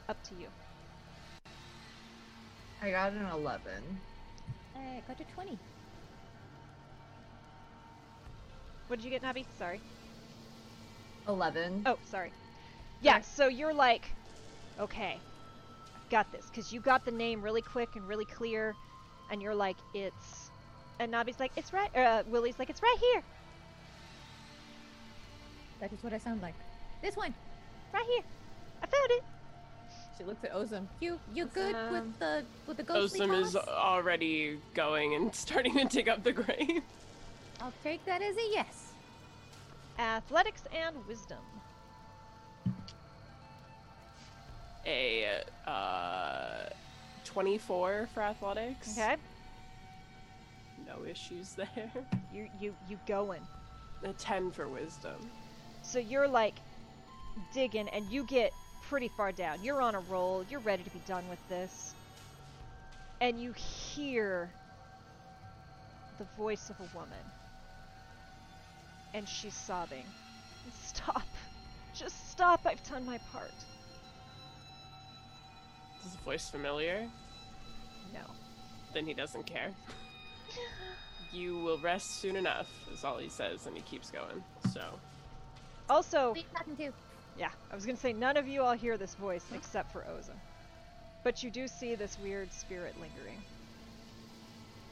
[0.08, 0.48] Up to you.
[2.82, 3.60] I got an 11.
[4.76, 5.58] I got a 20.
[8.88, 9.44] What did you get, Nabi?
[9.58, 9.80] Sorry.
[11.26, 11.82] 11.
[11.86, 12.30] Oh, sorry.
[13.00, 14.04] Yeah, so you're like,
[14.78, 15.18] okay,
[15.94, 18.76] I've got this, because you got the name really quick and really clear,
[19.30, 20.50] and you're like, it's.
[20.98, 21.94] And Nabi's like, it's right.
[21.94, 23.22] Uh, Willie's like, it's right here,
[25.80, 26.54] That is what I sound like.
[27.02, 27.34] This one.
[27.92, 28.22] right here.
[28.82, 29.22] I found it.
[30.16, 30.86] She looks at Ozum.
[31.00, 35.74] You you good Um, with the with the ghostly Ozum is already going and starting
[35.74, 36.82] to dig up the grave.
[37.60, 38.92] I'll take that as a yes.
[39.98, 41.38] Athletics and wisdom.
[44.86, 46.68] A uh,
[47.26, 48.96] 24 for athletics.
[48.96, 49.16] Okay,
[50.86, 51.90] No issues there.
[52.32, 53.42] you you you going.
[54.04, 55.16] A 10 for wisdom.
[55.82, 56.54] So you're like
[57.52, 58.52] digging, and you get
[58.88, 59.62] pretty far down.
[59.62, 60.44] You're on a roll.
[60.48, 61.94] You're ready to be done with this.
[63.20, 64.50] And you hear
[66.18, 67.24] the voice of a woman.
[69.14, 70.04] And she's sobbing.
[70.84, 71.26] Stop.
[71.94, 72.60] Just stop.
[72.66, 73.50] I've done my part.
[76.06, 77.06] Is the voice familiar?
[78.14, 78.20] No.
[78.94, 79.70] Then he doesn't care.
[81.32, 84.42] You will rest soon enough, is all he says, and he keeps going.
[84.72, 84.82] So,
[85.90, 86.92] Also, Wait, nothing to.
[87.38, 90.30] yeah, I was gonna say none of you all hear this voice except for Oza.
[91.24, 93.42] But you do see this weird spirit lingering.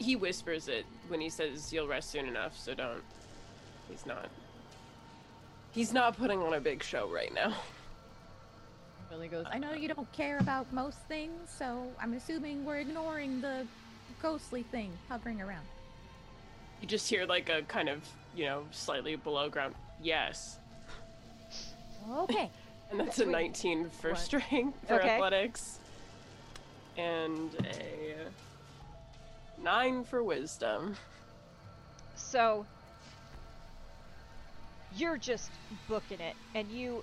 [0.00, 3.02] he whispers it when he says, You'll rest soon enough, so don't.
[3.88, 4.28] He's not.
[5.72, 7.54] He's not putting on a big show right now.
[9.30, 13.66] Goes, I know you don't care about most things, so I'm assuming we're ignoring the
[14.20, 15.64] ghostly thing hovering around.
[16.80, 20.58] You just hear like a kind of, you know, slightly below ground, yes.
[22.12, 22.50] Okay.
[22.90, 24.18] And that's a 19 for What?
[24.18, 25.14] strength for Okay.
[25.16, 25.78] athletics.
[26.96, 28.14] And a
[29.62, 30.96] 9 for wisdom.
[32.14, 32.66] So
[34.96, 35.50] you're just
[35.88, 37.02] booking it and you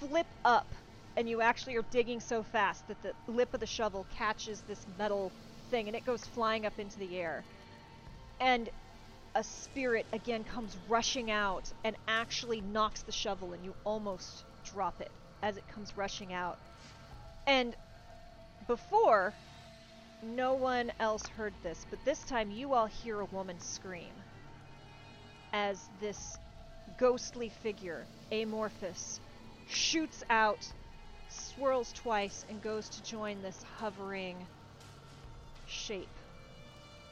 [0.00, 0.66] flip up
[1.16, 4.86] and you actually are digging so fast that the lip of the shovel catches this
[4.98, 5.32] metal
[5.70, 7.44] thing and it goes flying up into the air.
[8.40, 8.70] And
[9.34, 15.00] a spirit again comes rushing out and actually knocks the shovel and you almost drop
[15.00, 15.10] it
[15.42, 16.58] as it comes rushing out.
[17.46, 17.74] And
[18.66, 19.32] before
[20.22, 24.12] no one else heard this, but this time you all hear a woman scream
[25.52, 26.38] as this
[26.98, 29.20] ghostly figure, amorphous,
[29.68, 30.66] shoots out,
[31.28, 34.36] swirls twice, and goes to join this hovering
[35.66, 36.08] shape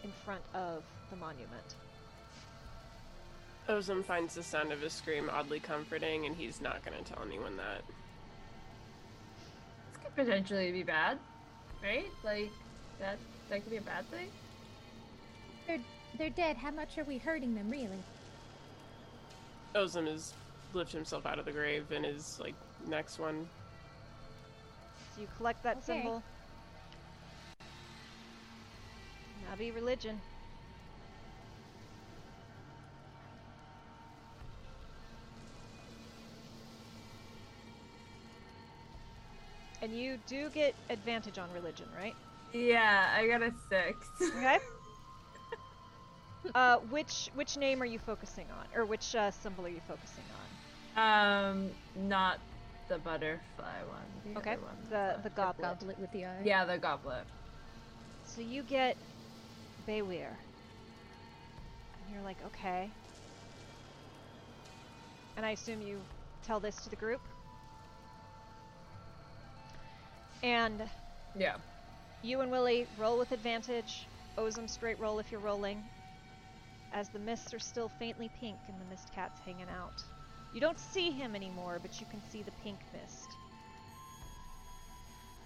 [0.03, 1.75] in front of the monument.
[3.69, 7.23] Ozum finds the sound of his scream oddly comforting, and he's not going to tell
[7.25, 7.83] anyone that.
[9.93, 11.19] This could potentially be bad,
[11.83, 12.07] right?
[12.23, 12.51] Like
[13.01, 13.19] that
[13.51, 14.29] that could be a bad thing.
[15.67, 15.81] They're
[16.17, 16.57] they're dead.
[16.57, 17.89] How much are we hurting them, really?
[19.75, 20.33] Ozum has
[20.73, 22.57] lifted himself out of the grave and is like
[22.87, 23.49] next one.
[25.15, 25.85] So you collect that Okay.
[25.85, 26.25] symbol.
[29.41, 30.23] Nabi religion.
[39.83, 42.17] And you do get advantage on religion, right?
[42.53, 44.09] Yeah, I got a six.
[44.37, 44.59] Okay.
[46.55, 50.31] uh, which which name are you focusing on, or which uh, symbol are you focusing
[50.31, 50.46] on?
[50.97, 52.39] Um, not
[52.89, 54.33] the butterfly one.
[54.35, 54.77] The Okay, one.
[54.91, 55.79] the the goblet.
[55.79, 56.43] Goblet with the eye.
[56.45, 57.25] yeah, the goblet.
[58.25, 58.97] So you get
[59.87, 60.37] Beware.
[62.05, 62.91] And you're like, okay.
[65.37, 66.01] And I assume you
[66.43, 67.21] tell this to the group?
[70.43, 70.83] And
[71.39, 71.57] Yeah.
[72.23, 74.07] you and Willie roll with advantage.
[74.39, 75.83] Ozum straight roll if you're rolling.
[76.93, 80.03] As the mists are still faintly pink and the mist cat's hanging out.
[80.57, 83.29] You don't see him anymore, but you can see the pink mist.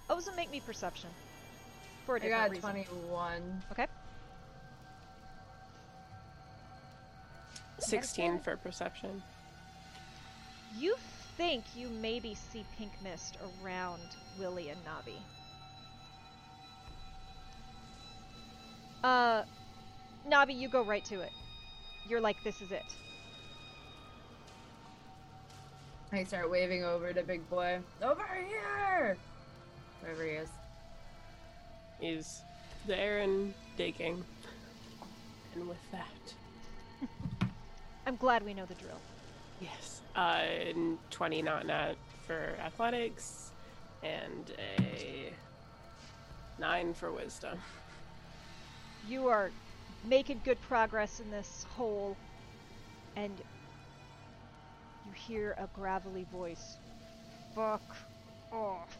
[0.09, 1.11] Ozum, make me perception.
[2.07, 2.85] For a I different got reason.
[2.85, 3.63] twenty-one.
[3.73, 3.87] Okay.
[7.81, 9.21] 16 for perception.
[10.79, 10.95] You
[11.37, 14.03] think you maybe see pink mist around
[14.39, 15.17] Willie and Nabi.
[19.03, 19.43] Uh,
[20.31, 21.33] Nabi, you go right to it.
[22.09, 22.85] You're like, this is it.
[26.13, 27.79] I start waving over to Big Boy.
[28.03, 29.17] Over here!
[30.01, 30.49] Wherever he is.
[32.01, 32.41] He's
[32.89, 34.25] there and digging.
[35.55, 37.09] And with that,
[38.07, 38.99] I'm glad we know the drill.
[39.61, 40.01] Yes.
[40.17, 40.47] Uh,
[41.11, 41.95] 20 not nat
[42.27, 43.53] for athletics,
[44.03, 45.33] and a
[46.59, 47.57] 9 for wisdom.
[49.09, 49.53] You are
[50.05, 52.17] making good progress in this hole,
[53.15, 53.41] and
[55.11, 56.77] you hear a gravelly voice.
[57.55, 57.83] Fuck
[58.53, 58.97] off.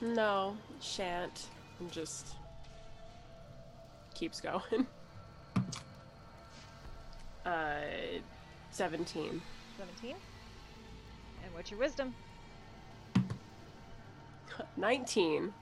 [0.00, 1.46] No, shan't.
[1.78, 2.28] And just
[4.14, 4.86] keeps going.
[7.46, 7.78] Uh,
[8.70, 9.40] 17.
[9.78, 10.10] 17.
[10.10, 12.14] And what's your wisdom?
[14.76, 15.52] 19.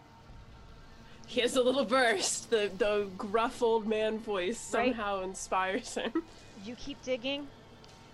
[1.29, 2.51] He has a little burst.
[2.51, 4.87] The the gruff old man voice Right.
[4.89, 6.13] somehow inspires him.
[6.65, 7.47] You keep digging,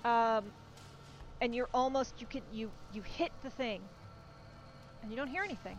[0.04, 0.44] um,
[1.40, 3.80] and you're almost you could you you hit the thing,
[5.02, 5.78] and you don't hear anything.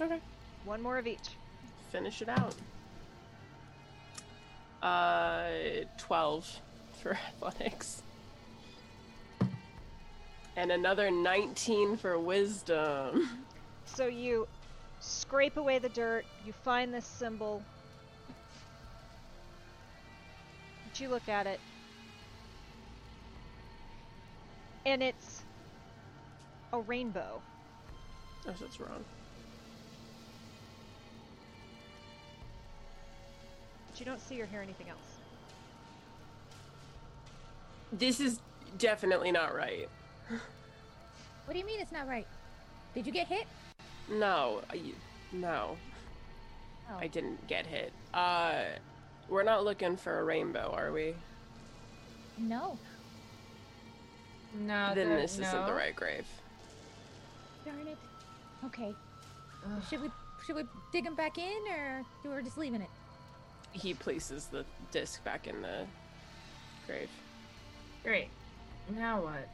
[0.00, 0.20] Okay.
[0.64, 1.28] One more of each.
[1.90, 2.54] Finish it out.
[4.82, 6.60] Uh, 12
[7.02, 7.12] for
[7.42, 8.02] athletics.
[10.56, 13.28] And another 19 for wisdom.
[13.84, 14.46] So you
[15.00, 16.24] scrape away the dirt.
[16.46, 17.62] You find this symbol.
[21.00, 21.60] You look at it,
[24.86, 25.42] and it's
[26.72, 27.40] a rainbow.
[28.44, 29.04] So it's wrong.
[33.90, 34.98] But you don't see or hear anything else.
[37.92, 38.40] This is
[38.78, 39.88] definitely not right.
[40.28, 42.26] What do you mean it's not right?
[42.94, 43.46] Did you get hit?
[44.08, 44.80] No, I,
[45.32, 45.76] no,
[46.90, 46.98] Oh.
[46.98, 47.92] I didn't get hit.
[48.12, 48.62] Uh,
[49.30, 51.14] we're not looking for a rainbow, are we?
[52.36, 52.76] No.
[54.54, 56.26] No, then the- this isn't the right grave.
[57.64, 57.98] Darn it.
[58.64, 58.94] Okay.
[59.64, 59.82] Ugh.
[59.88, 60.10] Should we
[60.46, 62.88] should we dig him back in or do we just leaving it?
[63.72, 65.86] He places the disc back in the
[66.86, 67.10] grave.
[68.02, 68.28] Great.
[68.88, 69.48] Now what?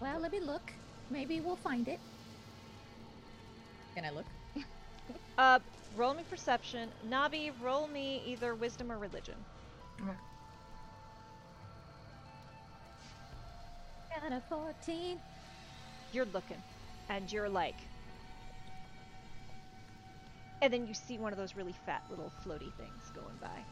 [0.00, 0.72] Well, let me look.
[1.10, 2.00] Maybe we'll find it.
[3.94, 4.26] Can I look?
[5.40, 5.58] Uh,
[5.96, 6.90] roll me perception.
[7.08, 9.36] Nabi, roll me either wisdom or religion.
[14.10, 15.18] Got a 14.
[16.12, 16.62] You're looking,
[17.08, 17.76] and you're like,
[20.60, 23.64] and then you see one of those really fat little floaty things going by.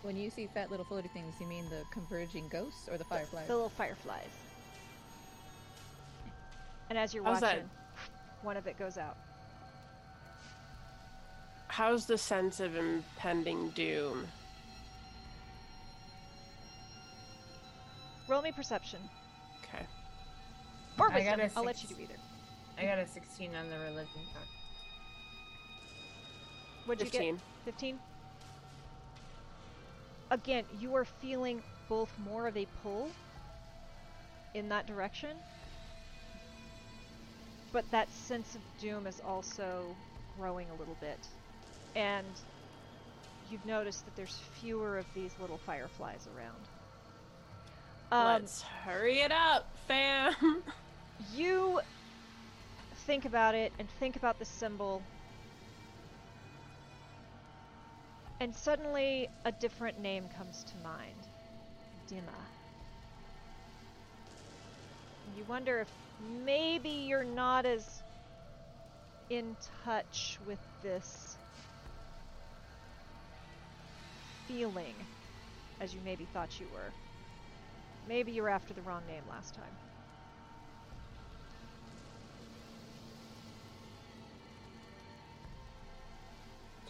[0.00, 3.48] When you see fat little floaty things, you mean the converging ghosts or the fireflies?
[3.48, 4.30] The little fireflies.
[6.88, 7.56] And as you're How's that?
[7.56, 7.70] watching,
[8.40, 9.18] one of it goes out.
[11.68, 14.26] How's the sense of impending doom?
[18.28, 19.00] Roll me perception
[19.62, 19.86] Okay.
[20.98, 21.50] or I got wisdom.
[21.54, 22.16] a I'll let you do either.
[22.78, 24.42] I got a 16 on the religion check.
[26.86, 27.34] What'd you 15.
[27.36, 27.42] get?
[27.64, 27.98] 15?
[30.30, 33.10] Again, you are feeling both more of a pull
[34.54, 35.36] in that direction,
[37.72, 39.94] but that sense of doom is also
[40.36, 41.18] growing a little bit.
[41.96, 42.26] And
[43.50, 46.68] you've noticed that there's fewer of these little fireflies around.
[48.12, 50.34] Um, Let's hurry it up, fam.
[51.34, 51.80] you
[53.06, 55.02] think about it and think about the symbol
[58.40, 61.28] and suddenly a different name comes to mind
[62.10, 62.46] Dima.
[65.34, 65.88] You wonder if
[66.20, 68.02] maybe you're not as
[69.28, 71.25] in touch with this
[74.46, 75.06] feeling
[75.80, 76.94] as you maybe thought you were.
[78.06, 79.78] Maybe you were after the wrong name last time.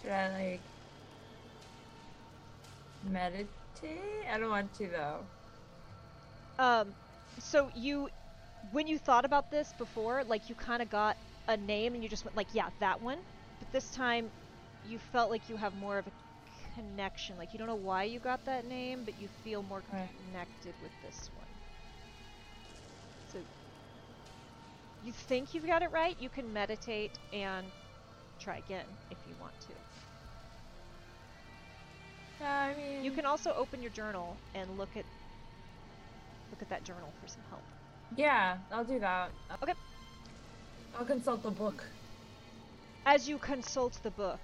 [0.01, 0.63] Should I like
[3.03, 4.27] meditate?
[4.31, 5.29] I don't want to though.
[6.59, 6.95] Um,
[7.39, 8.09] so you,
[8.71, 11.19] when you thought about this before, like you kind of got
[11.49, 13.19] a name and you just went like, yeah, that one.
[13.59, 14.33] But this time,
[14.83, 16.13] you felt like you have more of a
[16.77, 17.37] connection.
[17.39, 20.09] Like you don't know why you got that name, but you feel more Right.
[20.31, 21.47] connected with this one.
[23.33, 23.39] So
[25.05, 26.17] you think you've got it right.
[26.21, 27.67] You can meditate and
[28.39, 29.67] try again if you want to.
[32.45, 35.05] I mean, You can also open your journal and look at
[36.51, 37.63] look at that journal for some help.
[38.17, 39.31] Yeah, I'll do that.
[39.63, 39.73] Okay.
[40.99, 41.83] I'll consult the book.
[43.05, 44.41] As you consult the book,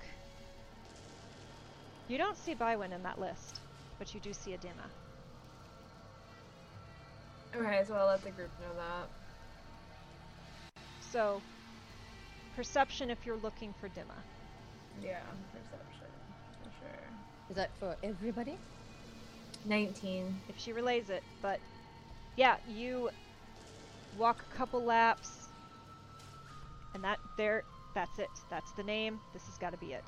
[2.13, 3.61] you don't see Bywin in that list,
[3.99, 4.87] but you do see Adima.
[7.57, 9.09] Okay, so I'll let the group know that.
[11.11, 11.41] So,
[12.57, 14.19] Perception if you're looking for Dima.
[15.03, 15.21] Yeah,
[15.53, 16.07] perception
[16.63, 17.01] for sure.
[17.49, 18.57] Is that for everybody?
[19.65, 20.41] 19.
[20.49, 21.23] if she relays it.
[21.41, 21.61] But
[22.37, 23.09] yeah, you
[24.19, 25.49] walk a couple laps,
[26.95, 27.65] and that there,
[27.95, 28.29] that's it.
[28.51, 29.19] That's the name.
[29.33, 30.05] This has got to be it.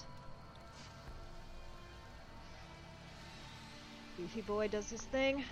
[4.16, 5.44] Beefy boy does his thing.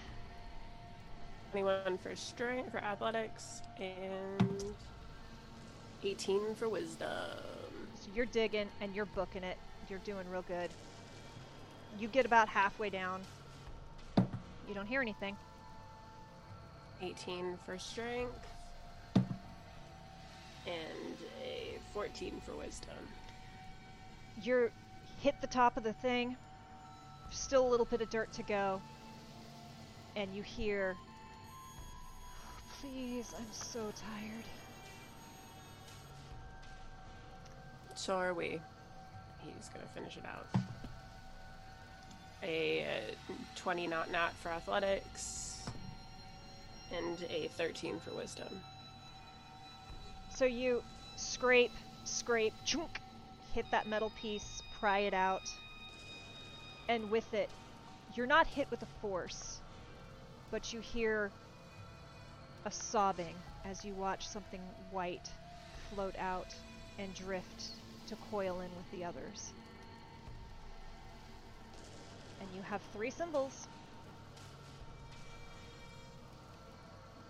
[1.51, 4.65] 21 for strength for athletics and
[6.05, 7.09] 18 for wisdom.
[8.01, 9.59] So you're digging and you're booking it.
[9.89, 10.71] You're doing real good.
[11.99, 13.21] You get about halfway down.
[14.69, 15.37] You don't hear anything.
[17.03, 18.47] 18 for strength
[20.67, 22.97] and a 14 for wisdom.
[24.41, 24.71] You're
[25.21, 26.37] hit the top of the thing.
[27.33, 28.81] Still a little bit of dirt to go.
[30.15, 30.97] And you hear,
[32.83, 34.45] Please, I'm so tired.
[37.95, 38.61] So are we.
[39.39, 40.49] He's gonna finish it out.
[42.43, 42.85] A
[43.29, 45.63] uh, 20 not nat for athletics
[46.93, 48.49] and a 13 for wisdom.
[50.35, 50.83] So you
[51.15, 51.71] scrape,
[52.03, 52.99] scrape, chunk,
[53.53, 55.43] hit that metal piece, pry it out,
[56.89, 57.49] and with it,
[58.15, 59.61] you're not hit with a force,
[60.51, 61.31] but you hear
[62.65, 63.35] a sobbing
[63.65, 64.61] as you watch something
[64.91, 65.31] white
[65.95, 66.55] float out
[66.99, 67.65] and drift
[68.07, 69.53] to coil in with the others.
[72.41, 73.67] And you have three symbols.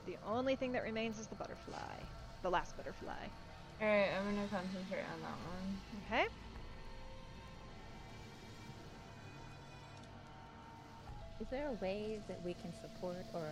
[0.06, 1.94] The only thing that remains is the butterfly.
[2.42, 3.12] The last butterfly.
[3.80, 5.80] Alright, I'm gonna concentrate on that one.
[6.06, 6.26] Okay?
[11.42, 13.50] Is there a way that we can support or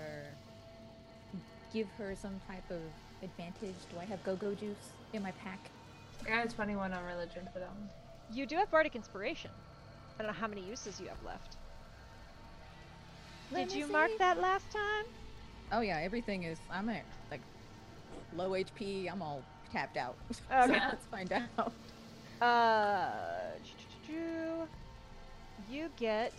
[1.74, 2.78] give her some type of
[3.20, 3.74] advantage?
[3.92, 5.58] Do I have go-go juice in my pack?
[6.24, 7.88] I got a 21 on religion for that one.
[8.32, 9.50] You do have Bardic Inspiration.
[10.14, 11.56] I don't know how many uses you have left.
[13.50, 15.06] Let Did me you mark that last time?
[15.72, 16.58] Oh yeah, everything is.
[16.70, 17.40] I'm at like
[18.36, 19.10] low HP.
[19.10, 19.42] I'm all
[19.72, 20.14] tapped out.
[20.52, 20.74] Okay.
[20.74, 21.72] so let's find out.
[22.40, 23.10] Uh,
[25.68, 26.32] you get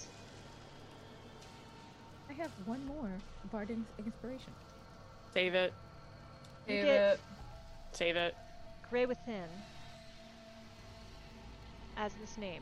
[2.31, 3.09] I have one more
[3.51, 4.53] Bardic Inspiration.
[5.33, 5.73] Save it.
[6.65, 7.19] Save it.
[7.91, 8.35] Save it.
[8.89, 9.43] Grey Within
[11.97, 12.61] as this name.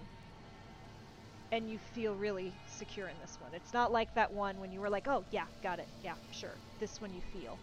[1.51, 3.51] And you feel really secure in this one.
[3.53, 5.87] It's not like that one when you were like, oh, yeah, got it.
[6.03, 6.55] Yeah, sure.
[6.79, 7.55] This one you feel.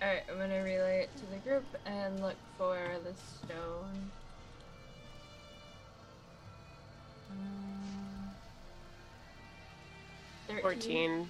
[0.00, 4.10] Alright, I'm gonna relay it to the group and look for the stone.
[7.30, 7.81] Um,
[10.60, 10.62] 13.
[10.62, 11.28] 14.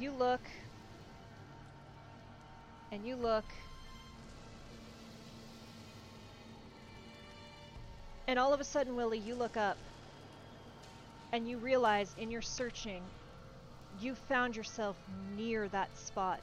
[0.00, 0.40] You look,
[2.92, 3.44] and you look,
[8.26, 9.76] and all of a sudden, Willie, you look up,
[11.32, 13.02] and you realize in your searching,
[14.00, 14.96] you found yourself
[15.36, 16.40] near that spot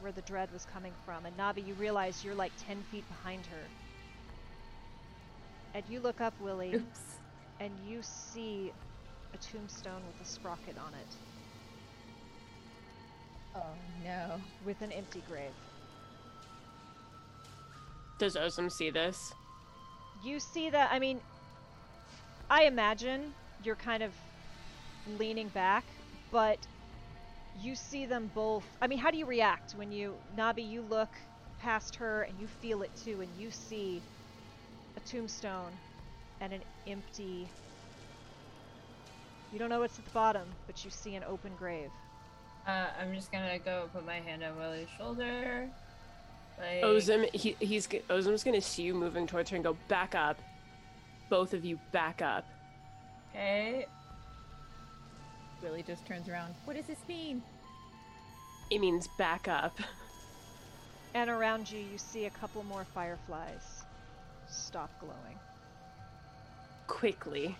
[0.00, 1.24] where the dread was coming from.
[1.26, 3.66] And Nabi, you realize you're like 10 feet behind her.
[5.74, 7.00] And you look up, Willie, Oops.
[7.60, 8.72] and you see
[9.34, 11.16] a tombstone with a sprocket on it,
[13.54, 14.40] Oh no.
[14.64, 15.52] with an empty grave.
[18.18, 19.34] Does Ozum see this?
[20.22, 21.20] you see that i mean
[22.48, 23.32] i imagine
[23.64, 24.12] you're kind of
[25.18, 25.84] leaning back
[26.30, 26.58] but
[27.60, 31.08] you see them both i mean how do you react when you nabi you look
[31.60, 34.00] past her and you feel it too and you see
[34.96, 35.72] a tombstone
[36.40, 37.48] and an empty
[39.52, 41.90] you don't know what's at the bottom but you see an open grave
[42.66, 45.68] Uh, I'm just gonna go put my hand on Willie's shoulder.
[46.58, 50.14] Like, Ozum, he, he's g- Ozum's gonna see you moving towards her and go back
[50.14, 50.38] up.
[51.28, 52.44] Both of you back up.
[53.30, 53.86] Okay.
[55.62, 56.54] Willie just turns around.
[56.64, 57.42] What does this mean?
[58.70, 59.76] It means back up.
[61.14, 63.82] and around you you see a couple more fireflies
[64.48, 65.38] stop glowing
[66.86, 67.56] Quickly,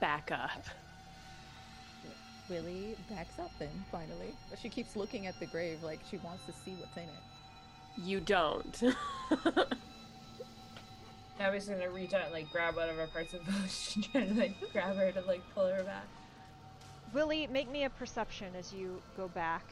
[0.00, 0.64] back up.
[2.48, 4.34] Willie backs up then, finally.
[4.50, 8.04] But she keeps looking at the grave like she wants to see what's in it.
[8.04, 8.82] You don't.
[11.38, 14.34] Now he's gonna reach out and like grab whatever parts of Bush and try to
[14.34, 16.06] like grab her to like pull her back.
[17.12, 19.62] Willie, make me a perception as you go back.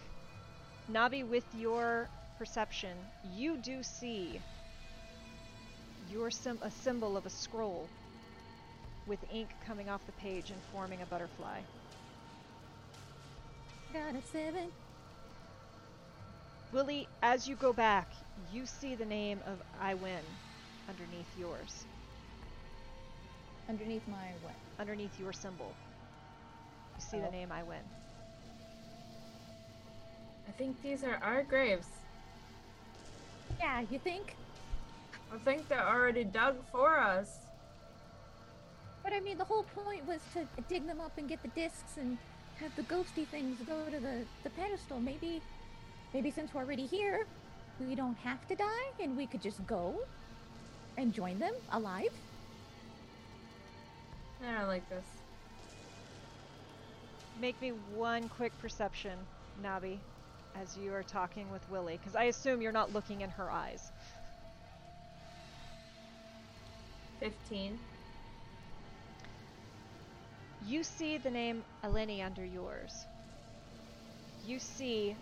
[0.92, 2.96] Nabi, with your perception,
[3.34, 4.40] you do see
[6.10, 7.88] your sim- a symbol of a scroll
[9.06, 11.60] with ink coming off the page and forming a butterfly.
[13.94, 14.72] Got a seven.
[16.72, 18.10] Willie, as you go back,
[18.52, 20.18] you see the name of I win
[20.88, 21.84] underneath yours,
[23.68, 24.54] Underneath my what?
[24.80, 25.72] underneath your symbol.
[26.96, 27.22] You see Oh.
[27.26, 27.84] the name I win.
[30.48, 31.86] I think these are our graves.
[33.60, 34.34] Yeah, you think?
[35.32, 37.38] I think they're already dug for us.
[39.04, 41.96] But I mean, the whole point was to dig them up and get the discs
[41.96, 42.18] and
[42.60, 45.00] have the ghosty things go to the, the pedestal.
[45.00, 45.42] Maybe,
[46.12, 47.26] maybe since we're already here,
[47.80, 49.94] we don't have to die and we could just go
[50.96, 52.12] and join them alive.
[54.46, 55.04] I don't like this.
[57.40, 59.18] Make me one quick perception,
[59.62, 59.98] Nabi,
[60.60, 63.90] as you are talking with Willie, because I assume you're not looking in her eyes.
[67.20, 67.78] 15.
[70.66, 73.04] You see the name Eleni under yours.
[74.46, 75.14] You see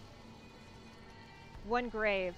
[1.67, 2.35] one grave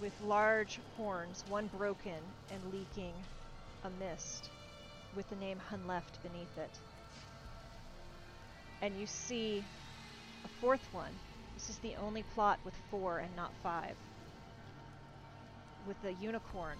[0.00, 2.18] with large horns, one broken
[2.50, 3.12] and leaking
[3.84, 4.50] a mist,
[5.14, 6.70] with the name Hunleft beneath it.
[8.82, 9.64] And you see
[10.44, 11.12] a fourth one.
[11.54, 13.94] This is the only plot with four and not five.
[15.86, 16.76] With a unicorn,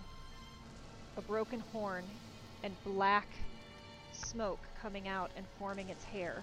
[1.17, 2.05] a broken horn,
[2.65, 3.29] and black
[4.17, 6.43] smoke coming out and forming its hair.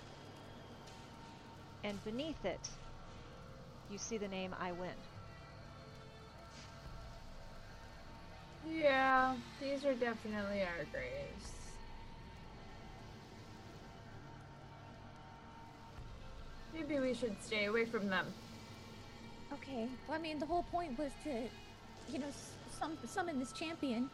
[1.83, 2.69] And beneath it,
[3.91, 4.89] you see the name I Win.
[8.71, 11.51] Yeah, these are definitely our graves.
[16.73, 18.25] Maybe we should stay away from them.
[19.53, 19.87] Okay.
[20.07, 21.29] Well, I mean, the whole point was to,
[22.11, 22.31] you know,
[22.79, 24.09] sum- summon this champion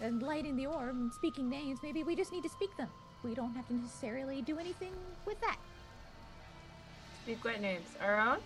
[0.00, 1.78] and lighting the orb and speaking names.
[1.82, 2.88] Maybe we just need to speak them.
[3.22, 4.92] We don't have to necessarily do anything
[5.26, 5.58] with that.
[7.22, 7.88] Speak what names?
[8.00, 8.38] Our own?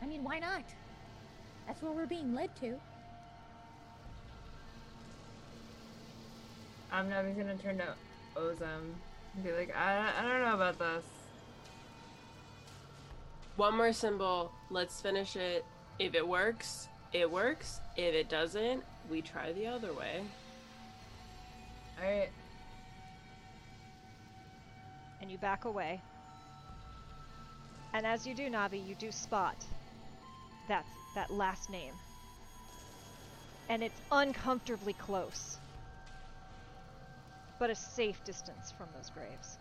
[0.00, 0.62] I mean, why not?
[1.66, 2.74] That's where we're being led to.
[6.92, 7.94] I'm not even gonna turn to
[8.36, 8.94] Ozum
[9.34, 11.04] and be like, I, I don't know about this.
[13.56, 14.52] One more symbol.
[14.70, 15.64] Let's finish it.
[15.98, 17.80] If it works, it works.
[17.96, 20.22] If it doesn't, we try the other way.
[21.98, 22.30] Alright.
[25.20, 26.00] And you back away.
[27.92, 29.56] And as you do, Nabi, you do spot
[30.68, 30.84] that
[31.14, 31.94] that last name.
[33.68, 35.56] And it's uncomfortably close.
[37.58, 39.58] But a safe distance from those graves.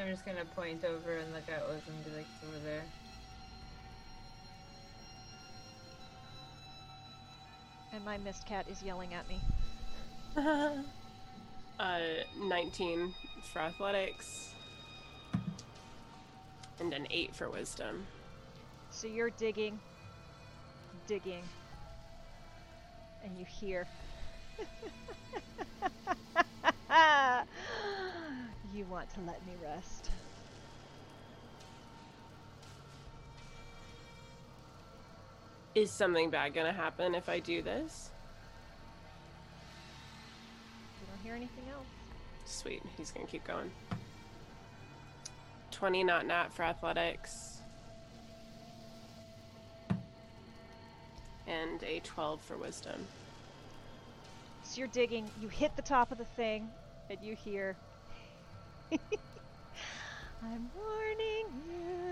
[0.00, 2.84] I'm just gonna point over and look at Ozum and be like, it's over there.
[7.92, 9.40] And my mist cat is yelling at me.
[11.80, 11.98] uh,
[12.40, 13.12] 19
[13.46, 14.54] for athletics.
[16.80, 18.06] And an 8 for wisdom.
[18.90, 19.78] So you're digging,
[21.06, 21.42] digging,
[23.24, 23.86] and you hear.
[28.74, 30.10] you want to let me rest.
[35.74, 38.10] Is something bad gonna happen if I do this?
[41.00, 41.97] You don't hear anything else.
[42.48, 43.70] Sweet, he's gonna keep going.
[45.70, 47.58] 20 not nat for athletics.
[51.46, 53.06] And a 12 for wisdom.
[54.64, 56.68] So you're digging, you hit the top of the thing,
[57.10, 57.76] and you hear.
[60.42, 62.07] I'm warning you.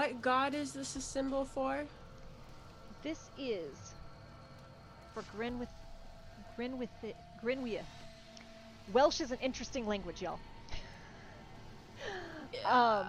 [0.00, 1.84] What god is this a symbol for?
[3.02, 3.92] This is
[5.12, 5.68] for Grin with
[6.56, 7.14] Grin Grinwith, Grinwith,
[7.44, 7.82] Grinweith.
[8.94, 10.38] Welsh is an interesting language, y'all.
[12.64, 13.08] um,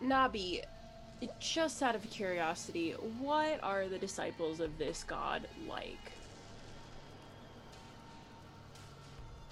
[0.00, 0.62] Nabi,
[1.40, 6.12] just out of curiosity, what are the disciples of this god like?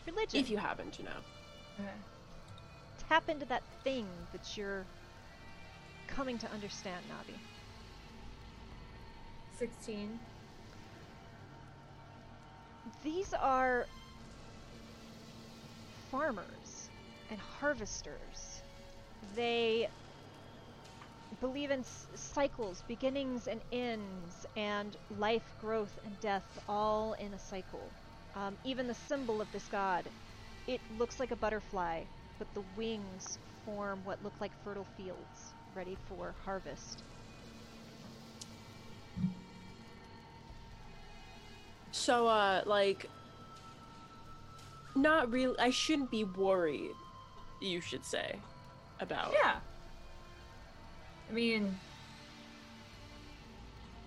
[0.07, 0.39] religion.
[0.39, 1.19] If you happen to know.
[1.81, 1.89] Okay.
[3.09, 4.85] tap into that thing that you're
[6.07, 7.41] coming to understand, Nabi.
[9.59, 10.21] 16.
[13.03, 13.87] These are
[16.11, 16.91] farmers
[17.31, 18.63] and harvesters.
[19.37, 19.89] They
[21.41, 27.39] believe in s- cycles, beginnings and ends, and life, growth, and death all in a
[27.39, 27.93] cycle.
[28.35, 30.11] Um, even the symbol of this god,
[30.69, 32.05] it looks like a butterfly,
[32.39, 37.03] but the wings form what look like fertile fields ready for harvest.
[41.93, 43.09] So, uh, like,
[44.95, 45.59] not really.
[45.59, 46.95] I shouldn't be worried.
[47.61, 48.37] You should say
[49.01, 49.33] about.
[49.33, 49.57] Yeah.
[51.29, 51.79] I mean,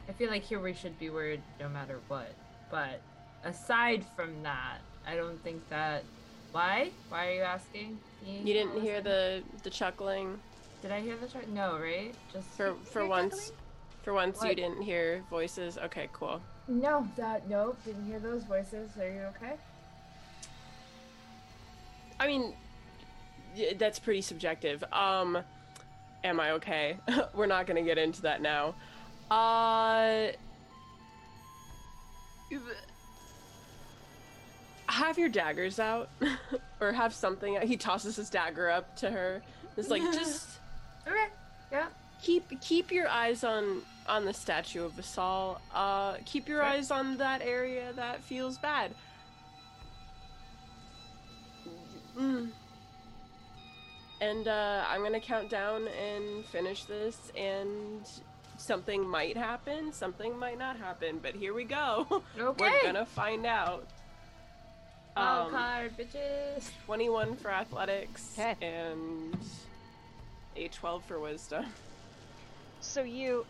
[0.08, 2.34] I feel like here we should be worried no matter what.
[2.72, 3.02] But
[3.44, 6.04] aside from that, I don't think that.
[6.52, 6.90] Why?
[7.10, 8.00] Why are you asking?
[8.26, 10.40] You, you didn't hear the the chuckling.
[10.82, 11.48] Did I hear the truck?
[11.50, 12.14] No, right?
[12.32, 13.52] Just for for once.
[14.04, 15.78] For once, you didn't hear voices.
[15.78, 16.42] Okay, cool.
[16.68, 17.08] no.
[17.18, 17.78] That nope.
[17.86, 18.90] Didn't hear those voices.
[19.00, 19.56] Are you okay?
[22.20, 22.54] I mean,
[23.78, 24.84] that's pretty subjective.
[24.92, 25.38] Um,
[26.24, 26.98] am I okay?
[27.34, 28.76] We're not gonna get into that now.
[29.30, 30.32] Uh,
[34.88, 36.10] have your daggers out,
[36.80, 37.60] or have something.
[37.62, 39.42] He tosses his dagger up to her.
[39.78, 40.59] It's like just
[41.10, 41.28] Okay.
[41.72, 41.88] Yeah.
[42.22, 45.60] keep keep your eyes on on the statue of Vasal.
[45.74, 46.66] Uh, keep your Sure.
[46.70, 48.94] eyes on that area that feels bad.
[52.18, 52.50] Mm.
[54.22, 58.02] And uh, I'm gonna count down and finish this, and
[58.58, 62.06] something might happen, something might not happen, but here we go.
[62.40, 62.64] Okay.
[62.70, 63.86] We're gonna find out.
[65.16, 66.70] Wild Um, card, bitches.
[66.86, 68.56] 21 for athletics 'Kay.
[68.62, 69.38] and
[70.60, 71.66] a 12 for wisdom.
[72.82, 73.46] So you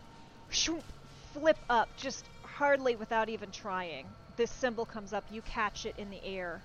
[0.50, 0.84] shoo,
[1.32, 4.14] flip up, just hardly without even trying.
[4.36, 6.64] This symbol comes up, you catch it in the air,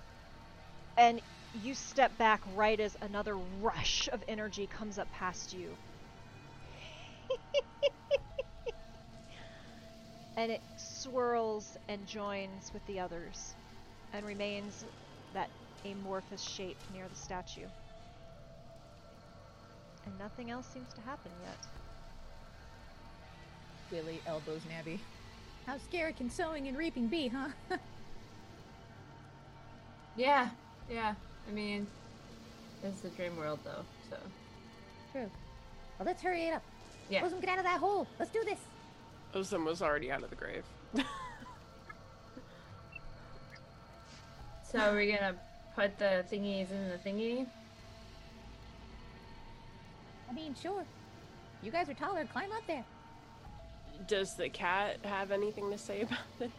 [0.96, 1.20] and
[1.52, 5.78] you step back right as another rush of energy comes up past you.
[10.36, 13.56] and it swirls and joins with the others
[14.12, 14.84] and remains
[15.32, 15.50] that
[15.84, 17.68] amorphous shape near the statue.
[20.06, 21.56] And nothing else seems to happen yet.
[23.90, 24.98] Willie elbows Nabi.
[25.66, 27.48] How scary can sowing and reaping be, huh?
[30.16, 30.48] Yeah.
[30.90, 31.14] Yeah.
[31.46, 31.86] I mean,
[32.82, 33.84] it's the dream world though.
[34.08, 34.16] So
[35.12, 35.30] True.
[35.98, 36.62] Well, let's hurry it up.
[37.10, 37.22] yeah.
[37.22, 38.06] Let get out of that hole.
[38.18, 38.58] Let's do this.
[39.34, 40.64] Ozum was already out of the grave.
[44.72, 45.36] So we're gonna
[45.74, 47.46] put the thingies in the thingy.
[50.28, 50.84] I mean, sure.
[51.62, 52.24] You guys are taller.
[52.32, 52.84] Climb up there.
[54.08, 56.50] Does the cat have anything to say about this?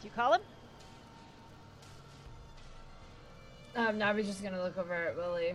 [0.00, 0.40] Do you call him?
[3.76, 5.54] Um, now we're just gonna look over at Willie.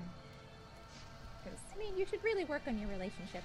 [1.46, 3.44] I mean, you should really work on your relationship.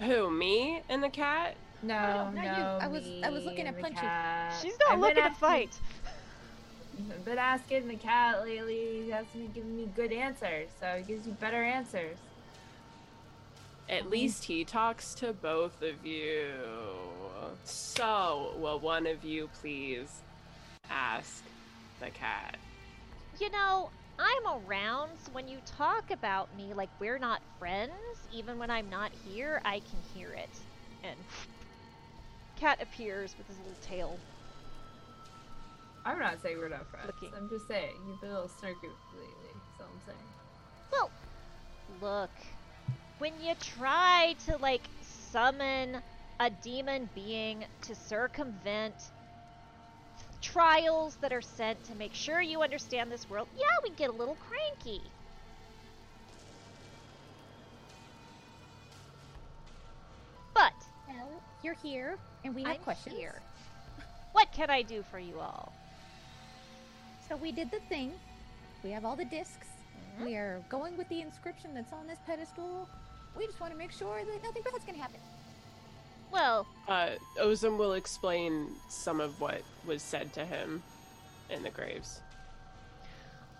[0.00, 1.54] Who, me and the cat?
[1.82, 2.42] No, not no.
[2.42, 2.48] you.
[2.48, 4.00] I was- I was looking at the Punchy.
[4.00, 4.58] cat.
[4.62, 5.78] She's not I've looking to asking- fight.
[6.98, 9.04] I've been asking the cat lately.
[9.04, 12.16] He hasn't been giving me good answers, so he gives you better answers.
[13.88, 16.50] At um, least he talks to both of you.
[17.64, 20.20] So, will one of you please
[20.90, 21.42] ask
[22.00, 22.56] the cat?
[23.38, 27.92] You know, I'm around, so when you talk about me like we're not friends,
[28.32, 30.50] even when I'm not here, I can hear it.
[31.02, 31.16] And
[32.56, 34.18] cat appears with his little tail.
[36.04, 37.06] I'm not saying we're not friends.
[37.06, 37.30] Looking.
[37.36, 39.50] I'm just saying you've been a little snarky lately.
[39.54, 40.18] That's all I'm saying.
[40.92, 41.10] Well,
[42.00, 42.30] look,
[43.18, 44.82] when you try to like
[45.30, 45.98] summon
[46.40, 48.94] a demon being to circumvent
[50.40, 54.12] trials that are sent to make sure you understand this world, yeah, we get a
[54.12, 55.02] little cranky.
[60.54, 60.72] But
[61.08, 63.16] Well, you're here, and we have I'm questions.
[63.16, 63.40] here.
[64.32, 65.72] What can I do for you all?
[67.30, 68.12] So we did the thing.
[68.82, 69.68] We have all the discs.
[70.18, 70.24] Mhm.
[70.24, 72.88] We are going with the inscription that's on this pedestal.
[73.36, 75.20] We just want to make sure that nothing bad's gonna happen.
[76.32, 80.82] Well, Uh, Ozum will explain some of what was said to him
[81.48, 82.20] in the graves.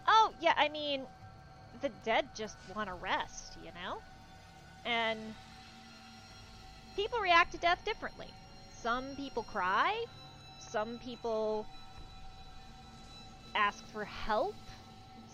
[0.08, 1.06] Oh, yeah, I mean,
[1.80, 4.02] the dead just want to rest, you know?
[4.84, 5.36] And
[6.96, 8.34] people react to death differently.
[8.72, 10.04] Some people cry,
[10.58, 11.66] some people
[13.54, 14.54] ask for help,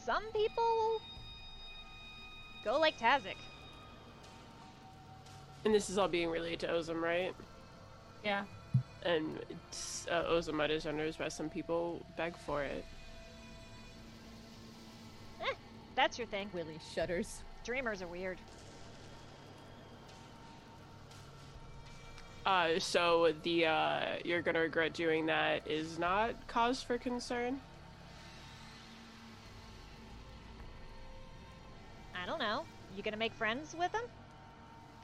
[0.05, 1.01] some people
[2.65, 3.37] go like Tazik.
[5.65, 7.35] And this is all being relayed to Ozum, right?
[8.25, 8.45] Yeah.
[9.05, 12.85] And it's, uh, Ozum understands why some people beg for it.
[15.97, 16.51] That's your thing.
[16.53, 17.41] Willie shudders.
[17.65, 18.39] Dreamers are weird.
[22.45, 27.61] Uh, so the uh, you're gonna regret doing that is not cause for concern.
[32.27, 32.65] I don't know.
[32.97, 34.03] You gonna make friends with him?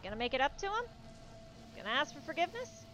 [0.03, 0.85] Gonna make it up to him?
[1.77, 2.85] Gonna ask for forgiveness?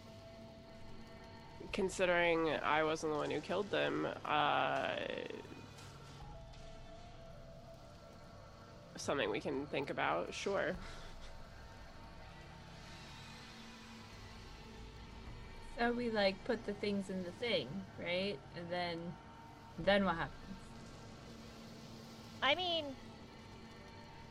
[1.73, 4.89] Considering I wasn't the one who killed them, uh,
[8.97, 10.31] something we can think about.
[10.31, 10.75] Sure.
[15.79, 17.67] So we like put the things in the thing,
[17.99, 18.37] right?
[18.55, 18.99] And then,
[19.79, 20.35] then what happens?
[22.43, 22.85] I mean,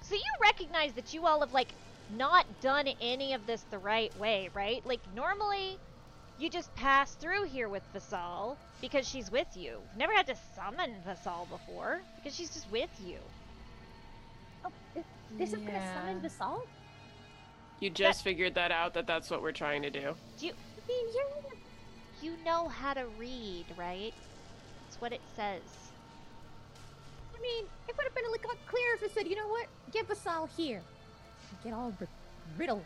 [0.09, 1.75] so you recognize that you all have like
[2.17, 4.85] not done any of this the right way, right?
[4.87, 5.79] Like normally,
[6.39, 9.83] you just pass through here with Vasal because she's with you.
[9.91, 13.19] You've never had to summon Vasal before because she's just with you.
[14.65, 15.05] Oh, is
[15.37, 16.23] this is gonna summon Yeah.
[16.23, 16.67] the salt?
[17.81, 20.17] You just figured that out that that's what we're trying to do.
[20.39, 24.15] Do you I mean, you're you know how to read, right?
[24.85, 25.88] That's what it says.
[27.39, 29.67] I mean, it would have been a lot clearer if it said, you know what?
[29.93, 30.81] Give us all here.
[31.63, 32.07] Get all ri-
[32.57, 32.85] riddled.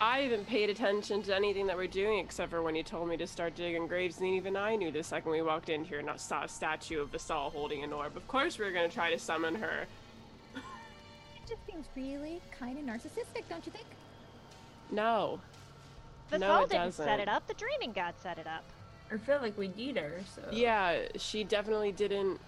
[0.00, 3.16] I haven't paid attention to anything that we're doing except for when you told me
[3.18, 6.10] to start digging graves, and even I knew the second we walked in here and
[6.10, 8.16] I saw a statue of Vasal holding an orb.
[8.16, 9.84] Of course, we were going to try to summon her.
[11.44, 13.84] It just seems really kind of narcissistic, don't you think?
[14.92, 15.40] No.
[16.30, 17.04] Vasal No, it didn't set doesn't.
[17.04, 17.46] set it up.
[17.48, 18.62] The Dreaming God set it up.
[19.12, 20.20] I feel like we need her.
[20.36, 22.40] So Yeah, she definitely didn't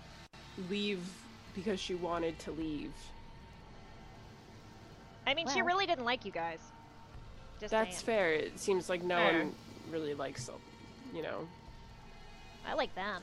[0.69, 1.01] leave
[1.55, 2.93] because she wanted to leave.
[5.27, 6.59] I mean, she really didn't like you guys.
[7.61, 8.07] Just That's saying.
[8.07, 8.33] fair.
[8.33, 9.39] It seems like no Fair.
[9.39, 9.55] one
[9.91, 10.51] really likes,
[11.15, 11.49] you know.
[12.67, 13.23] I like them.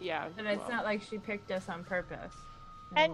[0.00, 0.28] Yeah.
[0.38, 2.32] And it's well, not like she picked us on purpose.
[2.96, 3.12] And-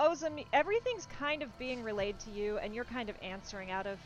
[0.00, 3.98] Ozum, everything's kind of being relayed to you, and you're kind of answering out of.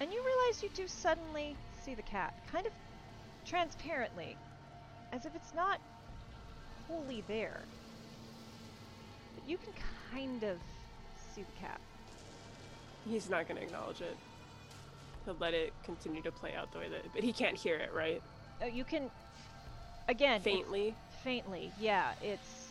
[0.00, 2.72] And you realize you do suddenly see the cat, kind of
[3.44, 4.36] transparently,
[5.12, 5.78] as if it's not
[6.88, 7.60] wholly there.
[9.34, 9.72] But you can
[10.12, 10.58] kind of
[11.34, 11.80] see the cat.
[13.08, 14.16] He's not going to acknowledge it.
[15.24, 17.12] He'll let it continue to play out the way that.
[17.14, 18.22] But he can't hear it, right?
[18.62, 19.10] Uh, you can,
[20.08, 20.94] again, Faintly.
[21.22, 22.12] faintly, yeah.
[22.22, 22.68] It's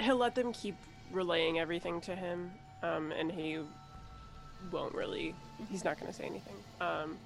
[0.00, 0.76] He'll let them keep
[1.10, 2.52] relaying everything to him,
[2.82, 3.58] um, and he
[4.70, 5.34] won't really.
[5.70, 6.54] He's not going to say anything.
[6.80, 7.16] Um,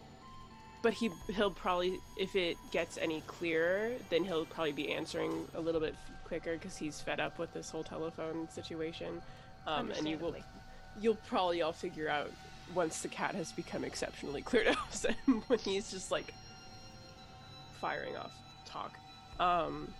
[0.82, 5.60] but he he'll probably, if it gets any clearer, then he'll probably be answering a
[5.60, 5.94] little bit
[6.24, 9.20] quicker because he's fed up with this whole telephone situation.
[9.66, 10.34] Um, and you will
[11.00, 12.30] you'll probably all figure out
[12.74, 15.06] once the cat has become exceptionally clear to us
[15.48, 16.32] when he's just like
[17.80, 18.32] firing off
[18.64, 18.92] talk.
[19.38, 19.92] Um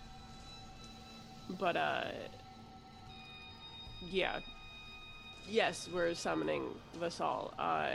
[1.59, 2.05] but uh
[4.09, 4.39] yeah.
[5.49, 6.63] Yes, we're summoning
[6.99, 7.53] Vasal.
[7.59, 7.89] Uh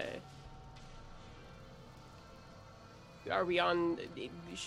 [3.30, 3.98] are we on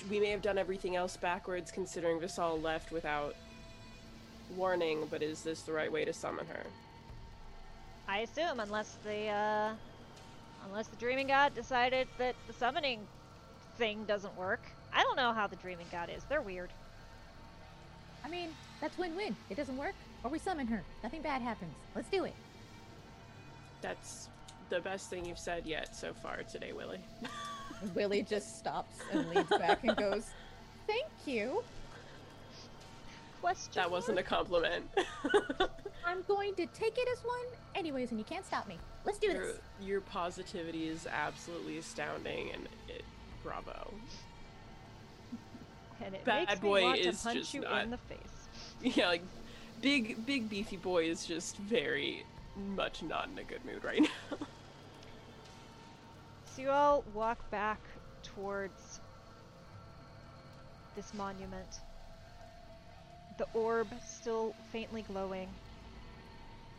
[0.10, 3.36] we may have done everything else backwards considering Vasal left without
[4.56, 6.64] warning, but is this the right way to summon her?
[8.08, 9.74] I assume, unless the uh,
[10.68, 13.02] unless the Dreaming God decided that the summoning
[13.78, 14.62] thing doesn't work.
[14.94, 16.24] I don't know how the Dreaming God is.
[16.24, 16.70] They're weird.
[18.26, 18.50] I mean,
[18.82, 19.36] that's win-win.
[19.50, 20.84] It doesn't work, or we summon her.
[21.04, 21.74] Nothing bad happens.
[21.96, 22.34] Let's do it.
[23.82, 24.28] That's
[24.70, 27.00] the best thing you've said yet so far today, Willie.
[27.96, 30.26] Willie just stops and leans back and goes,
[30.88, 31.64] "Thank you."
[33.42, 33.72] Question.
[33.76, 34.86] That wasn't a compliment.
[36.06, 37.46] I'm going to take it as one,
[37.76, 38.78] anyways, and you can't stop me.
[39.06, 39.58] Let's do your, this.
[39.82, 43.04] your positivity is absolutely astounding, and it,
[43.44, 43.94] bravo.
[46.04, 47.98] and it Bad makes boy me want is to punch just you not- in the
[47.98, 48.18] face.
[48.98, 49.24] Yeah, like
[49.82, 52.26] big, big beefy boy is just very
[52.76, 54.38] much not in a good mood right now.
[56.60, 57.80] So you all walk back
[58.22, 59.00] towards
[60.94, 61.80] this monument.
[63.38, 65.48] The orb still faintly glowing,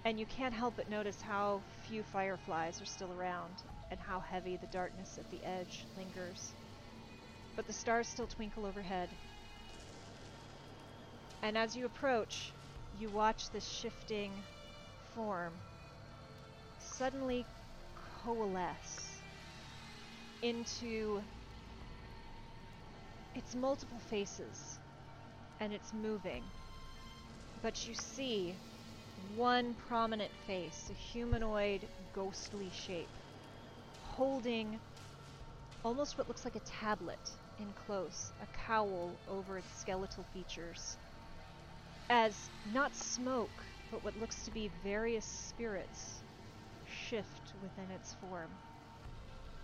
[0.05, 3.55] and you can't help but notice how few fireflies are still around
[3.90, 6.52] and how heavy the darkness at the edge lingers.
[7.57, 9.09] But the stars still twinkle overhead.
[11.43, 12.52] And as you approach,
[13.01, 14.31] you watch this shifting
[15.15, 15.52] form
[16.98, 17.47] suddenly
[18.23, 19.09] coalesce
[20.42, 21.22] into
[23.34, 24.78] its multiple faces
[25.60, 26.42] and it's moving.
[27.62, 28.54] But you see
[29.36, 33.10] one prominent face, a humanoid, ghostly shape,
[34.16, 34.80] holding
[35.84, 37.18] almost what looks like a tablet
[37.58, 40.96] in close, a cowl over its skeletal features.
[42.08, 46.22] As not smoke, but what looks to be various spirits
[46.84, 48.50] shift within its form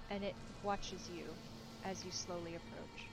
[0.09, 1.39] and it watches you
[1.83, 3.13] as you slowly approach.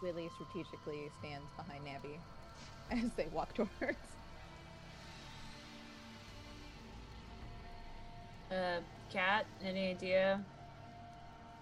[0.00, 2.22] Willie strategically stands behind Nabi
[2.90, 4.16] as they walk towards.
[8.50, 10.44] Uh, cat, any idea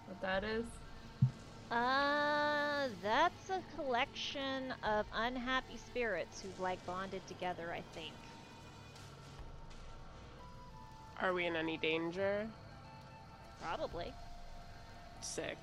[0.06, 0.80] what that is?
[1.70, 8.23] Uh, that's a collection of unhappy spirits who've like bonded together, I think.
[11.20, 12.46] Are we in any danger?
[13.62, 14.12] Probably.
[15.20, 15.56] Sick.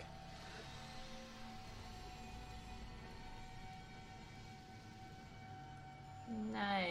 [6.51, 6.89] Nice.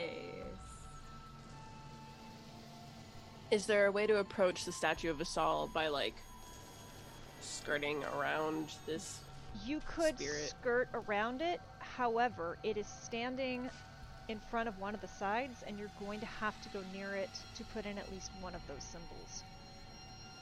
[3.51, 6.15] Is there a way to approach the statue of Vasal by like
[7.41, 9.21] skirting around this?
[9.65, 10.55] You could Spirit.
[10.61, 13.69] skirt around it, however, it is standing
[14.31, 17.17] in front of one of the sides, and you're going to have to go near
[17.17, 19.43] it to put in at least one of those symbols.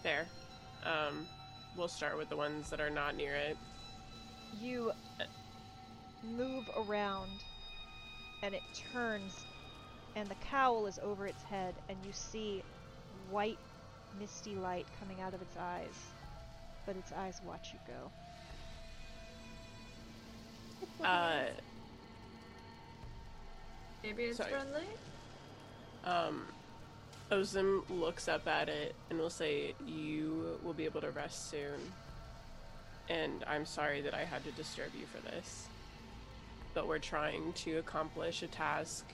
[0.03, 0.27] There.
[0.85, 1.27] Um,
[1.75, 3.57] we'll start with the ones that are not near it.
[4.61, 4.93] You
[6.23, 7.31] move around,
[8.43, 8.61] and it
[8.93, 9.33] turns,
[10.17, 12.63] and the cowl is over its head, and you see
[13.31, 13.59] white,
[14.21, 15.97] misty light coming out of its eyes.
[16.85, 18.11] But its eyes watch you go.
[21.05, 21.45] Uh,
[24.03, 24.51] Maybe it's Sorry.
[24.51, 24.85] friendly?
[26.05, 26.47] um,
[27.31, 31.93] Ozum looks up at it and will say, "You will be able to rest soon."
[33.11, 35.67] And I'm sorry that I had to disturb you for this,
[36.75, 39.05] but we're trying to accomplish a task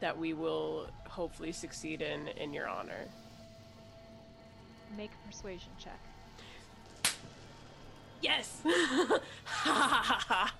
[0.00, 3.06] that we will hopefully succeed in in your honor.
[4.96, 6.00] Make a persuasion check.
[8.20, 8.60] Yes!
[9.62, 10.54] Ha ha ha ha!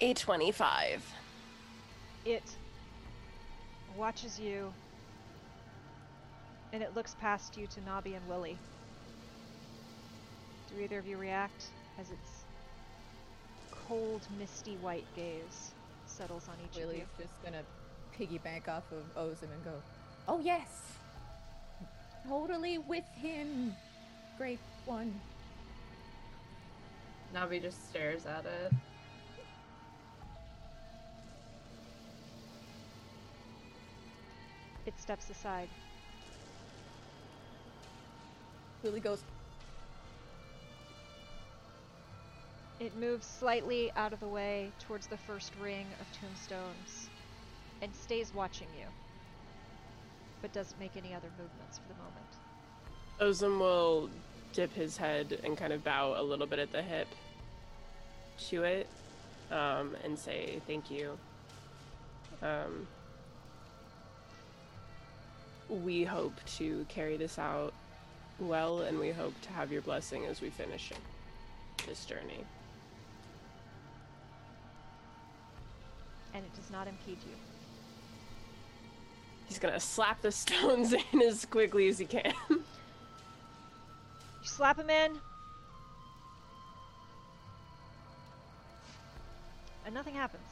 [0.00, 1.04] A twenty-five.
[2.24, 2.44] It
[3.96, 4.72] watches you
[6.72, 8.58] and it looks past you to Nabi and Willie.
[10.68, 11.64] Do either of you react
[11.98, 12.44] as its
[13.88, 15.72] cold, misty white gaze
[16.06, 17.24] settles on each of Willie's you?
[17.24, 17.62] just gonna
[18.16, 19.72] piggyback off of Ozum and go,
[20.28, 20.92] Oh yes!
[22.28, 23.74] Totally with him!
[24.36, 25.18] Great one.
[27.34, 28.72] Nabi just stares at it.
[34.88, 35.68] It steps aside.
[38.82, 39.22] Willie goes,
[42.80, 47.10] It moves slightly out of the way towards the first ring of tombstones
[47.82, 48.86] and stays watching you,
[50.40, 53.36] but doesn't make any other movements for the moment.
[53.36, 54.08] Ozum will
[54.54, 57.08] dip his head and kind of bow a little bit at the hip
[58.48, 58.86] to it
[59.50, 61.18] um, and say thank you.
[62.40, 62.86] Um,
[65.68, 67.72] we hope to carry this out
[68.38, 70.92] well, and we hope to have your blessing as we finish
[71.86, 72.44] this journey.
[76.34, 77.34] And it does not impede you.
[79.46, 82.32] He's gonna slap the stones in as quickly as he can.
[82.50, 82.62] You
[84.42, 85.18] slap him in.
[89.84, 90.42] And nothing happens.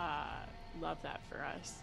[0.00, 0.46] uh,
[0.80, 1.80] love that for us.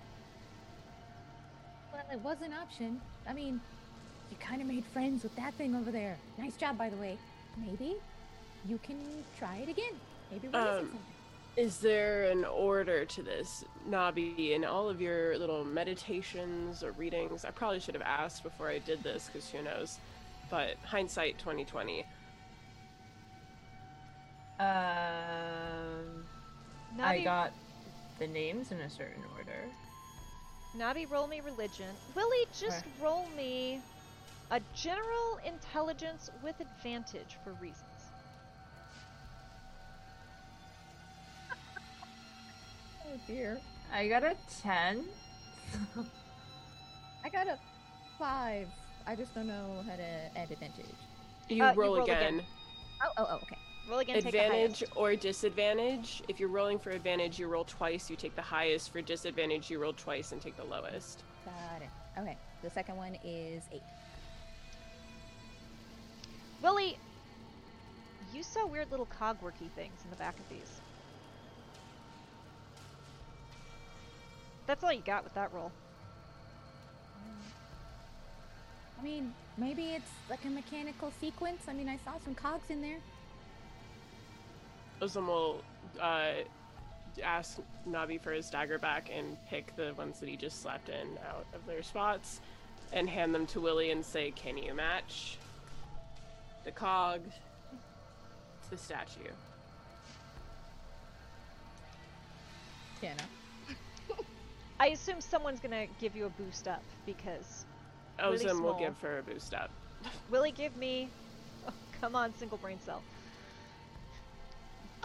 [1.93, 3.01] Well, it was an option.
[3.27, 3.59] I mean,
[4.29, 6.17] you kind of made friends with that thing over there.
[6.37, 7.17] Nice job, by the way.
[7.57, 7.95] Maybe
[8.67, 8.97] you can
[9.37, 9.93] try it again.
[10.31, 10.99] Maybe we're Um, something.
[11.55, 17.45] Is there an order to this, Nabi, in all of your little meditations or readings?
[17.45, 19.97] I probably should have asked before I did this, because who knows.
[20.51, 22.05] But hindsight 2020.
[24.59, 26.25] Um,
[26.99, 27.53] I got
[28.19, 29.65] the names in a certain order.
[30.75, 31.95] Nabi, roll me religion.
[32.15, 32.91] Willie, just Okay.
[33.01, 33.81] roll me
[34.51, 37.83] a general intelligence with advantage for reasons.
[43.09, 43.59] Oh dear.
[43.93, 45.05] I got a 10.
[47.23, 47.57] I got a
[48.19, 48.67] five.
[49.07, 50.85] I just don't know how to add advantage.
[51.47, 52.17] You Uh, you roll, roll again.
[52.35, 52.45] again.
[53.01, 53.57] Oh, oh, oh, okay.
[53.89, 54.97] Roll again, take Advantage highest.
[54.97, 56.21] or disadvantage.
[56.27, 58.91] If you're rolling for advantage, you roll twice, you take the highest.
[58.91, 61.23] For disadvantage, you roll twice and take the lowest.
[61.45, 61.89] Got it.
[62.19, 62.37] Okay.
[62.63, 63.81] The second one is eight.
[66.61, 66.97] Willie,
[68.33, 70.81] you saw weird little cogworky things in the back of these.
[74.65, 75.71] That's all you got with that roll.
[78.99, 81.61] I mean, maybe it's like a mechanical sequence.
[81.69, 82.97] I mean, I saw some cogs in there.
[85.01, 85.63] Ozum will
[86.01, 86.31] uh,
[87.23, 91.17] ask Nabi for his dagger back and pick the ones that he just slapped in
[91.29, 92.39] out of their spots.
[92.93, 95.37] and hand them to Willie and say, "Can you match
[96.63, 97.19] the cog
[98.63, 99.29] to the statue?"
[103.01, 103.17] Tiana.
[104.79, 107.65] I assume someone's gonna give you a boost up because
[108.19, 108.79] Really Ozum will small.
[108.79, 109.69] give her a boost up.
[110.31, 111.09] Willie, give me.
[111.67, 113.03] Oh, come on, single brain cell.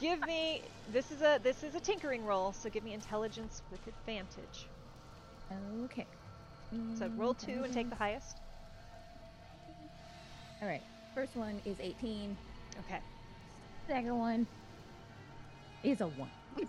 [0.02, 0.62] Give me.
[0.92, 4.66] This is a this is a tinkering roll, so give me intelligence with advantage.
[5.84, 6.06] Okay.
[6.98, 8.40] So roll two and take the highest.
[10.60, 10.82] All right.
[11.14, 12.36] First one is 18.
[12.80, 12.98] Okay.
[13.86, 14.46] Second one
[15.84, 16.30] is a 1.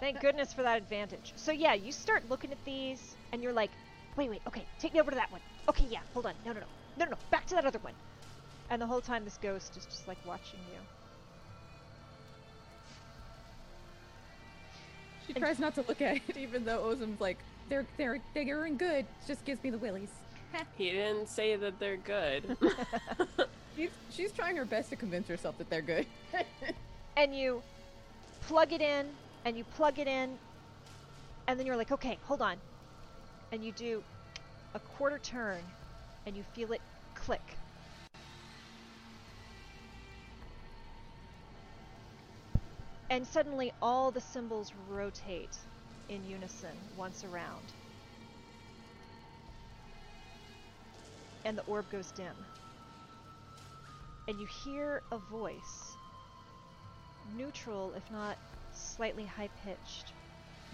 [0.00, 1.32] Thank goodness for that advantage.
[1.36, 3.70] So yeah, you start looking at these, and you're like,
[4.16, 5.40] wait, wait, okay, take me over to that one.
[5.68, 6.66] Okay, yeah, hold on, no, no, no,
[6.98, 7.94] no, no, no, back to that other one.
[8.70, 10.99] And the whole time, this ghost is just like watching you.
[15.32, 17.38] She tries not to look at it, even though Ozum's like,
[17.68, 19.06] they're they're they're in good.
[19.28, 20.10] Just gives me the willies.
[20.76, 22.56] He didn't say that they're good.
[23.76, 26.06] She's she's trying her best to convince herself that they're good.
[27.16, 27.62] and you
[28.48, 29.06] plug it in
[29.44, 30.36] and you plug it in
[31.46, 32.56] and then you're like okay hold on
[33.52, 34.02] and you do
[34.74, 35.60] a quarter turn
[36.26, 36.80] and you feel it
[37.14, 37.56] click
[43.10, 45.58] and suddenly all the symbols rotate
[46.08, 47.72] in unison once around
[51.44, 52.34] and the orb goes dim
[54.28, 55.96] and you hear a voice
[57.36, 58.36] neutral, if not
[58.72, 60.12] slightly high pitched,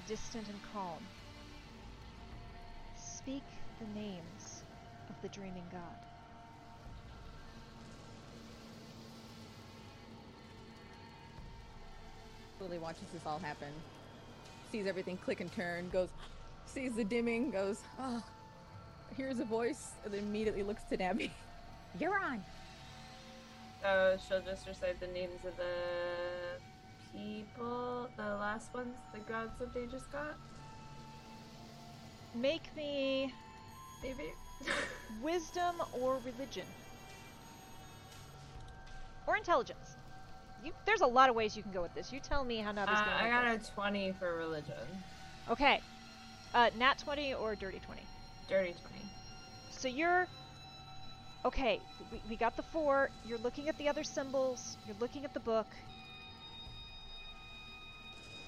[0.06, 1.02] distant and calm.
[2.96, 3.42] Speak
[3.80, 4.62] the names
[5.08, 6.15] of the dreaming god.
[12.60, 13.68] Lily watches this all happen,
[14.72, 16.08] sees everything click and turn, goes,
[16.66, 18.22] sees the dimming, goes, oh,
[19.16, 21.30] hears a voice, and then immediately looks to Nabi.
[22.00, 22.42] You're on.
[23.82, 26.60] So she'll just recite the names of the
[27.16, 30.36] people, the last ones, the gods that they just got.
[32.34, 33.32] Make me
[34.02, 34.32] Maybe.
[35.22, 36.66] wisdom or religion.
[39.26, 39.95] Or intelligence.
[40.66, 42.12] You, there's a lot of ways you can go with this.
[42.12, 43.68] You tell me how Uh, Nabi's going I got this.
[43.68, 44.74] a 20 for religion.
[45.48, 45.80] Okay.
[46.52, 48.02] Uh, nat 20 or dirty 20?
[48.48, 48.94] Dirty 20.
[49.70, 50.26] So you're
[51.44, 51.80] okay.
[52.10, 53.10] We, we got the four.
[53.24, 54.76] You're looking at the other symbols.
[54.88, 55.66] You're looking at the book,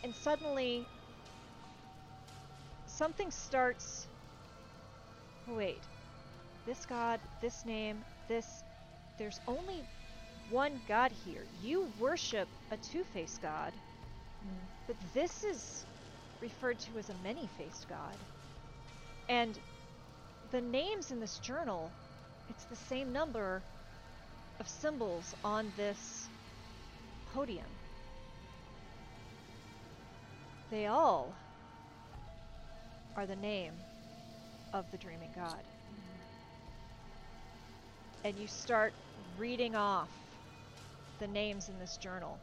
[0.03, 0.85] and suddenly
[2.87, 4.09] something starts.
[5.47, 5.79] Wait,
[6.67, 8.65] this god, this name, this.
[9.19, 9.85] There's only
[10.51, 11.45] one god here.
[11.63, 13.73] You worship a two-faced god,
[14.87, 15.85] but this is
[16.41, 18.15] referred to as a many-faced god,
[19.29, 19.59] and
[20.51, 21.91] the names in this journal,
[22.49, 23.63] it's the same number
[24.61, 26.29] of symbols on this
[27.35, 27.67] podium.
[30.71, 31.33] They all
[33.17, 33.73] are the name
[34.73, 35.63] of the dreaming god.
[38.25, 38.93] And you start
[39.39, 40.09] reading off
[41.19, 42.39] the names in this journal.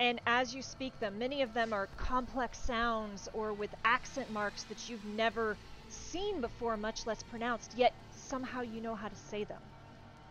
[0.00, 4.64] And as you speak them, many of them are complex sounds or with accent marks
[4.64, 5.56] that you've never
[5.88, 9.62] seen before, much less pronounced, yet somehow you know how to say them.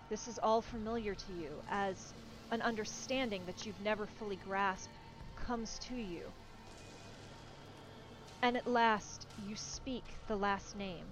[0.10, 2.14] This is all familiar to you as
[2.52, 5.00] an understanding that you've never fully grasped
[5.36, 6.34] comes to you.
[8.42, 11.06] And at last, you speak the last name.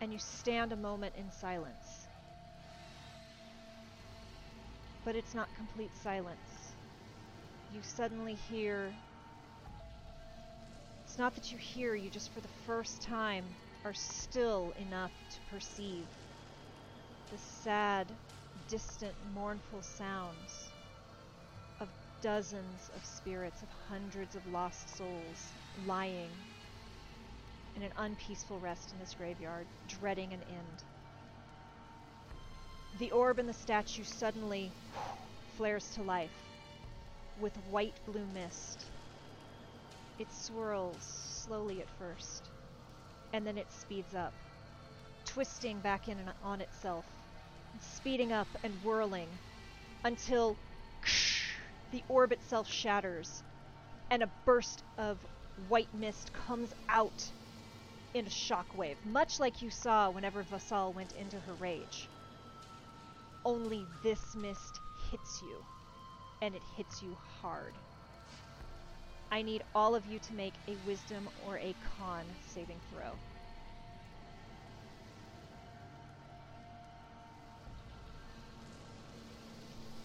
[0.00, 2.01] And you stand a moment in silence.
[5.04, 6.74] But it's not complete silence.
[7.70, 8.92] You suddenly hear
[11.04, 13.44] it's not that you hear, you just for the first time
[13.84, 16.06] are still enough to perceive
[17.30, 18.06] the sad,
[18.68, 20.70] distant, mournful sounds
[21.80, 21.88] of
[22.22, 25.52] dozens of spirits, of hundreds of lost souls
[25.86, 26.30] lying
[27.74, 30.82] in an unpeaceful rest in this graveyard, dreading an end.
[32.98, 34.70] The orb in the statue suddenly
[35.56, 36.30] flares to life
[37.40, 38.84] with white blue mist.
[40.18, 42.50] It swirls slowly at first,
[43.32, 44.34] and then it speeds up,
[45.24, 47.06] twisting back in on itself,
[47.80, 49.28] speeding up and whirling
[50.04, 50.56] until
[51.90, 53.42] the orb itself shatters,
[54.10, 55.18] and a burst of
[55.68, 57.32] white mist comes out
[58.14, 62.08] in a shockwave, much like you saw whenever Vasal went into her rage.
[63.44, 65.56] Only this mist hits you,
[66.40, 67.72] and it hits you hard.
[69.32, 72.24] I need all of you to make a wisdom or a con
[72.54, 73.12] saving throw.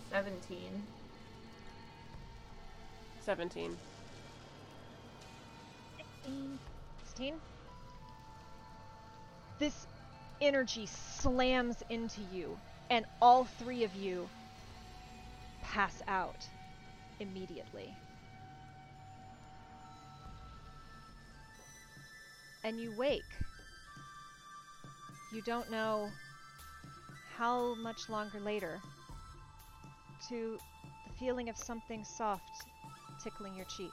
[0.10, 0.88] Seventeen.
[3.24, 3.78] Seventeen.
[5.98, 6.60] Sixteen.
[7.04, 7.34] Sixteen.
[9.60, 9.86] This
[10.42, 12.58] energy slams into you
[12.90, 14.30] and all three of you
[15.62, 16.48] pass out
[17.20, 17.94] immediately.
[22.64, 23.22] And you wake.
[25.34, 26.10] You don't know
[27.36, 28.80] how much longer later
[30.30, 30.58] to
[31.06, 32.50] the feeling of something soft
[33.24, 33.92] tickling your cheek.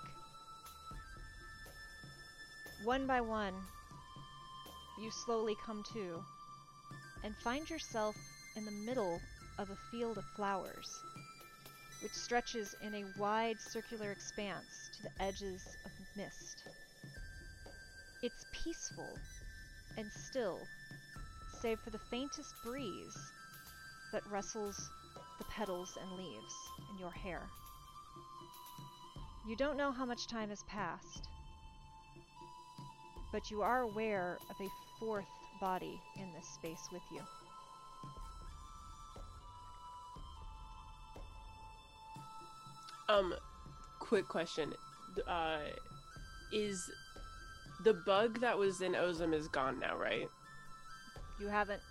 [2.85, 3.55] One by one,
[5.01, 6.23] you slowly come to
[7.23, 8.17] and find yourself
[8.57, 9.21] in the middle
[9.59, 11.03] of a field of flowers,
[12.03, 16.63] which stretches in a wide circular expanse to the edges of mist.
[18.23, 19.19] It's peaceful
[19.97, 20.59] and still,
[21.61, 23.33] save for the faintest breeze
[24.13, 24.91] that rustles
[25.39, 26.55] the petals and leaves
[26.93, 27.43] in your hair.
[29.47, 31.29] You don't know how much time has passed,
[33.33, 35.27] but you are aware of a fourth
[35.61, 37.21] body in this space with you.
[43.09, 43.35] Um,
[44.01, 44.73] quick question.
[45.27, 45.59] Uh,
[46.53, 46.91] is
[47.85, 50.29] the bug that was in Ozum is gone now, right?
[51.41, 51.83] You haven't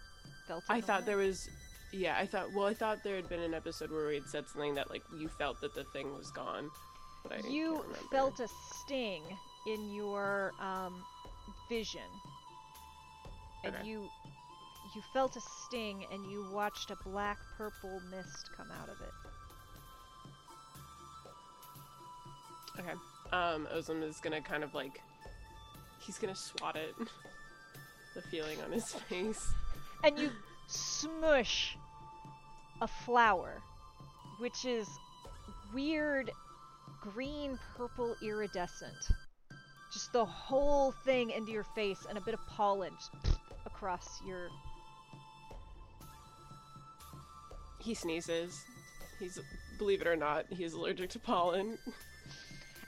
[0.47, 0.63] felt.
[0.69, 1.49] I thought there was.
[1.91, 2.51] Yeah, I thought.
[2.53, 5.03] Well, I thought there had been an episode where we had said something that like
[5.17, 6.69] you felt that the thing was gone,
[7.23, 9.21] but I You felt a sting
[9.67, 11.03] in your um,
[11.69, 12.01] vision,
[13.63, 13.87] and Okay.
[13.87, 14.09] you
[14.95, 19.11] you felt a sting, and you watched a black purple mist come out of it.
[22.79, 22.93] Okay.
[23.31, 25.01] Um, Ozum is gonna kind of like.
[25.99, 26.95] He's gonna swat it.
[28.15, 29.53] the feeling on his face.
[30.03, 30.29] and you
[30.67, 31.75] smush
[32.81, 33.61] a flower,
[34.39, 34.87] which is
[35.73, 36.31] weird
[37.01, 39.09] green purple iridescent.
[39.91, 42.91] Just the whole thing into your face, and a bit of pollen
[43.23, 44.49] just across your.
[47.79, 48.63] He sneezes.
[49.19, 49.39] He's,
[49.77, 51.77] believe it or not, he's allergic to pollen.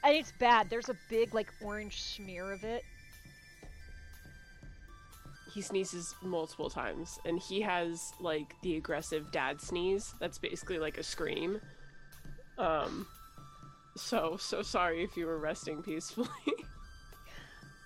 [0.06, 0.70] And it's bad.
[0.70, 2.84] There's a big, like, orange smear of it.
[5.52, 10.14] He sneezes multiple times, and he has like the aggressive dad sneeze.
[10.20, 11.62] That's basically like a scream.
[12.58, 13.08] Um,
[13.96, 16.28] so so sorry if you were resting peacefully.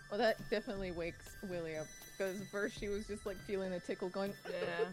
[0.09, 1.85] Well, that definitely wakes Willie up
[2.17, 4.87] because first she was just like feeling the tickle going, Yeah.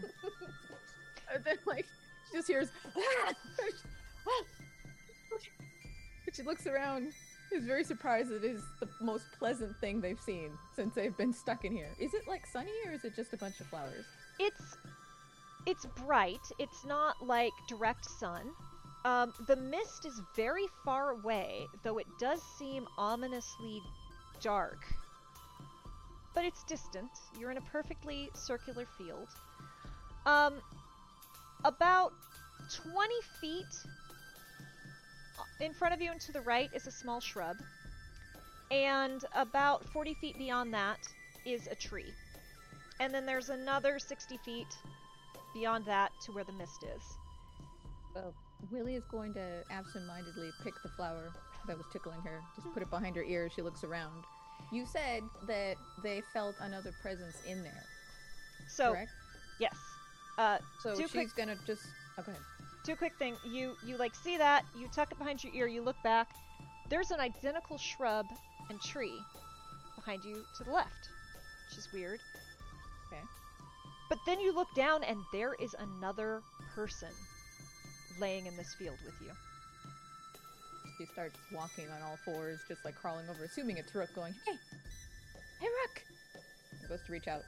[1.33, 1.87] and then like
[2.29, 3.33] she just hears, ah!
[3.63, 3.73] and
[6.37, 7.11] she looks around.
[7.51, 11.63] Is very surprised it is the most pleasant thing they've seen since they've been stuck
[11.63, 11.89] in here.
[11.97, 14.05] Is it like sunny or is it just a bunch of flowers?
[14.37, 14.77] It's
[15.65, 16.41] it's bright.
[16.59, 18.51] It's not like direct sun.
[19.05, 23.81] Um, the mist is very far away, though it does seem ominously
[24.41, 24.85] dark.
[26.35, 27.11] But it's distant.
[27.39, 29.29] You're in a perfectly circular field.
[30.25, 30.55] Um,
[31.63, 32.11] about
[32.83, 33.65] 20 feet
[35.59, 37.57] in front of you and to the right is a small shrub.
[38.71, 40.99] And about 40 feet beyond that
[41.45, 42.13] is a tree.
[42.99, 44.67] And then there's another 60 feet
[45.53, 47.03] beyond that to where the mist is.
[48.13, 48.33] Well,
[48.71, 51.31] Willie is going to absentmindedly pick the flower
[51.67, 52.41] that was tickling her.
[52.55, 54.23] Just put it behind her ear as she looks around.
[54.71, 57.83] You said that they felt another presence in there,
[58.67, 59.11] So, correct?
[59.59, 59.75] yes.
[60.37, 61.83] Uh, So she's quick- gonna just.
[62.17, 62.43] Oh, go ahead.
[62.87, 63.35] Two quick thing.
[63.43, 66.29] You you like see that, you tuck it behind your ear, you look back.
[66.89, 68.25] There's an identical shrub
[68.69, 69.19] and tree
[69.97, 71.09] behind you to the left,
[71.69, 72.21] which is weird.
[73.07, 73.21] Okay.
[74.09, 76.41] But then you look down and there is another
[76.75, 77.09] person
[78.21, 79.33] laying in this field with you.
[80.97, 84.57] He starts walking on all fours, just like crawling over, assuming it's Rook, going, "Hey,
[85.59, 86.03] hey, Rook!"
[86.79, 87.41] And goes to reach out.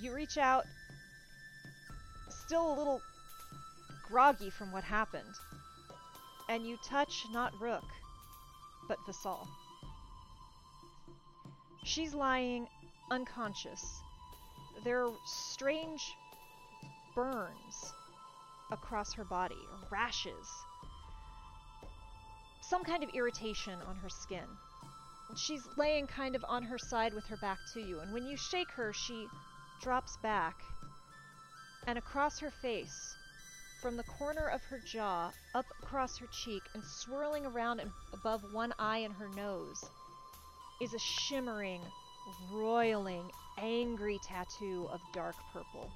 [0.00, 0.64] You reach out,
[2.30, 3.02] still a little
[4.08, 5.34] groggy from what happened,
[6.48, 7.84] and you touch not Rook,
[8.88, 9.46] but Vasal.
[11.84, 12.68] She's lying
[13.10, 13.84] unconscious.
[14.84, 16.00] There are strange
[17.14, 17.92] burns
[18.70, 19.58] across her body,
[19.90, 20.48] rashes.
[22.62, 24.46] Some kind of irritation on her skin.
[25.36, 28.36] She's laying kind of on her side with her back to you, and when you
[28.36, 29.26] shake her, she
[29.80, 30.62] drops back,
[31.86, 33.16] and across her face,
[33.82, 38.40] from the corner of her jaw, up across her cheek, and swirling around and above
[38.52, 39.84] one eye and her nose,
[40.80, 41.80] is a shimmering,
[42.52, 43.28] roiling,
[43.58, 45.90] angry tattoo of dark purple.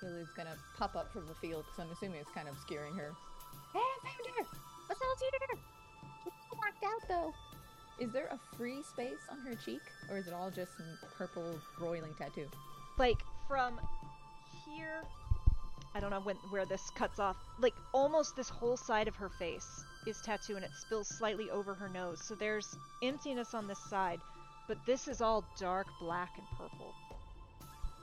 [0.00, 3.12] Lily's gonna pop up from the field because I'm assuming it's kind of scaring her.
[3.72, 4.44] Hey, I found her!
[4.88, 5.58] Vasal's here!
[6.22, 7.34] She's all knocked out though.
[7.98, 11.58] Is there a free space on her cheek, or is it all just some purple
[11.80, 12.46] roiling tattoo?
[12.98, 13.80] Like from
[14.64, 15.02] here
[15.94, 19.28] i don't know when where this cuts off like almost this whole side of her
[19.28, 23.78] face is tattoo and it spills slightly over her nose so there's emptiness on this
[23.90, 24.20] side
[24.68, 26.94] but this is all dark black and purple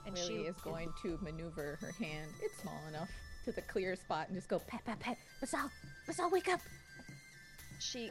[0.06, 2.30] and Lily she is going to maneuver her hand.
[2.42, 3.10] It's small enough
[3.44, 5.16] to the clear spot and just go pat pat pat.
[5.42, 5.70] Vasal,
[6.08, 6.60] Vasal, wake up!
[7.80, 8.10] she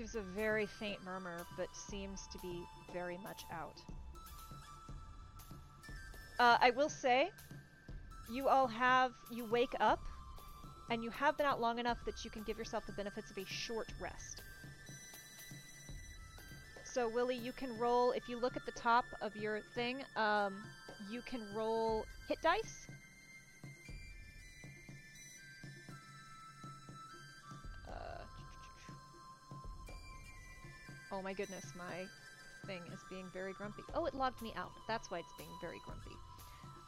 [0.00, 3.76] gives a very faint murmur but seems to be very much out.
[6.38, 7.28] Uh, i will say
[8.30, 10.00] you all have you wake up
[10.88, 13.36] and you have been out long enough that you can give yourself the benefits of
[13.36, 14.40] a short rest.
[16.84, 20.54] So willie you can roll if you look at the top of your thing um,
[21.10, 22.86] you can roll hit dice
[31.12, 32.06] oh my goodness, my
[32.66, 33.82] thing is being very grumpy.
[33.94, 34.70] Oh, it logged me out.
[34.88, 36.16] That's why it's being very grumpy.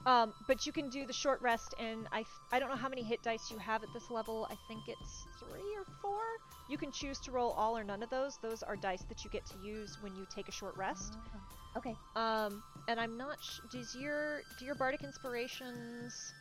[0.04, 3.02] Um, but you can do the short rest, and I, I don't know how many
[3.02, 4.48] hit dice you have at this level.
[4.50, 6.20] I think it's three or four.
[6.68, 8.38] You can choose to roll all or none of those.
[8.42, 11.14] Those are dice that you get to use when you take a short rest.
[11.76, 11.94] Okay.
[12.16, 13.38] Um, and I'm not.
[13.40, 16.32] Sh- does your do your bardic inspirations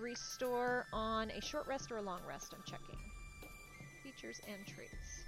[0.00, 2.54] restore on a short rest or a long rest?
[2.54, 2.98] I'm checking.
[4.02, 5.23] Features and traits.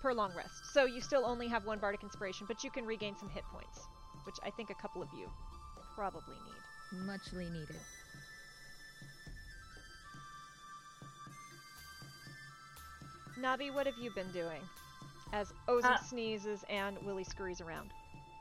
[0.00, 0.72] Per long rest.
[0.72, 3.80] So you still only have one bardic inspiration, but you can regain some hit points,
[4.24, 5.28] which I think a couple of you
[5.96, 7.04] probably need.
[7.04, 7.76] Muchly needed.
[13.40, 14.60] Nabi, what have you been doing?
[15.32, 17.90] As Ozum Uh, sneezes and Willie scurries around.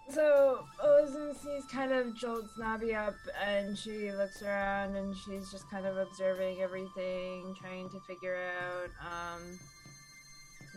[0.09, 5.85] So Ozensees kind of jolts Nabi up and she looks around and she's just kind
[5.85, 9.59] of observing everything, trying to figure out um,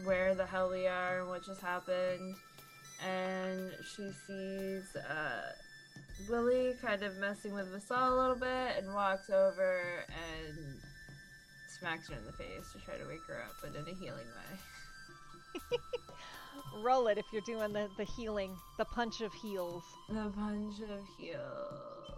[0.05, 2.35] where the hell we are and what just happened.
[3.07, 5.53] And she sees uh,
[6.29, 10.81] Willie kind of messing with Vasal a little bit and walks over and
[11.79, 14.27] smacks her in the face to try to wake her up, but in a healing
[15.71, 15.79] way.
[16.83, 19.83] Roll it if you're doing the, the healing, the punch of heals.
[20.09, 22.10] The punch of heals.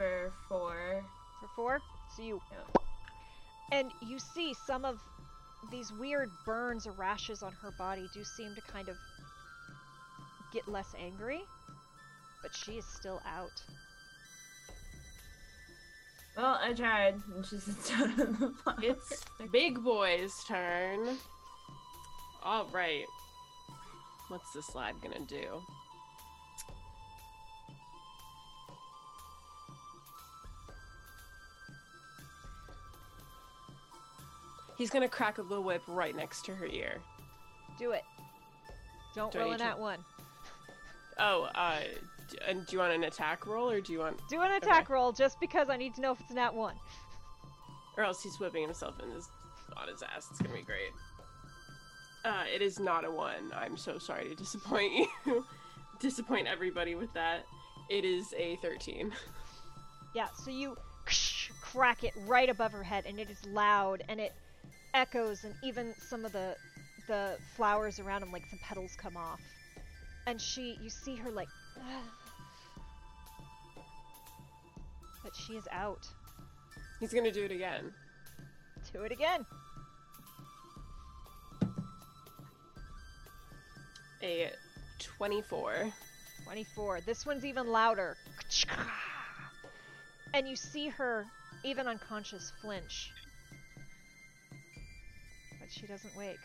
[0.00, 1.04] For four.
[1.40, 1.80] For four?
[2.16, 2.40] So you.
[2.50, 2.84] Yep.
[3.72, 4.98] And you see some of
[5.70, 8.96] these weird burns or rashes on her body do seem to kind of
[10.52, 11.40] get less angry.
[12.42, 13.62] But she is still out.
[16.36, 18.76] Well, I tried, and she sits down on the floor.
[18.82, 21.18] It's Big Boy's turn.
[22.42, 23.04] All right.
[24.28, 25.60] What's this lad gonna do?
[34.80, 37.02] He's gonna crack a little whip right next to her ear.
[37.78, 38.02] Do it.
[39.14, 40.02] Don't Do roll in to- that one.
[41.18, 41.80] Oh, uh,
[42.30, 44.88] d- and do you want an attack roll or do you want, Do an attack
[44.88, 46.76] roll just because I need to know if it's nat one.
[47.98, 49.28] or else he's whipping himself in his
[49.76, 50.28] on his ass.
[50.30, 50.92] It's gonna be great.
[52.24, 53.52] Uh, it is not a one.
[53.54, 54.94] I'm so sorry to disappoint
[55.26, 55.44] you.
[55.98, 57.44] disappoint everybody with that.
[57.90, 59.12] It is a 13.
[60.14, 60.78] Yeah, so you
[61.60, 64.32] crack it right above her head, and it is loud, and it
[64.94, 66.56] echoes, and even some of the
[67.06, 69.40] the flowers around him, like some petals, come off.
[70.26, 71.48] And she, you see her like,
[75.24, 76.06] but she is out.
[77.00, 77.92] He's gonna do it again.
[78.92, 79.44] Do it again.
[84.22, 84.50] A
[84.98, 85.92] 24.
[86.44, 87.00] 24.
[87.06, 88.16] This one's even louder.
[90.34, 91.26] And you see her,
[91.64, 93.10] even unconscious, flinch.
[95.70, 96.38] But she doesn't wake.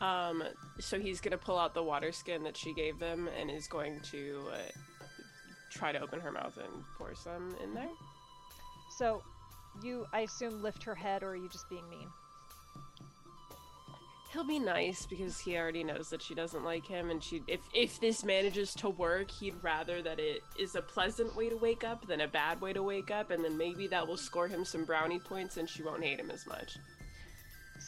[0.00, 0.42] Um,
[0.80, 4.00] so he's gonna pull out the water skin that she gave them and is going
[4.10, 4.56] to uh,
[5.70, 7.88] try to open her mouth and pour some in there.
[8.98, 9.22] So,
[9.82, 12.08] you, I assume, lift her head, or are you just being mean?
[14.32, 17.60] He'll be nice because he already knows that she doesn't like him, and she if
[17.72, 21.84] if this manages to work, he'd rather that it is a pleasant way to wake
[21.84, 24.64] up than a bad way to wake up, and then maybe that will score him
[24.64, 26.76] some brownie points, and she won't hate him as much.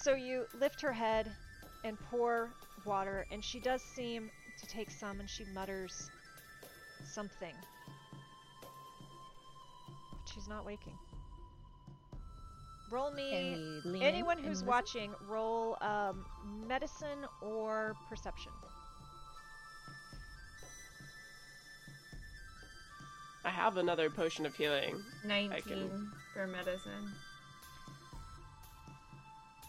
[0.07, 1.29] So you lift her head
[1.83, 2.55] and pour
[2.85, 6.13] water, and she does seem to take some, and she mutters
[7.05, 7.57] something.
[10.13, 10.93] But she's not waking.
[12.89, 13.31] Roll me.
[13.33, 14.67] Can we lean Anyone who's and listen?
[14.69, 16.25] watching, roll um,
[16.69, 18.53] medicine or perception.
[23.45, 25.03] I have another potion of healing.
[25.25, 27.11] 19 for medicine.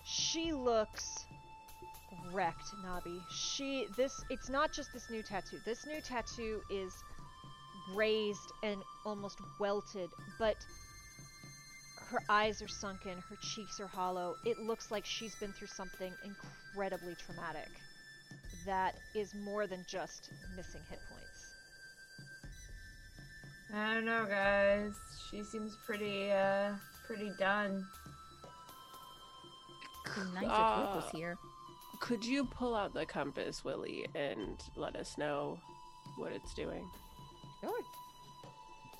[0.07, 1.25] She looks
[2.31, 3.21] wrecked, Nabi.
[3.29, 5.59] She this it's not just this new tattoo.
[5.65, 6.93] This new tattoo is
[7.93, 10.55] raised and almost welted, but
[12.09, 14.35] her eyes are sunken, her cheeks are hollow.
[14.45, 17.69] It looks like she's been through something incredibly traumatic
[18.65, 21.53] that is more than just missing hit points.
[23.73, 24.93] I don't know, guys.
[25.29, 26.71] She seems pretty, uh,
[27.05, 27.85] pretty done.
[30.15, 31.37] Uh, Be nice if was here.
[31.99, 35.57] Could you pull out the compass, Willie, and let us know
[36.17, 36.87] what it's doing?
[37.61, 37.79] Sure.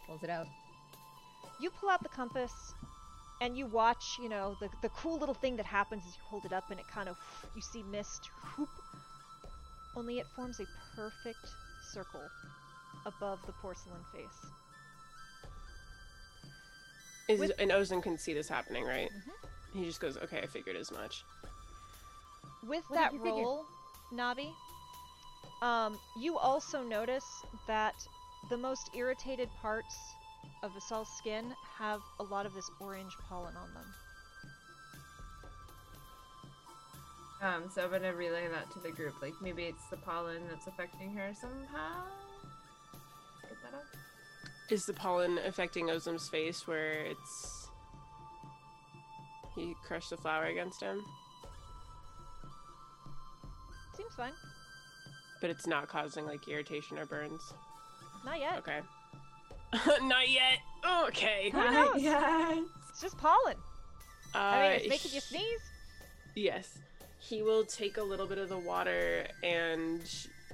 [0.07, 0.47] Pulls it out.
[1.59, 2.51] You pull out the compass
[3.41, 6.45] and you watch, you know, the, the cool little thing that happens is you hold
[6.45, 7.17] it up and it kind of,
[7.55, 8.69] you see mist, whoop,
[9.95, 11.45] only it forms a perfect
[11.93, 12.21] circle
[13.05, 14.51] above the porcelain face.
[17.29, 19.09] Is With- and Ozum can see this happening, right?
[19.11, 19.49] Mhm.
[19.77, 21.23] He just goes, "Okay, I figured as much."
[22.63, 23.65] With What that did you roll,
[24.11, 24.51] Nabi,
[25.61, 27.93] um, you also notice that
[28.49, 29.95] the most irritated parts
[30.63, 33.93] of Vasal's skin have a lot of this orange pollen on them.
[37.39, 39.21] Um, so I'm gonna relay that to the group.
[39.21, 42.03] Like maybe it's the pollen that's affecting her somehow.
[43.43, 43.85] Get that up.
[44.69, 47.56] Is the pollen affecting Ozum's face where it's
[49.57, 51.03] he crushed the flower against him,
[53.95, 54.33] Seems fine.
[55.41, 57.41] but it's not causing like irritation or burns?
[58.23, 58.57] Not yet.
[58.59, 58.79] Okay.
[60.03, 60.59] not yet.
[61.07, 61.49] Okay.
[61.51, 62.01] Who knows?
[62.01, 62.59] yeah.
[62.89, 63.55] It's just pollen.
[64.35, 65.61] Uh, I mean, it's making you sneeze.
[66.35, 66.77] Yes.
[67.19, 70.01] He will take a little bit of the water and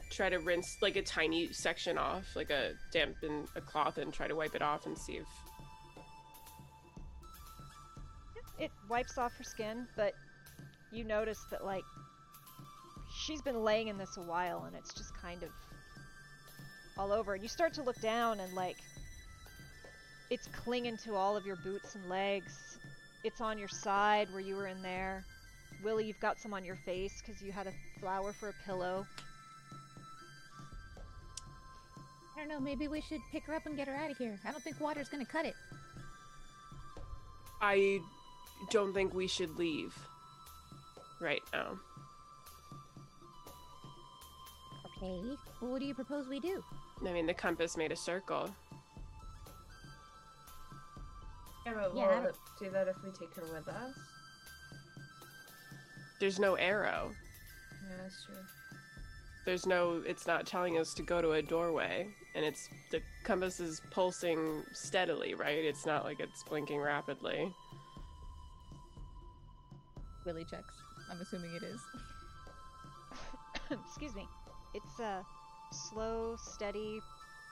[0.09, 4.13] try to rinse like a tiny section off, like a damp dampen a cloth and
[4.13, 5.27] try to wipe it off and see if
[8.59, 10.13] It wipes off her skin, but
[10.91, 11.83] you notice that like
[13.25, 15.49] she's been laying in this a while and it's just kind of
[16.97, 17.33] all over.
[17.33, 18.77] And you start to look down and like
[20.29, 22.77] it's clinging to all of your boots and legs.
[23.23, 25.23] It's on your side where you were in there.
[25.83, 29.05] Willie, you've got some on your face because you had a flower for a pillow.
[32.35, 32.59] I don't know.
[32.59, 34.39] Maybe we should pick her up and get her out of here.
[34.45, 35.55] I don't think water's gonna cut it.
[37.61, 37.99] I
[38.69, 39.93] don't think we should leave
[41.21, 41.79] right now.
[44.97, 45.21] Okay.
[45.61, 46.63] Well, what do you propose we do?
[47.05, 48.49] I mean, the compass made a circle.
[51.65, 53.95] Yeah, but Yeah, we'll don't- do that if we take her with us.
[56.19, 57.13] There's no arrow.
[57.89, 58.35] Yeah, that's true.
[59.45, 60.01] There's no.
[60.05, 64.63] It's not telling us to go to a doorway, and it's the compass is pulsing
[64.71, 65.65] steadily, right?
[65.65, 67.53] It's not like it's blinking rapidly.
[70.25, 70.73] Willie checks.
[71.11, 71.79] I'm assuming it is.
[73.87, 74.27] Excuse me.
[74.73, 75.23] It's a
[75.71, 76.99] slow, steady,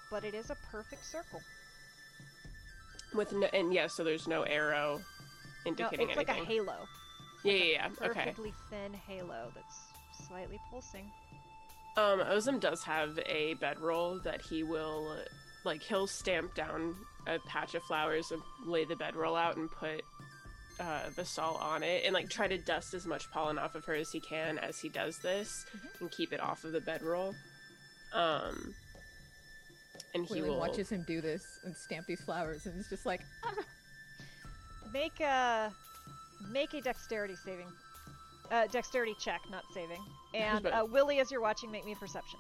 [0.10, 1.40] but it is a perfect circle.
[3.14, 5.00] With no, and yes, so there's no arrow
[5.66, 6.88] No, indicating it's like a halo.
[7.44, 7.88] yeah, like a yeah, yeah.
[8.08, 8.20] Okay.
[8.20, 11.12] perfectly thin halo that's slightly pulsing.
[11.98, 15.18] Um, Ozum does have a bedroll that he will,
[15.66, 16.96] like, he'll stamp down
[17.28, 20.02] a patch of flowers and lay the bedroll out and put
[20.80, 23.94] uh, Vasal on it and, like, try to dust as much pollen off of her
[23.94, 25.66] as he can as he does this
[26.00, 27.34] and keep it off of the bedroll.
[28.14, 28.74] Um,
[30.14, 30.60] and he will.
[30.60, 33.22] watches him do this and stamp these flowers, and it's just like,
[34.94, 35.72] Make a
[36.52, 37.68] make a dexterity saving,
[38.52, 40.02] uh, dexterity check, not saving.
[40.34, 42.40] And uh, Willie, as you're watching, make me a perception.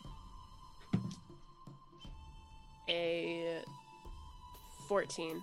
[2.89, 3.61] a
[4.87, 5.41] 14.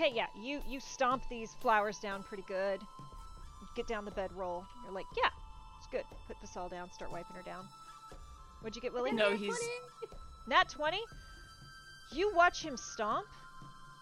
[0.00, 2.80] Okay, yeah, you you stomp these flowers down pretty good.
[2.80, 4.64] You get down the bedroll.
[4.84, 5.30] You're like, yeah,
[5.76, 6.04] it's good.
[6.28, 6.92] Put this all down.
[6.92, 7.64] Start wiping her down.
[8.60, 9.10] What'd you get, Willie?
[9.10, 9.58] No, he's.
[10.46, 10.98] Nat 20?
[12.12, 13.26] You watch him stomp,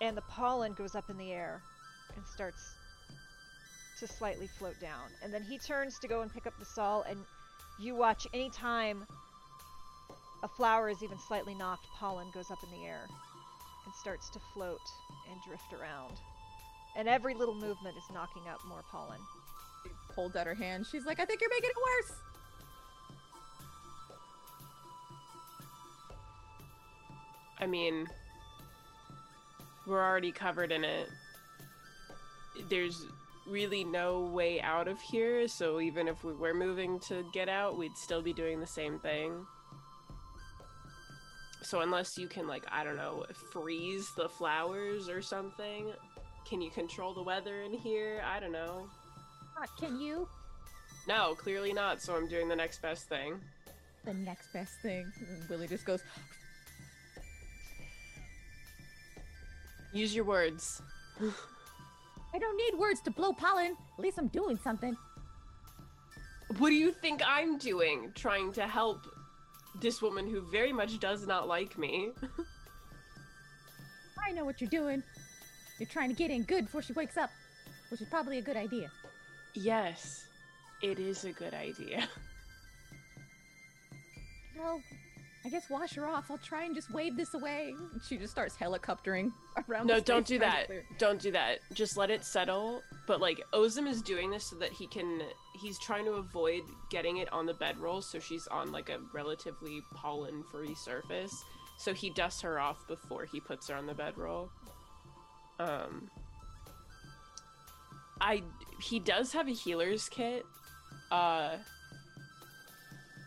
[0.02, 1.62] and the pollen goes up in the air
[2.14, 2.74] and starts
[3.98, 5.08] to slightly float down.
[5.22, 7.18] And then he turns to go and pick up the saw, and
[7.80, 9.06] you watch anytime
[10.42, 13.35] a flower is even slightly knocked, pollen goes up in the air and
[13.98, 14.80] starts to float
[15.30, 16.14] and drift around.
[16.96, 19.20] And every little movement is knocking up more pollen.
[20.14, 20.86] holds out her hand.
[20.90, 22.18] She's like, I think you're making it worse.
[27.58, 28.06] I mean,
[29.86, 31.08] we're already covered in it.
[32.68, 33.06] There's
[33.46, 37.78] really no way out of here, so even if we were moving to get out,
[37.78, 39.46] we'd still be doing the same thing.
[41.62, 45.90] So unless you can like I don't know, freeze the flowers or something,
[46.48, 48.22] can you control the weather in here?
[48.24, 48.86] I don't know.
[49.58, 50.28] Ah, Can you?
[51.08, 53.40] No, clearly not, so I'm doing the next best thing.
[54.04, 55.10] The next best thing.
[55.48, 56.02] Willie just goes,
[59.92, 60.82] Use your words.
[62.34, 63.76] I don't need words to blow pollen.
[63.96, 64.96] At least I'm doing something.
[66.58, 68.12] What do you think I'm doing?
[68.14, 69.00] Trying to help
[69.80, 72.10] this woman who very much does not like me.
[74.26, 75.02] I know what you're doing.
[75.78, 77.30] You're trying to get in good before she wakes up,
[77.90, 78.90] which is probably a good idea.
[79.54, 80.26] yes,
[80.82, 82.08] it is a good idea.
[84.58, 84.80] Well,
[85.46, 86.28] I guess wash her off.
[86.28, 87.72] I'll try and just wave this away.
[87.92, 89.30] and she just starts helicoptering
[89.68, 89.86] around.
[89.86, 90.68] No, don't do that.
[90.98, 91.60] Don't do that.
[91.72, 92.82] Just let it settle.
[93.06, 95.22] But like Ozum is doing this so that he can
[95.62, 99.80] he's trying to avoid getting it on the bedroll so she's on like a relatively
[99.94, 101.44] pollen free surface.
[101.78, 104.50] So he dusts her off before he puts her on the bedroll.
[105.60, 106.10] Um
[108.20, 108.42] I
[108.82, 110.44] he does have a healer's kit.
[111.12, 111.58] Uh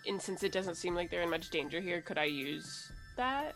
[0.09, 3.55] and since it doesn't seem like they're in much danger here, could I use that?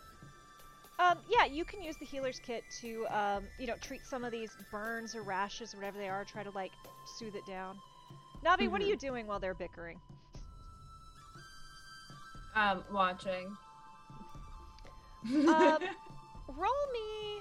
[0.98, 4.30] Um, yeah, you can use the healer's kit to, um, you know, treat some of
[4.30, 6.24] these burns or rashes or whatever they are.
[6.24, 6.70] Try to like
[7.18, 7.76] soothe it down.
[8.44, 9.98] Nabi, what are you doing while they're bickering?
[12.54, 13.56] Um, watching.
[15.24, 15.48] Um,
[16.48, 17.40] roll me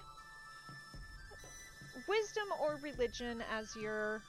[2.08, 4.22] wisdom or religion as your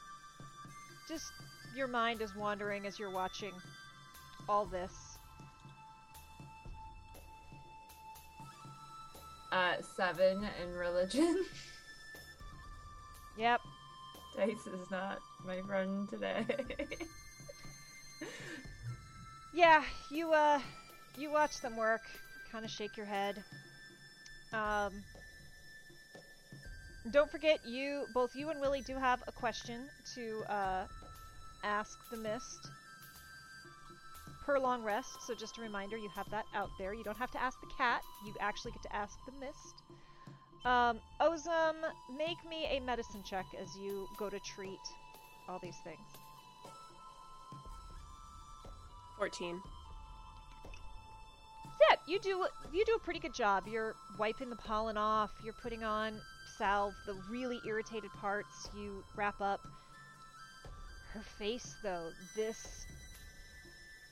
[1.08, 1.32] just
[1.74, 3.52] your mind is wandering as you're watching
[4.48, 5.18] all this.
[9.54, 11.44] uh, seven in religion.
[13.36, 13.62] Yep.
[14.36, 16.46] Dice is not my friend today.
[19.52, 20.60] Yeah, you uh
[21.16, 22.02] you watch them work,
[22.50, 23.42] kind of shake your head.
[24.52, 24.92] Um
[27.10, 30.84] Don't forget you both you and Willie do have a question to uh
[31.62, 32.68] ask the mist
[34.44, 35.22] per long rest.
[35.26, 36.94] So just a reminder, you have that out there.
[36.94, 38.02] You don't have to ask the cat.
[38.26, 39.82] You actually get to ask the mist.
[40.64, 41.74] Um, Ozum,
[42.16, 44.80] make me a medicine check as you go to treat
[45.48, 45.98] all these things.
[49.18, 49.60] 14.
[51.90, 53.64] Yeah, you do you do a pretty good job.
[53.66, 56.18] You're wiping the pollen off, you're putting on
[56.56, 59.60] salve, the really irritated parts you wrap up.
[61.12, 62.86] Her face though, this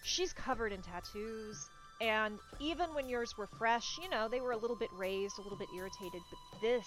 [0.02, 1.68] she's covered in tattoos
[2.02, 5.42] and even when yours were fresh, you know, they were a little bit raised, a
[5.42, 6.86] little bit irritated, but this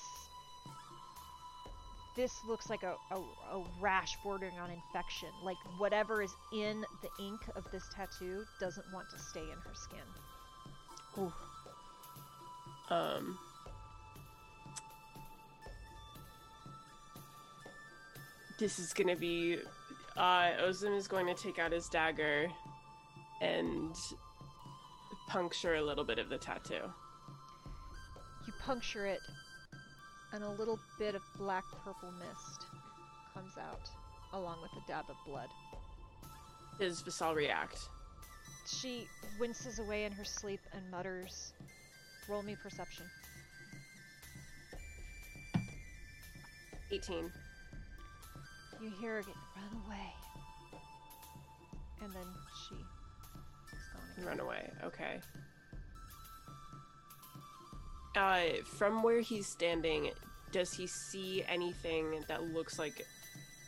[2.17, 5.29] this looks like a, a, a rash bordering on infection.
[5.43, 9.73] Like whatever is in the ink of this tattoo doesn't want to stay in her
[9.73, 9.99] skin.
[11.17, 11.33] Ooh.
[12.93, 13.37] Um.
[18.59, 19.59] This is gonna be.
[20.15, 22.47] Uh, Ozum is going to take out his dagger
[23.41, 23.95] and
[25.27, 26.81] puncture a little bit of the tattoo.
[28.45, 29.19] You puncture it,
[30.33, 32.65] and a little bit of black purple mist
[33.33, 33.89] comes out,
[34.33, 35.49] along with a dab of blood.
[36.79, 37.79] Does Vasal react?
[38.67, 39.07] She
[39.39, 41.53] winces away in her sleep and mutters,
[42.27, 43.05] Roll me perception.
[46.91, 47.31] 18.
[48.81, 50.13] You hear her get, Run away.
[52.01, 52.25] And then
[52.67, 52.94] she again.
[54.23, 54.71] Run away.
[54.83, 55.19] Okay.
[58.15, 60.11] Uh, from where he's standing,
[60.51, 63.05] does he see anything that looks like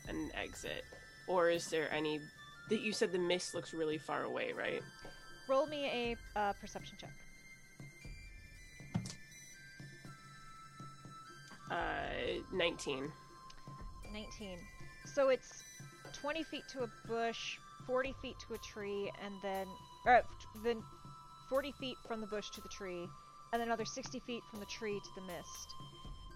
[0.07, 0.83] an exit,
[1.27, 2.21] or is there any?
[2.69, 4.81] That you said the mist looks really far away, right?
[5.49, 7.11] Roll me a uh, perception check.
[11.69, 13.11] Uh, nineteen.
[14.13, 14.57] 19.
[15.05, 15.63] So it's
[16.13, 19.67] 20 feet to a bush, 40 feet to a tree, and then,
[20.07, 20.21] or uh,
[20.63, 20.81] then
[21.49, 23.07] 40 feet from the bush to the tree,
[23.53, 25.75] and another 60 feet from the tree to the mist.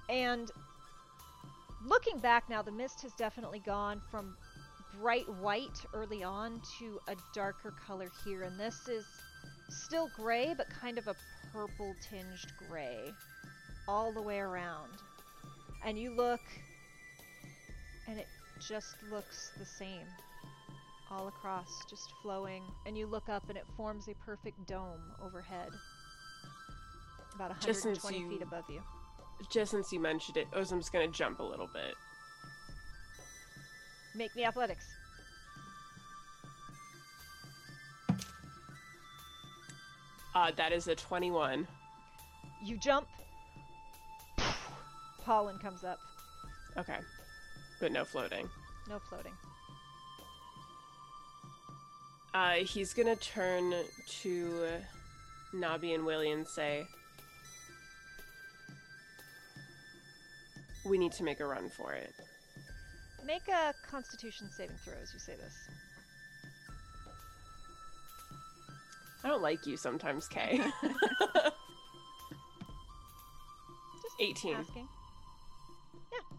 [0.10, 0.52] And
[1.86, 4.36] looking back now, the mist has definitely gone from
[5.00, 9.06] bright white early on to a darker color here, and this is
[9.70, 11.16] still gray, but kind of a
[11.54, 13.12] purple tinged gray
[13.88, 14.92] all the way around.
[15.84, 16.42] And you look
[18.08, 18.28] and it
[18.60, 20.06] just looks the same
[21.12, 22.64] all across, just flowing.
[22.86, 25.70] And you look up, and it forms a perfect dome overhead,
[27.36, 28.82] about 120 you- feet above you.
[29.50, 31.96] just since you mentioned it, Ozum's gonna jump a little bit.
[34.16, 34.86] Make me athletics.
[40.34, 41.68] Uh, that is a 21.
[42.64, 43.08] You jump.
[45.26, 46.00] Pollen comes up.
[46.78, 46.98] Okay.
[47.80, 48.50] But no floating.
[48.88, 49.34] No floating.
[52.34, 53.74] Uh, he's gonna turn
[54.08, 54.68] to
[55.54, 56.86] Nabi and Willie and say,
[60.86, 62.14] We need to make a run for it.
[63.26, 65.54] Make a Constitution saving throw as you say this.
[69.24, 70.58] I don't like you sometimes, Kay.
[70.82, 70.96] Just
[74.20, 74.56] 18.
[74.56, 74.88] asking.
[76.12, 76.38] Yeah.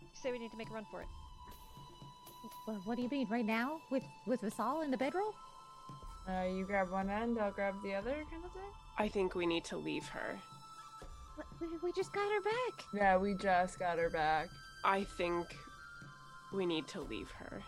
[0.00, 1.06] You say we need to make a run for it.
[2.66, 3.80] Well, what do you mean, right now?
[3.90, 5.34] With with Vasal in the bedroll?
[6.26, 8.62] Uh, you grab one end, I'll grab the other, kind of thing.
[8.96, 10.38] I think we need to leave her.
[11.60, 12.84] We, we just got her back.
[12.94, 14.48] Yeah, we just got her back.
[14.84, 15.46] I think
[16.54, 17.62] we need to leave her.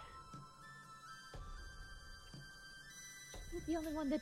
[3.52, 4.20] You're the only one that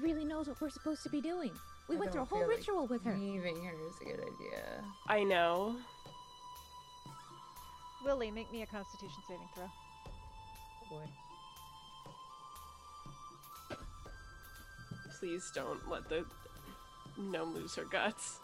[0.00, 1.52] really knows what we're supposed to be doing.
[1.88, 3.14] We I went through a whole feel like ritual with her.
[3.14, 4.84] Leaving her is a good idea.
[5.08, 5.76] I know.
[8.04, 9.64] Willie, make me a Constitution saving throw.
[9.64, 11.04] Oh, boy.
[15.18, 16.24] Please don't let the
[17.18, 18.38] gnome lose her guts.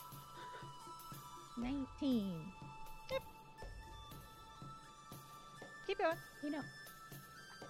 [1.57, 2.52] 19.
[5.86, 6.16] Keep going.
[6.42, 6.62] You know,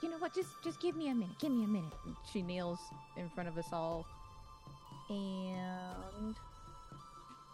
[0.03, 0.35] you know what?
[0.35, 1.39] Just just give me a minute.
[1.39, 1.93] Give me a minute.
[2.33, 2.79] She kneels
[3.17, 4.07] in front of us all.
[5.11, 6.35] And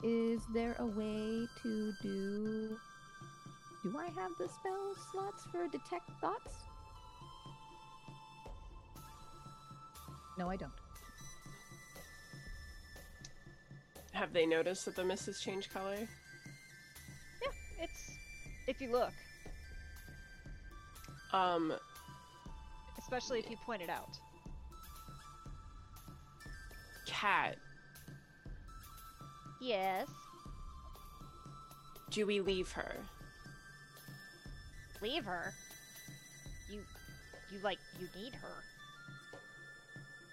[0.05, 2.79] is there a way to do?
[3.83, 6.53] Do I have the spell slots for detect thoughts?
[10.39, 10.73] No, I don't.
[14.13, 15.97] Have they noticed that the mist has changed color?
[15.97, 17.49] Yeah,
[17.85, 18.11] it's
[18.67, 19.13] if you look,
[21.33, 21.73] Um,
[22.99, 24.19] especially if you point it out.
[27.07, 27.57] cat,
[29.61, 30.09] Yes.
[32.11, 32.97] do we leave her?
[35.03, 35.53] Leave her.
[36.71, 36.81] You,
[37.51, 38.63] you like you need her.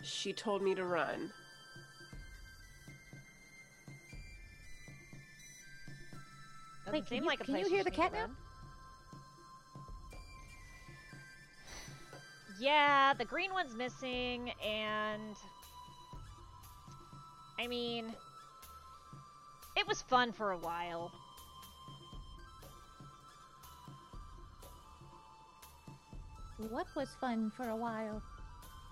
[0.04, 1.32] She told me to run.
[6.86, 8.28] Doesn't Wait, can seem you- like a can you hear the cat now?
[12.60, 15.36] Yeah, the green one's missing, and
[17.60, 18.16] I mean,
[19.76, 21.12] it was fun for a while.
[26.58, 28.22] What was fun for a while?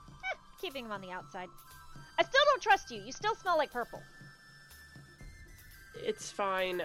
[0.10, 1.50] Eh, keeping him on the outside.
[2.18, 3.02] I still don't trust you.
[3.02, 4.02] You still smell like purple.
[5.96, 6.82] It's fine.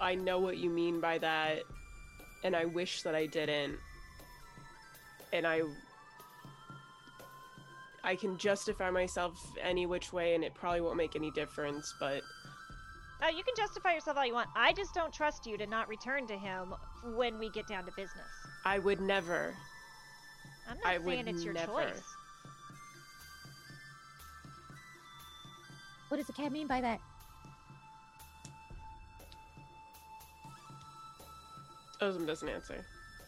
[0.00, 1.60] I know what you mean by that,
[2.44, 3.76] and I wish that I didn't.
[5.32, 5.62] And I.
[8.04, 12.22] I can justify myself any which way, and it probably won't make any difference, but
[13.22, 14.50] Oh, you can justify yourself all you want.
[14.54, 16.74] I just don't trust you to not return to him
[17.14, 18.28] when we get down to business.
[18.66, 19.54] I would never.
[20.68, 21.72] I'm not I saying it's your never.
[21.72, 22.02] choice.
[26.08, 27.00] What does the cat mean by that?
[32.00, 32.84] Ozum doesn't answer.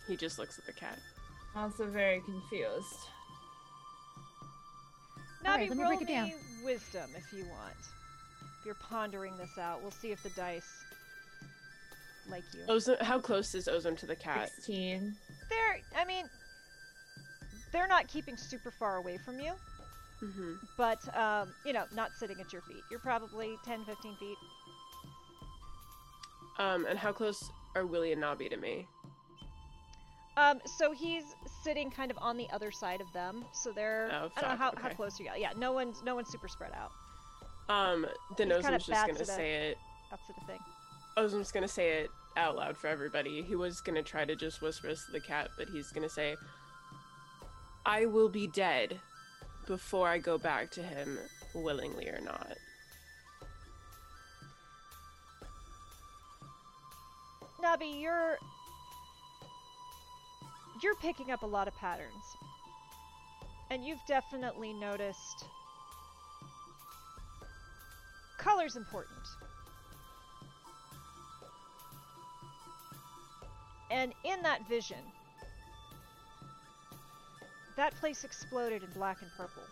[0.06, 0.98] He just looks at the cat.
[1.54, 3.08] Also very confused.
[5.44, 6.28] Alright, Nabi, let me roll break it down.
[6.28, 6.34] me
[6.64, 7.76] wisdom if you want.
[8.60, 10.84] If you're pondering this out, we'll see if the dice
[12.28, 12.60] like you.
[12.68, 14.50] Ozum, how close is Ozum to the cat?
[14.56, 15.14] 16.
[15.48, 16.26] They're, I mean,
[17.72, 19.52] they're not keeping super far away from you,
[20.20, 22.82] hmm but, um, you know, not sitting at your feet.
[22.90, 24.36] You're probably 10, 15 feet.
[26.58, 28.86] Um, and how close are Willie and Nabi to me?
[30.38, 31.24] Um, so he's
[31.62, 34.30] sitting kind of on the other side of them, so they're, Oh, I don't know
[34.30, 34.94] fuck, how, how okay.
[34.94, 35.36] close you are.
[35.38, 36.92] Yeah, no one's, no one's super spread out.
[37.68, 39.78] Um, then He's kinda Ozum's just gonna it a- say it.
[40.10, 40.60] That sort of thing.
[41.16, 43.42] Ozum's gonna say it out loud for everybody.
[43.42, 46.36] He was gonna try to just whisper this to the cat, but he's gonna say,
[47.88, 48.98] I will be dead
[49.68, 51.18] before I go back to him,
[51.54, 52.52] willingly or not.
[57.62, 58.38] Nabi, you're
[60.82, 62.10] you're picking up a lot of patterns.
[63.70, 65.44] And you've definitely noticed
[68.38, 69.18] color's important.
[73.90, 74.98] And in that vision,
[77.76, 79.62] that place exploded in black and purple.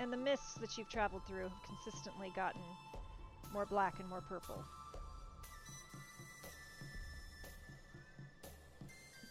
[0.00, 2.62] And the mists that you've traveled through have consistently gotten
[3.52, 4.64] more black and more purple.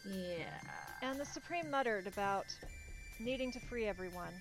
[0.05, 0.45] Yeah.
[1.01, 2.45] And the Supreme muttered about
[3.19, 4.33] needing to free everyone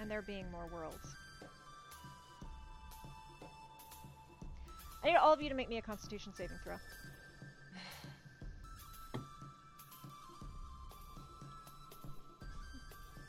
[0.00, 1.16] and there being more worlds.
[5.02, 6.74] I need all of you to make me a Constitution saving throw.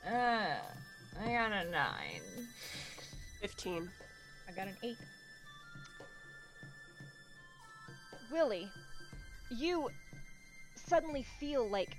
[0.09, 0.57] Uh,
[1.23, 2.21] I got a nine.
[3.41, 3.87] 15.
[4.47, 4.97] I got an eight.
[8.31, 8.67] Willie,
[9.51, 9.89] you
[10.75, 11.95] suddenly feel like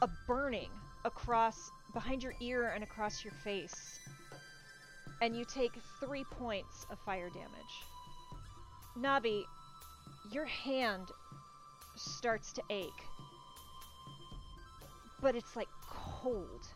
[0.00, 0.70] a burning
[1.04, 3.98] across behind your ear and across your face.
[5.20, 7.74] And you take three points of fire damage.
[8.96, 9.42] Nabi,
[10.30, 11.08] your hand
[11.96, 12.88] starts to ache.
[15.20, 16.68] But it's like cold.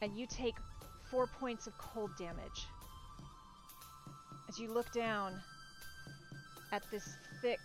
[0.00, 0.54] And you take
[1.10, 2.66] four points of cold damage.
[4.48, 5.34] As you look down
[6.72, 7.60] at this thick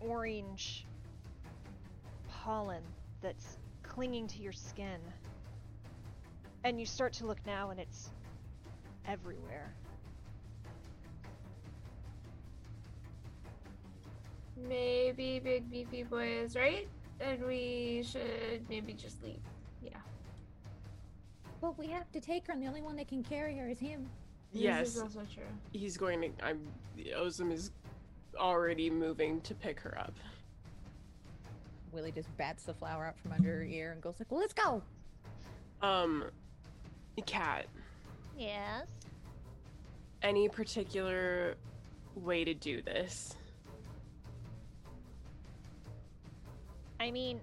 [0.00, 0.84] orange
[2.42, 2.82] pollen
[3.20, 4.98] that's clinging to your skin.
[6.64, 8.10] And you start to look now and it's
[9.06, 9.72] everywhere.
[14.68, 16.86] Maybe Big Beefy Boy is right,
[17.20, 19.40] and we should maybe just leave.
[19.82, 19.96] Yeah.
[21.60, 23.78] But we have to take her, and the only one that can carry her is
[23.80, 24.08] him.
[24.52, 25.42] This Yes, is also true.
[25.72, 26.30] he's going to.
[26.44, 26.60] I'm.
[27.16, 27.72] Ozum is
[28.36, 30.14] already moving to pick her up.
[31.92, 34.54] Willie just bats the flower out from under her ear and goes like, "Well, let's
[34.54, 34.82] go."
[35.82, 36.30] Um,
[37.26, 37.66] Cat,
[38.36, 38.88] Yes.
[40.22, 41.56] any particular
[42.14, 43.36] way to do this?
[46.98, 47.40] I mean,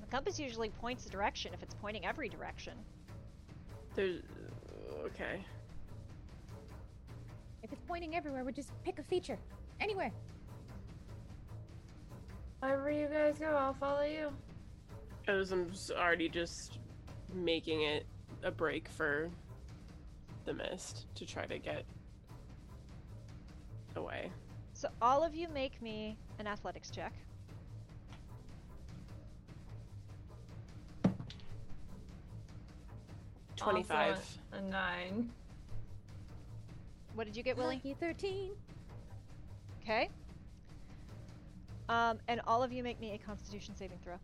[0.00, 2.74] the compass usually points a direction if it's pointing every direction.
[3.94, 4.22] There's.
[5.04, 5.44] Okay.
[7.62, 9.38] If it's pointing everywhere, we just pick a feature.
[9.80, 10.12] Anywhere.
[12.66, 14.32] Wherever you guys go, I'll follow you.
[15.28, 16.80] Ozum's already just
[17.32, 18.06] making it
[18.42, 19.30] a break for
[20.46, 21.84] the mist to try to get
[23.94, 24.32] away.
[24.72, 27.12] So all of you make me an athletics check.
[31.04, 31.14] Also
[33.56, 34.38] 25.
[34.54, 35.30] a nine.
[37.14, 37.76] What did you get, Willie?
[37.76, 38.50] Lucky 13.
[39.84, 40.10] Okay.
[41.88, 44.16] Um, and all of you make me a Constitution saving throw.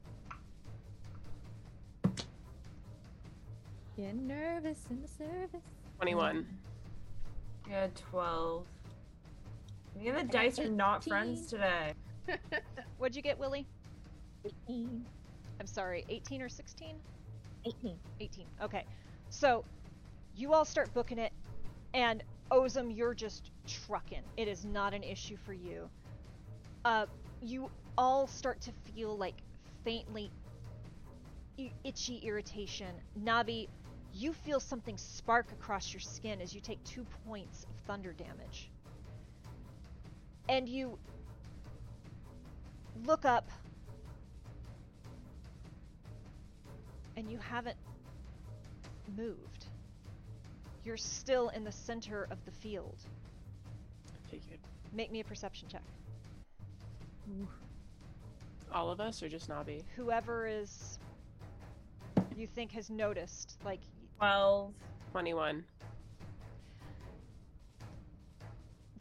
[3.97, 5.63] Getting nervous in the service.
[5.99, 6.47] 21.
[7.71, 8.67] Yeah, twelve.
[9.97, 11.93] Me and the dice are not friends today.
[12.99, 13.67] What'd you get, Willie?
[14.69, 15.05] 18.
[15.61, 16.97] I'm sorry, 18 or 16?
[17.67, 17.97] 18.
[18.21, 18.47] 18.
[18.63, 18.85] Okay.
[19.29, 19.65] So
[20.35, 21.33] you all start booking it,
[21.95, 24.23] and Ozum, you're just trucking.
[24.37, 25.89] It is not an issue for you.
[26.85, 27.07] Uh,
[27.43, 29.35] you all start to feel like
[29.85, 30.31] faintly
[31.85, 32.95] itchy irritation.
[33.23, 33.69] Nabi,
[34.15, 38.71] you feel something spark across your skin as you take two points of thunder damage.
[40.49, 40.99] And you
[43.05, 43.51] look up,
[47.17, 47.77] and you haven't
[49.17, 49.67] moved.
[50.85, 52.97] You're still in the center of the field.
[54.31, 54.59] Figured.
[54.93, 55.83] Make me a perception check.
[58.73, 59.83] All of us or just Nabi?
[59.97, 60.99] Whoever is
[62.37, 63.81] you think has noticed, like
[64.19, 64.73] Twelve.
[65.11, 65.65] 21.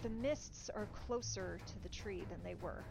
[0.02, 2.84] the mists are closer to the tree than they were.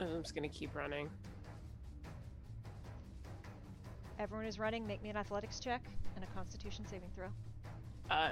[0.00, 1.10] I'm just gonna keep running.
[4.18, 4.86] Everyone is running.
[4.86, 5.82] Make me an athletics check
[6.14, 7.28] and a Constitution saving throw.
[8.10, 8.30] Uh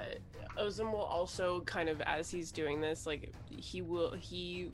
[0.57, 4.71] Ozum will also kind of as he's doing this, like he will he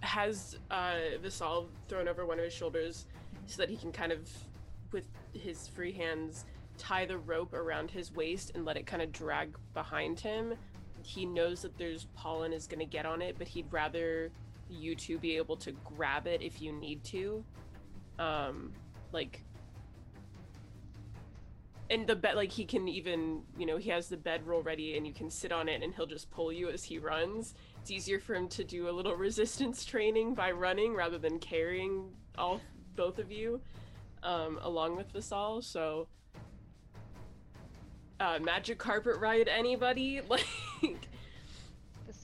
[0.00, 3.06] has uh Vasal thrown over one of his shoulders
[3.46, 4.28] so that he can kind of
[4.92, 6.44] with his free hands
[6.78, 10.54] tie the rope around his waist and let it kind of drag behind him.
[11.02, 14.30] He knows that there's pollen is gonna get on it, but he'd rather
[14.68, 17.42] you two be able to grab it if you need to.
[18.18, 18.72] Um
[19.12, 19.42] like
[21.90, 25.06] and the bed like he can even you know he has the bedroll ready and
[25.06, 27.54] you can sit on it and he'll just pull you as he runs.
[27.80, 32.10] It's easier for him to do a little resistance training by running rather than carrying
[32.36, 32.60] all
[32.96, 33.60] both of you
[34.22, 36.08] um, along with Vasal so
[38.18, 40.20] uh, magic carpet ride anybody?
[40.82, 41.08] Like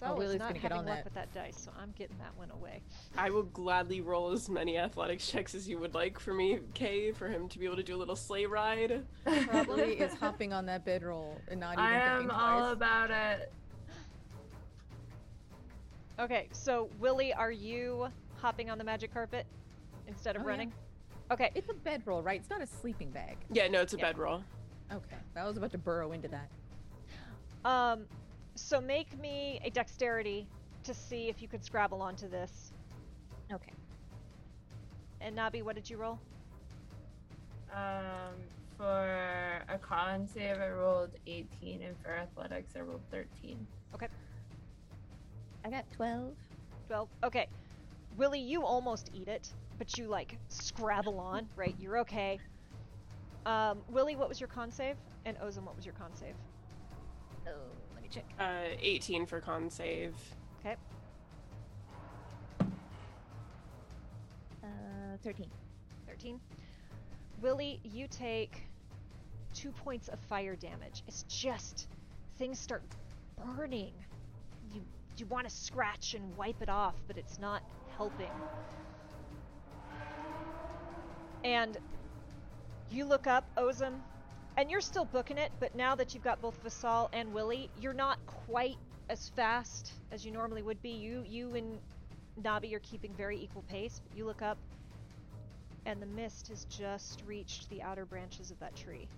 [0.03, 1.05] Vasal is Willie's not gonna get having on luck that.
[1.05, 2.81] with that dice, so I'm getting that one away.
[3.17, 7.13] I will gladly roll as many athletics checks as you would like for me, Kay,
[7.13, 9.05] for him to be able to do a little sleigh ride.
[9.49, 12.73] Probably is hopping on that bedroll and not even I thinking am all twice.
[12.73, 13.53] about it.
[16.19, 19.47] Okay, so Willie, are you hopping on the magic carpet
[20.07, 20.51] instead of Oh, yeah.
[20.51, 20.73] running?
[21.31, 22.39] Okay, It's a bedroll, right?
[22.41, 23.39] It's not a sleeping bag.
[23.51, 24.03] Yeah, no, it's a Yeah.
[24.13, 24.45] bedroll.
[24.93, 25.17] Okay.
[25.35, 26.51] I was about to burrow into that.
[27.65, 28.05] Um,
[28.55, 30.47] so make me a dexterity
[30.85, 32.73] to see if you could scrabble onto this.
[33.53, 33.73] Okay.
[35.21, 36.19] And Nabi, what did you roll?
[37.75, 38.35] Um,
[38.77, 43.67] for a con save, I rolled 18, and for athletics, I rolled 13.
[43.95, 44.09] Okay.
[45.65, 46.35] I got 12.
[46.89, 47.09] 12.
[47.25, 47.47] Okay.
[48.17, 49.49] Willie, you almost eat it,
[49.79, 51.75] but you like scrabble on, right?
[51.79, 52.41] You're okay.
[53.47, 54.97] Um, Willie, what was your con save?
[55.25, 56.35] And Ozum, what was your con save?
[57.47, 57.82] Oh, let me
[58.13, 58.25] check.
[58.39, 60.15] Uh, 18 for con save.
[60.61, 60.77] Okay.
[64.63, 64.67] Uh,
[65.23, 65.47] 13.
[66.07, 66.41] 13.
[67.41, 68.63] Willie, you take
[69.55, 71.03] two points of fire damage.
[71.09, 71.89] It's just
[72.39, 72.83] things start
[73.57, 73.93] burning.
[74.73, 74.83] You
[75.17, 77.63] you want to scratch and wipe it off, but it's not
[77.97, 78.31] helping.
[81.45, 81.77] And
[82.91, 83.95] you look up Ozum,
[84.57, 87.93] and you're still booking it, but now that you've got both Vasal and Willie, you're
[87.93, 88.77] not quite
[89.09, 90.91] as fast as you normally would be.
[90.91, 91.79] You you and
[92.41, 94.01] Nabi are keeping very equal pace.
[94.07, 94.59] But you look up,
[95.87, 99.09] and the mist has just reached the outer branches of that tree.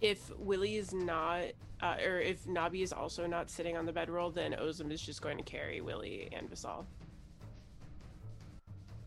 [0.00, 1.44] If Willie is not,
[1.80, 5.22] uh, or if Nabi is also not sitting on the bedroll, then Ozum is just
[5.22, 6.84] going to carry Willie and Vasal.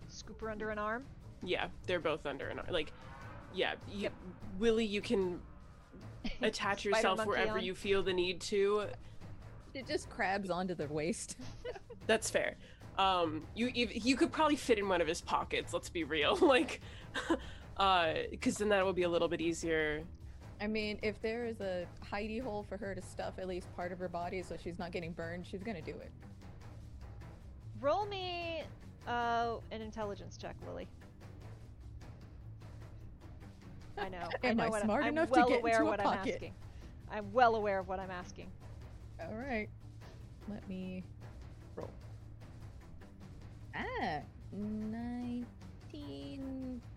[0.08, 1.04] Scoop her under an arm.
[1.44, 2.68] Yeah, they're both under an arm.
[2.70, 2.94] like,
[3.56, 3.74] yeah.
[3.92, 4.10] You,
[4.60, 5.40] Willie, you can
[6.42, 7.64] attach yourself wherever on.
[7.64, 8.86] you feel the need to.
[9.74, 11.38] It just crabs onto their waist.
[12.08, 12.56] That's fair.
[12.98, 15.74] Um, you you, you could probably fit in one of his pockets.
[15.74, 16.82] Let's be real, like,
[17.78, 20.04] uh, because then that will be a little bit easier.
[20.62, 23.92] I mean, if there is a hidey hole for her to stuff at least part
[23.92, 26.12] of her body so she's not getting burned, she's gonna do it.
[27.82, 28.64] Roll me
[29.06, 30.88] uh, an intelligence check, Willie.
[33.98, 34.30] I know.
[34.44, 36.00] I Am know I what smart I'm, enough I'm to get aware into a what
[36.00, 36.36] I'm pocket?
[36.36, 36.54] asking.
[37.12, 38.52] I'm well aware of what I'm asking.
[39.22, 39.70] All right.
[40.50, 41.04] Let me
[41.76, 41.90] roll.
[43.76, 44.20] Ah,
[44.52, 45.46] 19,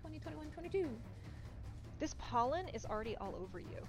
[0.01, 0.89] 20, 21, 22.
[1.99, 3.87] This pollen is already all over you.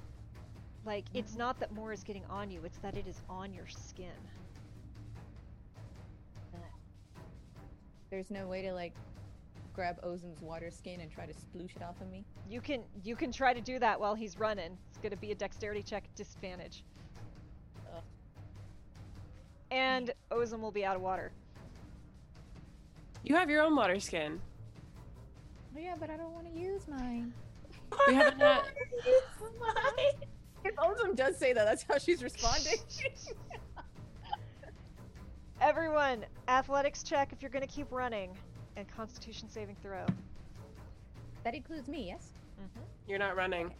[0.85, 3.67] Like, it's not that more is getting on you, it's that it is on your
[3.67, 4.13] skin.
[8.09, 8.93] There's no way to like
[9.79, 12.25] grab Ozum's water skin and try to sploosh it off of me.
[12.49, 14.77] You can you can try to do that while he's running.
[14.89, 16.83] It's gonna be a dexterity check disadvantage.
[17.95, 18.03] Ugh.
[19.71, 21.31] And Ozum will be out of water.
[23.23, 24.41] You have your own water skin.
[25.73, 27.33] Oh yeah, but I don't want to use mine.
[28.05, 28.63] We haven't had.
[30.65, 32.79] If Ozum does say that, that's how she's responding.
[35.61, 38.35] Everyone, athletics check if you're gonna keep running,
[38.79, 40.05] and Constitution saving throw.
[41.43, 42.29] That includes me, yes?
[42.57, 43.71] hmm You're not running.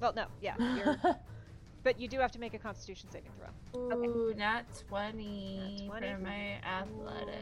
[0.00, 0.98] Well, no, yeah, you're,
[1.82, 3.80] but you do have to make a Constitution saving throw.
[3.80, 6.06] Ooh, not 20, Nat 20.
[6.12, 7.36] for my athletics.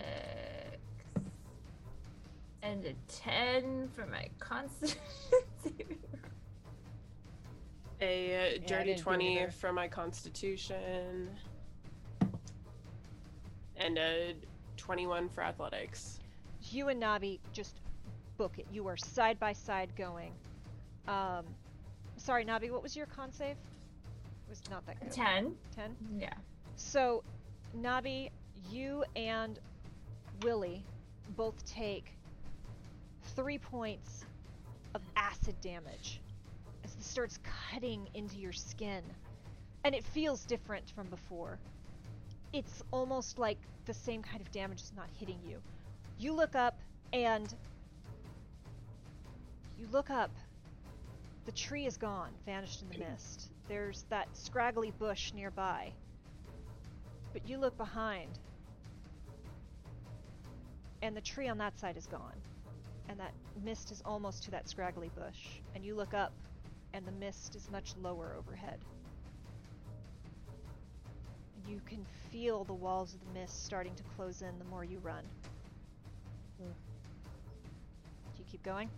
[2.62, 5.00] And a 10 for my constitution
[5.62, 6.30] saving throw.
[8.00, 11.30] A uh, I dirty didn't do 20 for my constitution.
[13.76, 14.34] And a
[14.76, 16.18] 21 for athletics.
[16.70, 17.80] You and Nabi just
[18.36, 18.66] book it.
[18.72, 20.32] You are side by side going.
[21.06, 21.44] Um,
[22.16, 23.56] sorry, Nabi, what was your con save?
[23.56, 25.12] It was not that good.
[25.12, 25.54] 10.
[25.74, 25.96] 10?
[26.18, 26.32] Yeah.
[26.76, 27.22] So,
[27.76, 28.30] Nabi,
[28.70, 29.58] you and
[30.42, 30.84] Willie
[31.36, 32.12] both take
[33.34, 34.24] three points
[34.94, 36.20] of acid damage
[36.84, 37.38] as this starts
[37.70, 39.02] cutting into your skin.
[39.84, 41.58] And it feels different from before.
[42.52, 45.60] It's almost like the same kind of damage is not hitting you.
[46.18, 46.78] You look up
[47.12, 47.54] and.
[49.78, 50.30] You look up.
[51.46, 53.50] The tree is gone, vanished in the mist.
[53.68, 55.92] There's that scraggly bush nearby.
[57.32, 58.28] But you look behind,
[61.02, 62.34] and the tree on that side is gone.
[63.08, 63.32] And that
[63.64, 65.60] mist is almost to that scraggly bush.
[65.74, 66.32] And you look up,
[66.92, 68.78] and the mist is much lower overhead.
[71.56, 74.84] And you can feel the walls of the mist starting to close in the more
[74.84, 75.22] you run.
[78.48, 78.88] Do you keep going?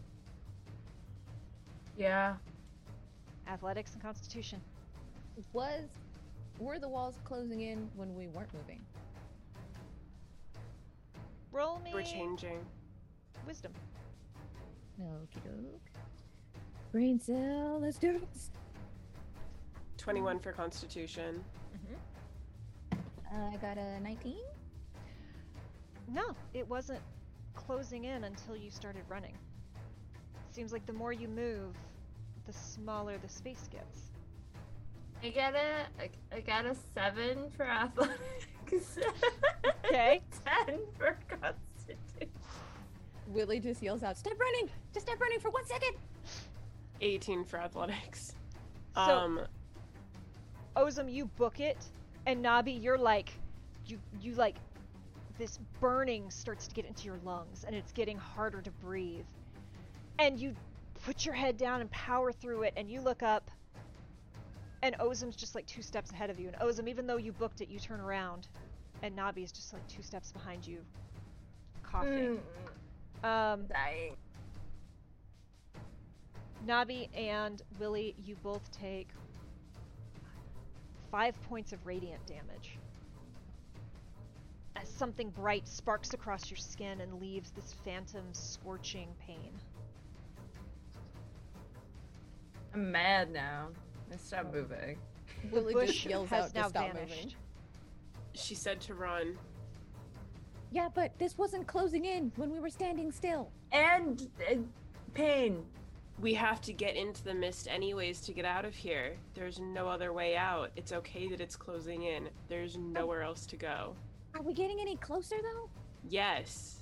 [1.96, 2.36] Yeah.
[3.48, 4.60] Athletics and Constitution.
[5.52, 5.88] Was
[6.60, 8.80] were the walls closing in when we weren't moving?
[11.50, 12.64] Roll me We're changing.
[13.44, 13.72] wisdom.
[15.02, 15.90] Okie doke.
[16.92, 18.50] Brain cell, let's do this.
[19.96, 21.42] 21 for Constitution.
[21.74, 22.98] Mm-hmm.
[23.34, 24.36] Uh, I got a 19.
[26.12, 27.00] No, it wasn't
[27.54, 29.36] closing in until you started running.
[30.52, 31.74] Seems like the more you move,
[32.46, 34.10] the smaller the space gets.
[35.22, 38.98] I get a I, I got a seven for athletics.
[39.86, 40.22] Okay.
[40.44, 42.30] Ten for constitution.
[43.28, 44.68] Willie just yells out, Stop running!
[44.92, 45.94] Just stop running for one second!
[47.00, 48.34] 18 for Athletics.
[48.94, 49.40] So- um,
[50.76, 51.78] Ozum, you book it,
[52.26, 53.32] and Nabi, you're like,
[53.86, 54.56] you you like,
[55.40, 59.24] this burning starts to get into your lungs, and it's getting harder to breathe.
[60.18, 60.54] And you
[61.04, 63.50] put your head down and power through it, and you look up,
[64.82, 66.48] and Ozum's just like two steps ahead of you.
[66.48, 68.48] And Ozum, even though you booked it, you turn around,
[69.02, 70.78] and Nabi is just like two steps behind you,
[71.82, 72.38] coughing.
[73.24, 74.16] Mm, Um, dying.
[76.66, 79.08] Nabi and Willie, you both take
[81.10, 82.76] five points of radiant damage.
[84.76, 89.52] As something bright sparks across your skin and leaves this phantom scorching pain.
[92.72, 93.68] I'm mad now.
[94.12, 94.98] I stop moving.
[95.50, 97.14] Willie just yells has out now to stop vanished.
[97.16, 97.34] moving.
[98.34, 99.36] she said to run.
[100.70, 103.50] Yeah, but this wasn't closing in when we were standing still.
[103.72, 104.56] And uh,
[105.14, 105.64] pain.
[106.20, 109.16] We have to get into the mist anyways to get out of here.
[109.34, 110.70] There's no other way out.
[110.76, 112.28] It's okay that it's closing in.
[112.48, 113.96] There's nowhere else to go.
[114.34, 115.68] Are we getting any closer though?
[116.08, 116.78] Yes.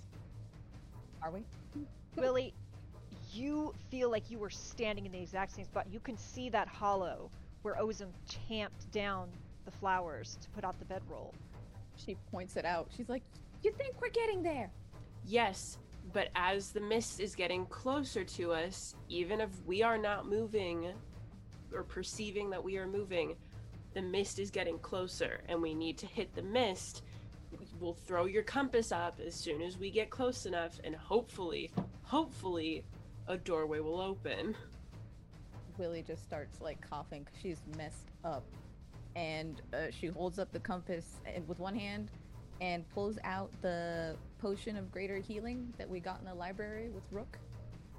[1.22, 1.44] Are we?
[2.16, 2.54] Willie,
[3.32, 5.86] you feel like you were standing in the exact same spot.
[5.90, 7.30] You can see that hollow
[7.62, 8.08] where Ozum
[8.48, 9.28] champed down
[9.64, 11.34] the flowers to put out the bedroll.
[11.96, 12.88] She points it out.
[12.96, 13.22] She's like,
[13.62, 14.70] You think we're getting there?
[15.24, 15.78] Yes,
[16.12, 20.92] but as the mist is getting closer to us, even if we are not moving
[21.72, 23.36] or perceiving that we are moving,
[23.94, 27.02] the mist is getting closer and we need to hit the mist.
[27.80, 31.70] We'll throw your compass up as soon as we get close enough, and hopefully,
[32.02, 32.84] hopefully,
[33.28, 34.56] a doorway will open.
[35.78, 38.42] Willie just starts like coughing 'cause she's messed up.
[39.14, 42.10] And uh, she holds up the compass with one hand
[42.60, 47.04] and pulls out the potion of greater healing that we got in the library with
[47.12, 47.38] Rook.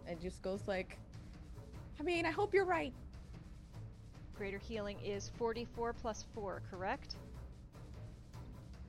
[0.07, 0.97] And just goes like,
[1.99, 2.93] I mean, I hope you're right.
[4.35, 7.15] Greater healing is 44 plus 4, correct?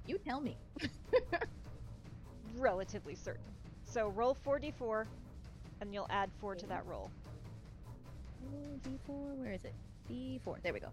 [0.06, 0.56] You tell me.
[2.58, 3.42] Relatively certain.
[3.84, 5.04] So roll 4d4,
[5.80, 7.10] and you'll add 4 to that roll.
[8.44, 9.74] Oh, D4, where is it?
[10.10, 10.62] D4.
[10.62, 10.88] There we go.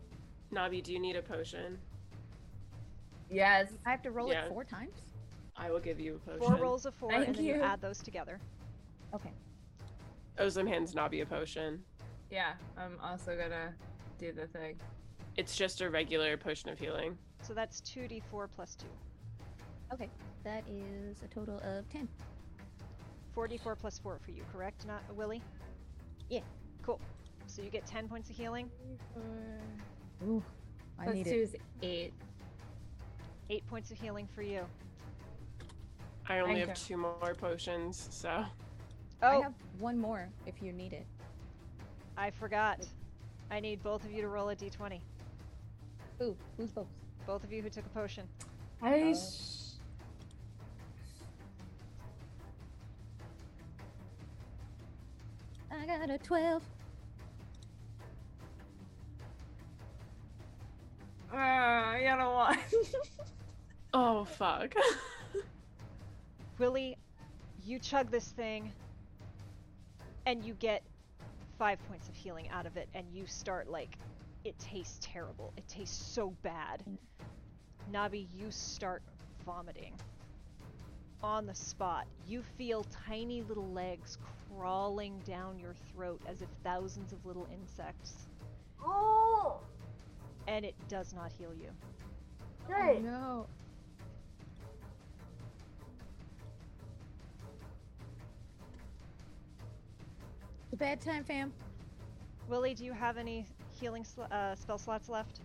[0.54, 1.78] Nabi, do you need a potion?
[3.30, 3.70] Yes.
[3.86, 4.46] I have to roll Yeah.
[4.46, 4.94] it four times?
[5.56, 6.40] I will give you a potion.
[6.40, 7.62] Four rolls of 4, Thank and then you you.
[7.62, 8.40] add those together.
[9.14, 9.32] Okay.
[10.38, 11.84] Ozum hands Nabi a potion.
[12.30, 13.74] Yeah, I'm also gonna
[14.20, 14.76] do the thing.
[15.36, 17.18] It's just a regular potion of healing.
[17.48, 18.86] So that's 2d4 plus 2.
[19.94, 20.10] Okay.
[20.44, 22.08] That is a total of 10.
[23.36, 25.42] 4d4 plus 4 for you, correct, not Willie?
[26.30, 26.42] Yeah.
[26.82, 27.00] Cool.
[27.46, 28.70] So you get 10 points of healing,
[30.28, 30.44] Ooh,
[31.00, 31.36] I Plus need two it.
[31.36, 32.14] is eight.
[33.50, 34.66] 8 points of healing for you.
[36.28, 36.96] I only Thank have you.
[36.96, 38.44] two more potions, so.
[39.22, 39.28] Oh.
[39.28, 41.06] I Oh, have one more if you need it.
[42.18, 42.86] I forgot.
[43.50, 45.00] I need both of you to roll a d20.
[46.22, 46.88] Ooh, who's both?
[47.28, 48.26] Both of you who took a potion.
[48.82, 49.74] I Uh, sh-
[55.70, 56.64] I got a 12.
[61.34, 62.58] uh, I got a one.
[63.94, 64.74] Oh, fuck.
[66.58, 66.98] Willie,
[67.66, 68.72] you chug this thing,
[70.26, 70.84] and you get
[71.60, 73.98] five points of healing out of it, and you start like,
[74.48, 75.54] it tastes terrible.
[75.58, 76.82] It tastes so bad.
[76.90, 76.98] Mm.
[77.94, 79.04] Nabi, you start
[79.46, 79.94] vomiting.
[81.22, 84.18] On the spot, you feel tiny little legs
[84.50, 88.28] crawling down your throat as if thousands of little insects,
[88.82, 89.60] oh,
[90.48, 91.70] and it does not heal you.
[92.68, 93.00] great.
[93.00, 93.48] Oh, no.
[100.66, 101.52] It's a bad time, fam.
[102.48, 103.46] Willie, do you have any
[103.80, 105.42] healing sl- uh, spell slots left?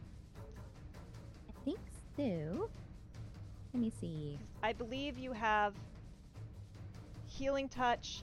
[1.48, 1.78] I think
[2.16, 2.68] so.
[3.72, 4.38] Let me see.
[4.62, 5.74] I believe you have
[7.26, 8.22] healing touch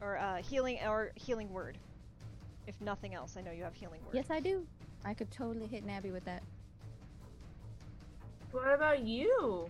[0.00, 1.78] or uh, healing or healing word.
[2.66, 4.14] If nothing else, I know you have healing word.
[4.14, 4.66] Yes, I do.
[5.04, 6.42] I could totally hit Nabi with that.
[8.52, 9.68] What about you?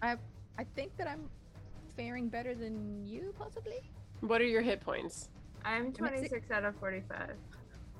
[0.00, 0.16] I
[0.58, 1.28] I think that I'm
[1.96, 3.80] faring better than you, possibly.
[4.20, 5.28] What are your hit points?
[5.64, 7.36] I'm at six- 26 out of 45.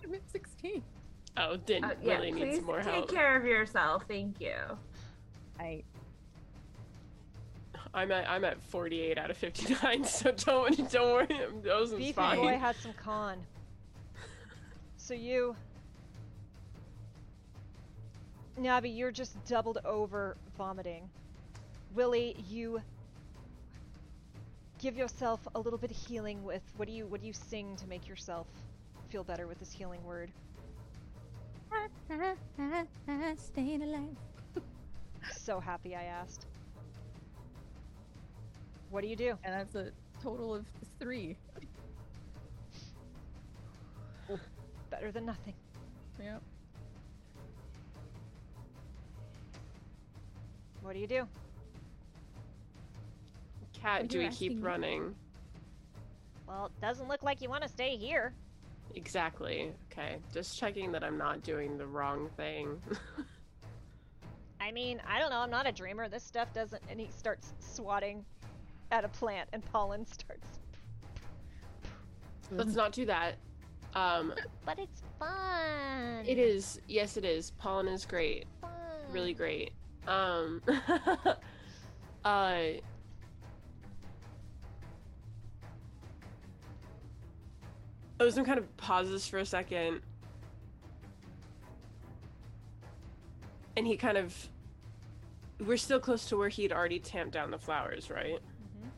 [0.05, 0.82] I'm at 16.
[1.36, 3.08] Oh, Din Uh, yeah, really need some more take help.
[3.08, 4.05] Take care of yourself.
[4.08, 4.57] Thank you.
[5.58, 5.82] I
[7.94, 11.47] I'm at I'm at 48 out of 59, so don't don't worry.
[11.62, 12.39] Those Beefy fine.
[12.39, 13.39] boy had some con.
[14.97, 15.55] So you,
[18.58, 21.08] Nabi, you're just doubled over vomiting.
[21.94, 22.81] Willie, you
[24.82, 27.76] give yourself a little bit of healing with what do you what do you sing
[27.76, 28.48] to make yourself
[29.10, 30.30] feel better with this healing word?
[33.36, 34.16] staying alive.
[35.36, 36.46] So happy I asked.
[38.90, 39.38] What do you do?
[39.44, 40.66] And that's a total of
[40.98, 41.36] three.
[44.90, 45.54] Better than nothing.
[46.20, 46.42] Yep.
[50.82, 51.28] What do you do?
[53.82, 54.62] Cat, do we keep asking me.
[54.62, 55.14] running?
[56.46, 58.32] Well, it doesn't look like you want to stay here.
[58.94, 59.72] Exactly.
[59.90, 60.18] Okay.
[60.32, 62.80] Just checking that I'm not doing the wrong thing.
[64.60, 65.38] I mean, I don't know.
[65.38, 66.08] I'm not a dreamer.
[66.08, 66.82] This stuff doesn't.
[66.88, 68.24] And he starts swatting
[68.92, 70.46] at a plant, and pollen starts.
[72.50, 73.36] Let's not do that.
[73.94, 74.34] Um,
[74.66, 76.24] But it's fun.
[76.26, 76.80] it is.
[76.86, 77.50] Yes, it is.
[77.52, 78.46] Pollen is great.
[78.60, 78.70] fun.
[79.10, 79.72] Really great.
[80.06, 80.60] Um,
[82.24, 82.60] uh,
[88.23, 90.01] Ozum kind of pauses for a second.
[93.76, 94.49] And he kind of.
[95.59, 98.39] We're still close to where he'd already tamped down the flowers, right?
[98.41, 98.91] Mhm.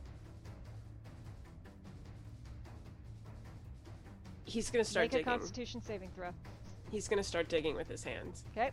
[4.45, 5.25] He's gonna start Make a digging.
[5.25, 6.31] Constitution saving throw.
[6.91, 8.43] He's gonna start digging with his hands.
[8.51, 8.71] Okay.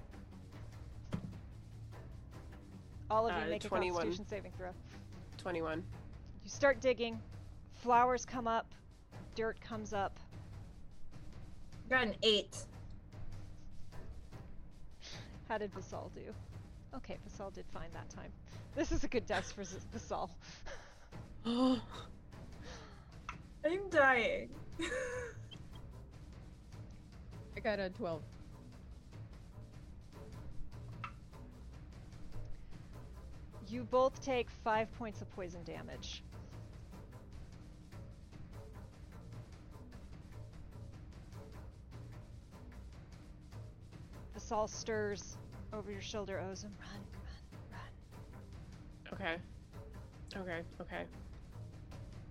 [3.10, 4.72] All of you Uh, make a Constitution saving throw.
[5.36, 5.84] 21.
[6.44, 7.20] You start digging.
[7.74, 8.74] Flowers come up.
[9.34, 10.18] Dirt comes up.
[11.92, 12.56] Got an eight.
[15.46, 16.22] How did Vasal do?
[16.96, 18.32] Okay, Vasal did fine that time.
[18.74, 20.30] This is a good dice for Z- Vasal.
[21.44, 21.80] I'm
[23.90, 24.48] dying.
[27.54, 28.22] I got a 12.
[33.68, 36.22] You both take five points of poison damage.
[44.42, 45.36] Vasal stirs
[45.72, 46.64] over your shoulder, oh, Ozum.
[46.64, 47.00] Run,
[47.70, 47.78] run,
[49.10, 49.12] run.
[49.12, 49.36] Okay.
[50.36, 51.04] Okay, okay.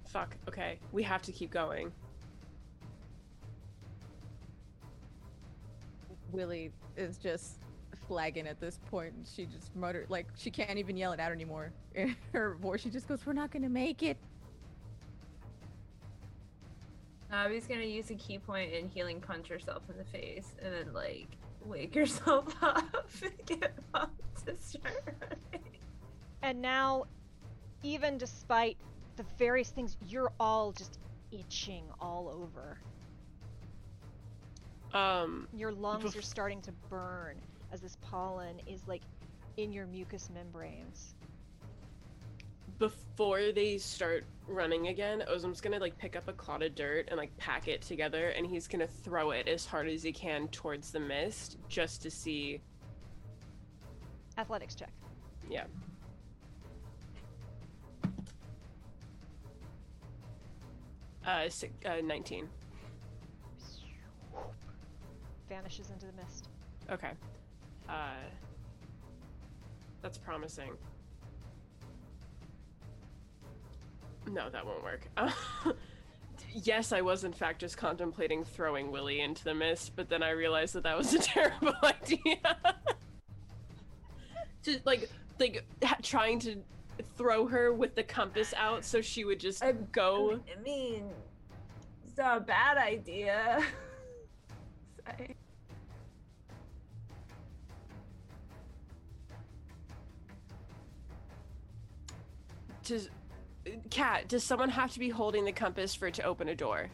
[0.07, 0.77] Fuck, okay.
[0.91, 1.91] We have to keep going.
[6.31, 7.57] Willie is just
[8.07, 9.14] flagging at this point.
[9.14, 11.72] and She just muttered, like, she can't even yell it out anymore.
[11.95, 14.17] In her voice, she just goes, We're not gonna make it.
[17.31, 20.93] Nabi's gonna use a ki point and healing punch herself in the face, and then
[20.93, 24.14] like wake yourself up and get up
[24.45, 25.15] to start.
[26.41, 27.06] And now,
[27.83, 28.77] even despite
[29.15, 30.99] the various things, you're all just
[31.31, 32.77] itching all over.
[34.93, 37.38] Um, Your lungs are starting to burn
[37.72, 39.03] as this pollen is like
[39.57, 41.15] in your mucous membranes.
[42.81, 47.17] Before they start running again, Ozum's gonna like pick up a clod of dirt and
[47.17, 50.91] like pack it together, and he's gonna throw it as hard as he can towards
[50.91, 52.59] the mist, just to see.
[54.35, 54.89] Athletics check.
[55.47, 55.65] Yeah.
[61.23, 62.49] Uh, six, uh, 19.
[65.47, 66.49] Vanishes into the mist.
[66.89, 67.11] Okay.
[67.87, 68.15] Uh,
[70.01, 70.71] that's promising.
[74.27, 75.08] No, that won't work.
[76.53, 80.32] yes, I was in fact just contemplating throwing Willie into the mist, but then I
[80.32, 82.38] realized that that was a terrible idea.
[84.64, 85.09] just like,
[85.40, 86.58] like ha- trying to
[87.17, 90.40] throw her with the compass out so she would just I- go.
[90.56, 91.09] I mean,
[92.08, 93.61] it's not a bad idea.
[95.06, 95.35] Sorry.
[102.83, 103.09] Does,
[103.90, 106.90] Cat, does someone have to be holding the compass for it to open a door?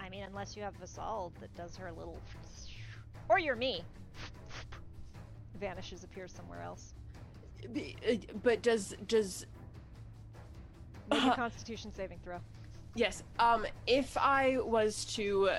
[0.00, 2.18] I mean, unless you have Vasal that does her little.
[3.28, 3.82] Or you're me.
[5.60, 6.94] Vanishes, appears somewhere else.
[7.64, 9.46] Uh, But does does
[11.10, 12.40] Make a Uh, Constitution saving throw.
[12.94, 13.22] yes?
[13.38, 15.50] Um, if I was to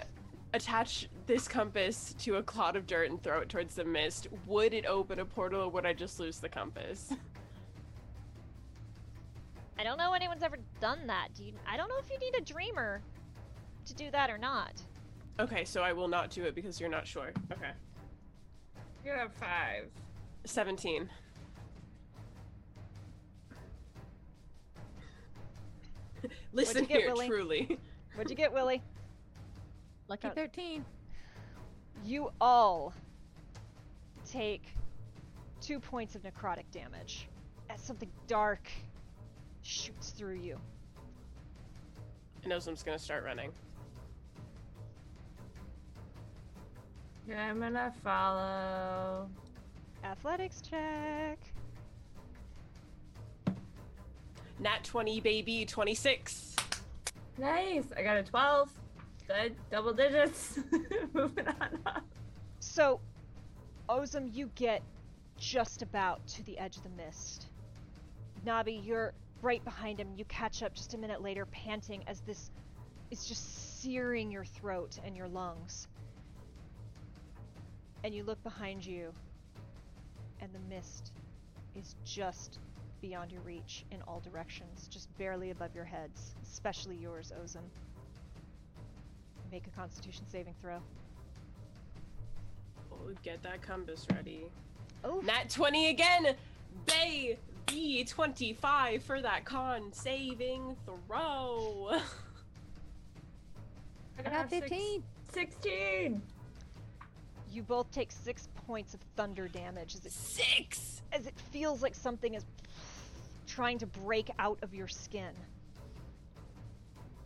[0.53, 4.74] attach this compass to a clod of dirt and throw it towards the mist, would
[4.74, 7.14] it open a portal, or would I just lose the compass?
[9.80, 11.30] I don't know anyone's ever done that.
[11.35, 11.53] Do you?
[11.67, 13.01] I don't know if you need a dreamer
[13.85, 14.81] to do that or not.
[15.39, 17.31] Okay, so I will not do it because you're not sure.
[17.51, 17.72] Okay.
[19.06, 19.85] You have five.
[20.45, 21.09] 17.
[26.53, 27.27] Listen get, here, Willie?
[27.27, 27.80] truly.
[28.15, 28.81] What'd you get, Willie?
[30.07, 30.83] Lucky Uh, 13.
[32.03, 32.93] You all
[34.30, 34.64] take
[35.61, 37.27] two points of necrotic damage
[37.69, 38.69] as something dark
[39.67, 40.57] shoots through you.
[42.43, 43.51] And Ozum's gonna start running.
[47.27, 49.29] Yeah, I'm gonna follow.
[50.03, 51.39] Athletics check.
[54.59, 56.55] Nat 20, baby, 26.
[57.37, 57.83] Nice.
[57.95, 58.71] I got a 12.
[59.27, 59.55] Good.
[59.69, 60.59] Double digits.
[61.13, 62.03] Moving on up.
[62.59, 63.01] So,
[63.89, 64.81] Ozum, you get
[65.37, 67.47] just about to the edge of the mist.
[68.45, 70.09] Nabi, you're right behind him.
[70.16, 72.51] You catch up just a minute later, panting as this
[73.11, 75.88] is just searing your throat and your lungs.
[78.03, 79.11] And you look behind you,
[80.41, 81.11] and the mist
[81.75, 82.59] is just
[83.01, 87.64] beyond your reach in all directions, just barely above your heads, especially yours, Ozum.
[89.51, 90.80] Make a constitution saving throw.
[92.91, 94.45] Oh, get that compass ready.
[95.03, 96.35] Oh, Nat 20 again!
[96.85, 101.89] Bay B 25 for that con saving throw.
[101.91, 102.01] I
[104.19, 105.03] I got six- 15.
[105.33, 106.21] 16.
[107.51, 111.01] You both take six points of thunder damage as it, Six!
[111.11, 112.45] as it feels like something is
[113.47, 115.33] trying to break out of your skin.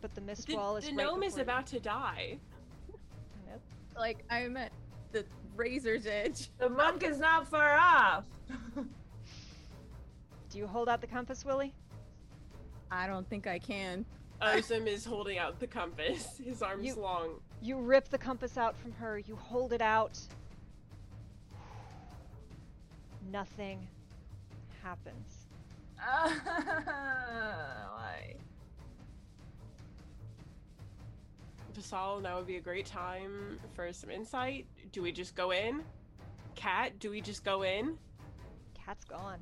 [0.00, 1.42] But the mist The, wall is the right gnome is before you.
[1.42, 2.38] about to die.
[3.48, 3.60] Nope.
[3.96, 4.72] Like, I'm at
[5.12, 5.24] the
[5.56, 6.50] razor's edge.
[6.58, 8.24] The monk is not far off.
[10.52, 11.72] Do you hold out the compass, Willie?
[12.90, 14.04] I don't think I can.
[14.42, 16.38] Ozum is holding out the compass.
[16.44, 17.40] His arm's You- long.
[17.62, 19.18] You rip the compass out from her.
[19.18, 20.18] You hold it out.
[23.30, 23.86] Nothing
[24.82, 25.46] happens.
[25.96, 26.34] Why?
[31.74, 34.66] Vasal, now would be a great time for some insight.
[34.90, 35.82] Do we just go in?
[36.56, 37.96] Cat, do we just go in?
[38.74, 39.38] Cat's gone.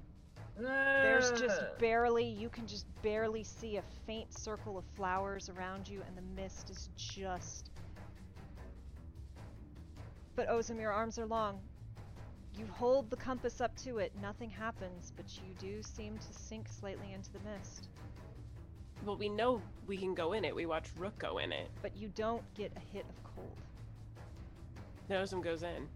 [0.61, 6.03] There's just barely, you can just barely see a faint circle of flowers around you,
[6.07, 7.71] and the mist is just.
[10.37, 11.61] But oh, Ozum, your arms are long.
[12.59, 16.69] You hold the compass up to it, nothing happens, but you do seem to sink
[16.69, 17.89] slightly into the mist.
[19.05, 20.55] Well, we know we can go in it.
[20.55, 21.71] We watch Rook go in it.
[21.81, 23.57] But you don't get a hit of cold.
[25.11, 25.89] Ozum goes in.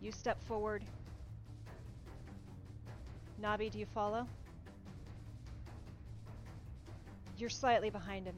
[0.00, 0.82] You step forward.
[3.42, 4.26] Nabi, do you follow?
[7.38, 8.34] You're slightly behind him.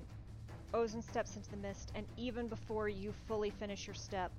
[0.72, 4.30] Ozum steps into the mist, and even before you fully finish your step,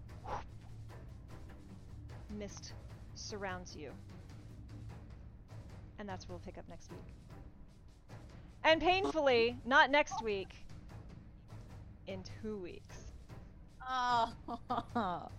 [2.38, 2.74] mist
[3.14, 3.92] surrounds you.
[6.00, 8.18] And that's where we'll pick up next week.
[8.64, 10.56] And painfully, not next week,
[12.08, 13.12] in two weeks.
[13.88, 14.32] Oh,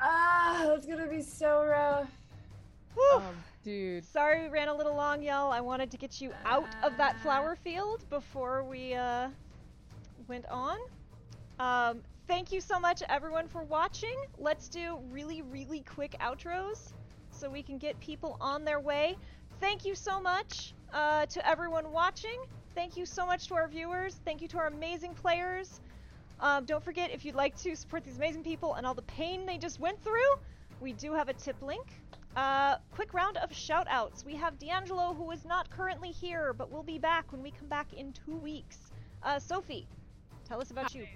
[0.00, 2.10] Ah, that's gonna be so rough.
[2.96, 3.22] Oh
[3.64, 4.04] dude.
[4.04, 5.50] Sorry we ran a little long, y'all.
[5.50, 9.28] I wanted to get you out of that flower field before we uh,
[10.28, 10.78] went on.
[11.58, 14.16] Um, thank you so much, everyone, for watching.
[14.38, 16.92] Let's do really, really quick outros
[17.30, 19.16] so we can get people on their way.
[19.60, 22.44] Thank you so much uh, to everyone watching.
[22.74, 24.20] Thank you so much to our viewers.
[24.24, 25.80] Thank you to our amazing players.
[26.40, 29.46] Um, don't forget, if you'd like to support these amazing people and all the pain
[29.46, 30.34] they just went through,
[30.80, 31.86] we do have a tip link.
[32.36, 34.24] Uh, quick round of shout outs.
[34.24, 37.68] We have D'Angelo, who is not currently here, but will be back when we come
[37.68, 38.78] back in two weeks.
[39.22, 39.86] Uh, Sophie,
[40.48, 41.06] tell us about you.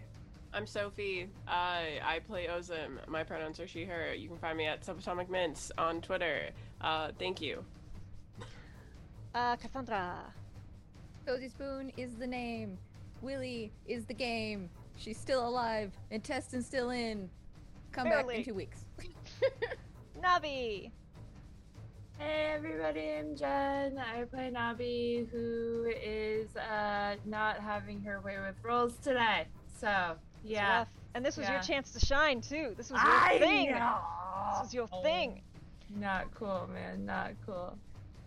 [0.55, 1.28] I'm Sophie.
[1.47, 3.06] I I play Ozum.
[3.08, 4.14] My pronouns are she, her.
[4.14, 6.50] You can find me at Subatomic Mints on Twitter.
[6.80, 7.64] Uh, thank you.
[9.34, 10.20] Uh, Cassandra.
[11.26, 12.78] Cozy Spoon is the name.
[13.20, 14.70] Willie is the game.
[14.97, 15.92] She's still alive.
[16.10, 17.28] And Testin's still in.
[17.92, 18.84] Come back in two weeks.
[20.22, 20.90] Nabi.
[22.18, 23.97] Hey everybody, I'm Jen.
[23.97, 29.47] I play Nabi, who is uh, not having her way with rolls today.
[29.80, 30.84] So yeah.
[31.14, 32.74] And this was your chance to shine, too.
[32.76, 33.70] This was your I thing.
[33.70, 33.98] know.
[34.50, 35.42] This was your thing.
[35.97, 37.06] Not cool, man.
[37.06, 37.78] Not cool.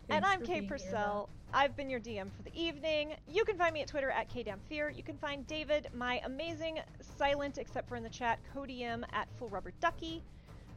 [0.09, 1.27] and I'm Kay Purcell.
[1.53, 3.15] I've been your DM for the evening.
[3.27, 4.95] You can find me at Twitter at KDamnFear.
[4.95, 6.79] You can find David, my amazing,
[7.17, 10.23] silent, except for in the chat, co-DM at Full Rubber Ducky.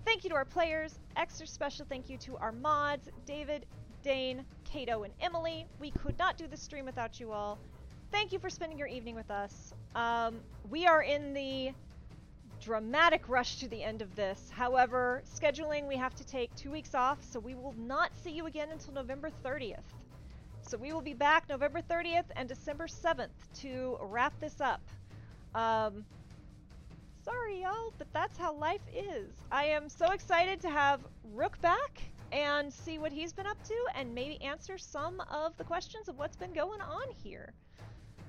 [0.05, 0.99] Thank you to our players.
[1.17, 3.65] Extra special thank you to our mods, David,
[4.03, 5.67] Dane, Kato, and Emily.
[5.81, 7.59] We could not do the stream without you all.
[8.13, 9.73] Thank you for spending your evening with us.
[9.95, 11.73] Um, we are in the
[12.61, 14.51] dramatic rush to the end of this.
[14.55, 18.47] However, scheduling, we have to take two weeks off, so we will not see you
[18.47, 19.79] again until November 30th.
[20.63, 23.29] So we will be back November 30th and December 7th
[23.61, 24.81] to wrap this up.
[25.55, 26.05] Um,
[27.25, 29.33] sorry, y'all, but that's how life is.
[29.51, 31.01] I am so excited to have
[31.33, 35.65] Rook back and see what he's been up to and maybe answer some of the
[35.65, 37.53] questions of what's been going on here.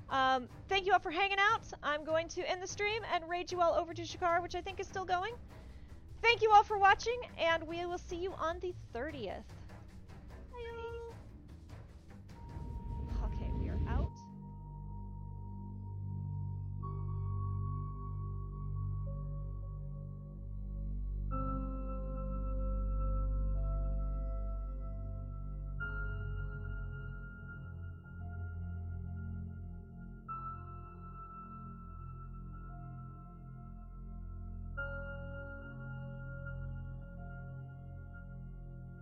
[0.10, 1.64] Um, thank you all for hanging out.
[1.84, 4.62] I'm going to end the stream and raid you all over to Shakar, which I
[4.62, 5.34] think is still going.
[6.22, 9.44] Thank you all for watching, and we will see you on the 30th.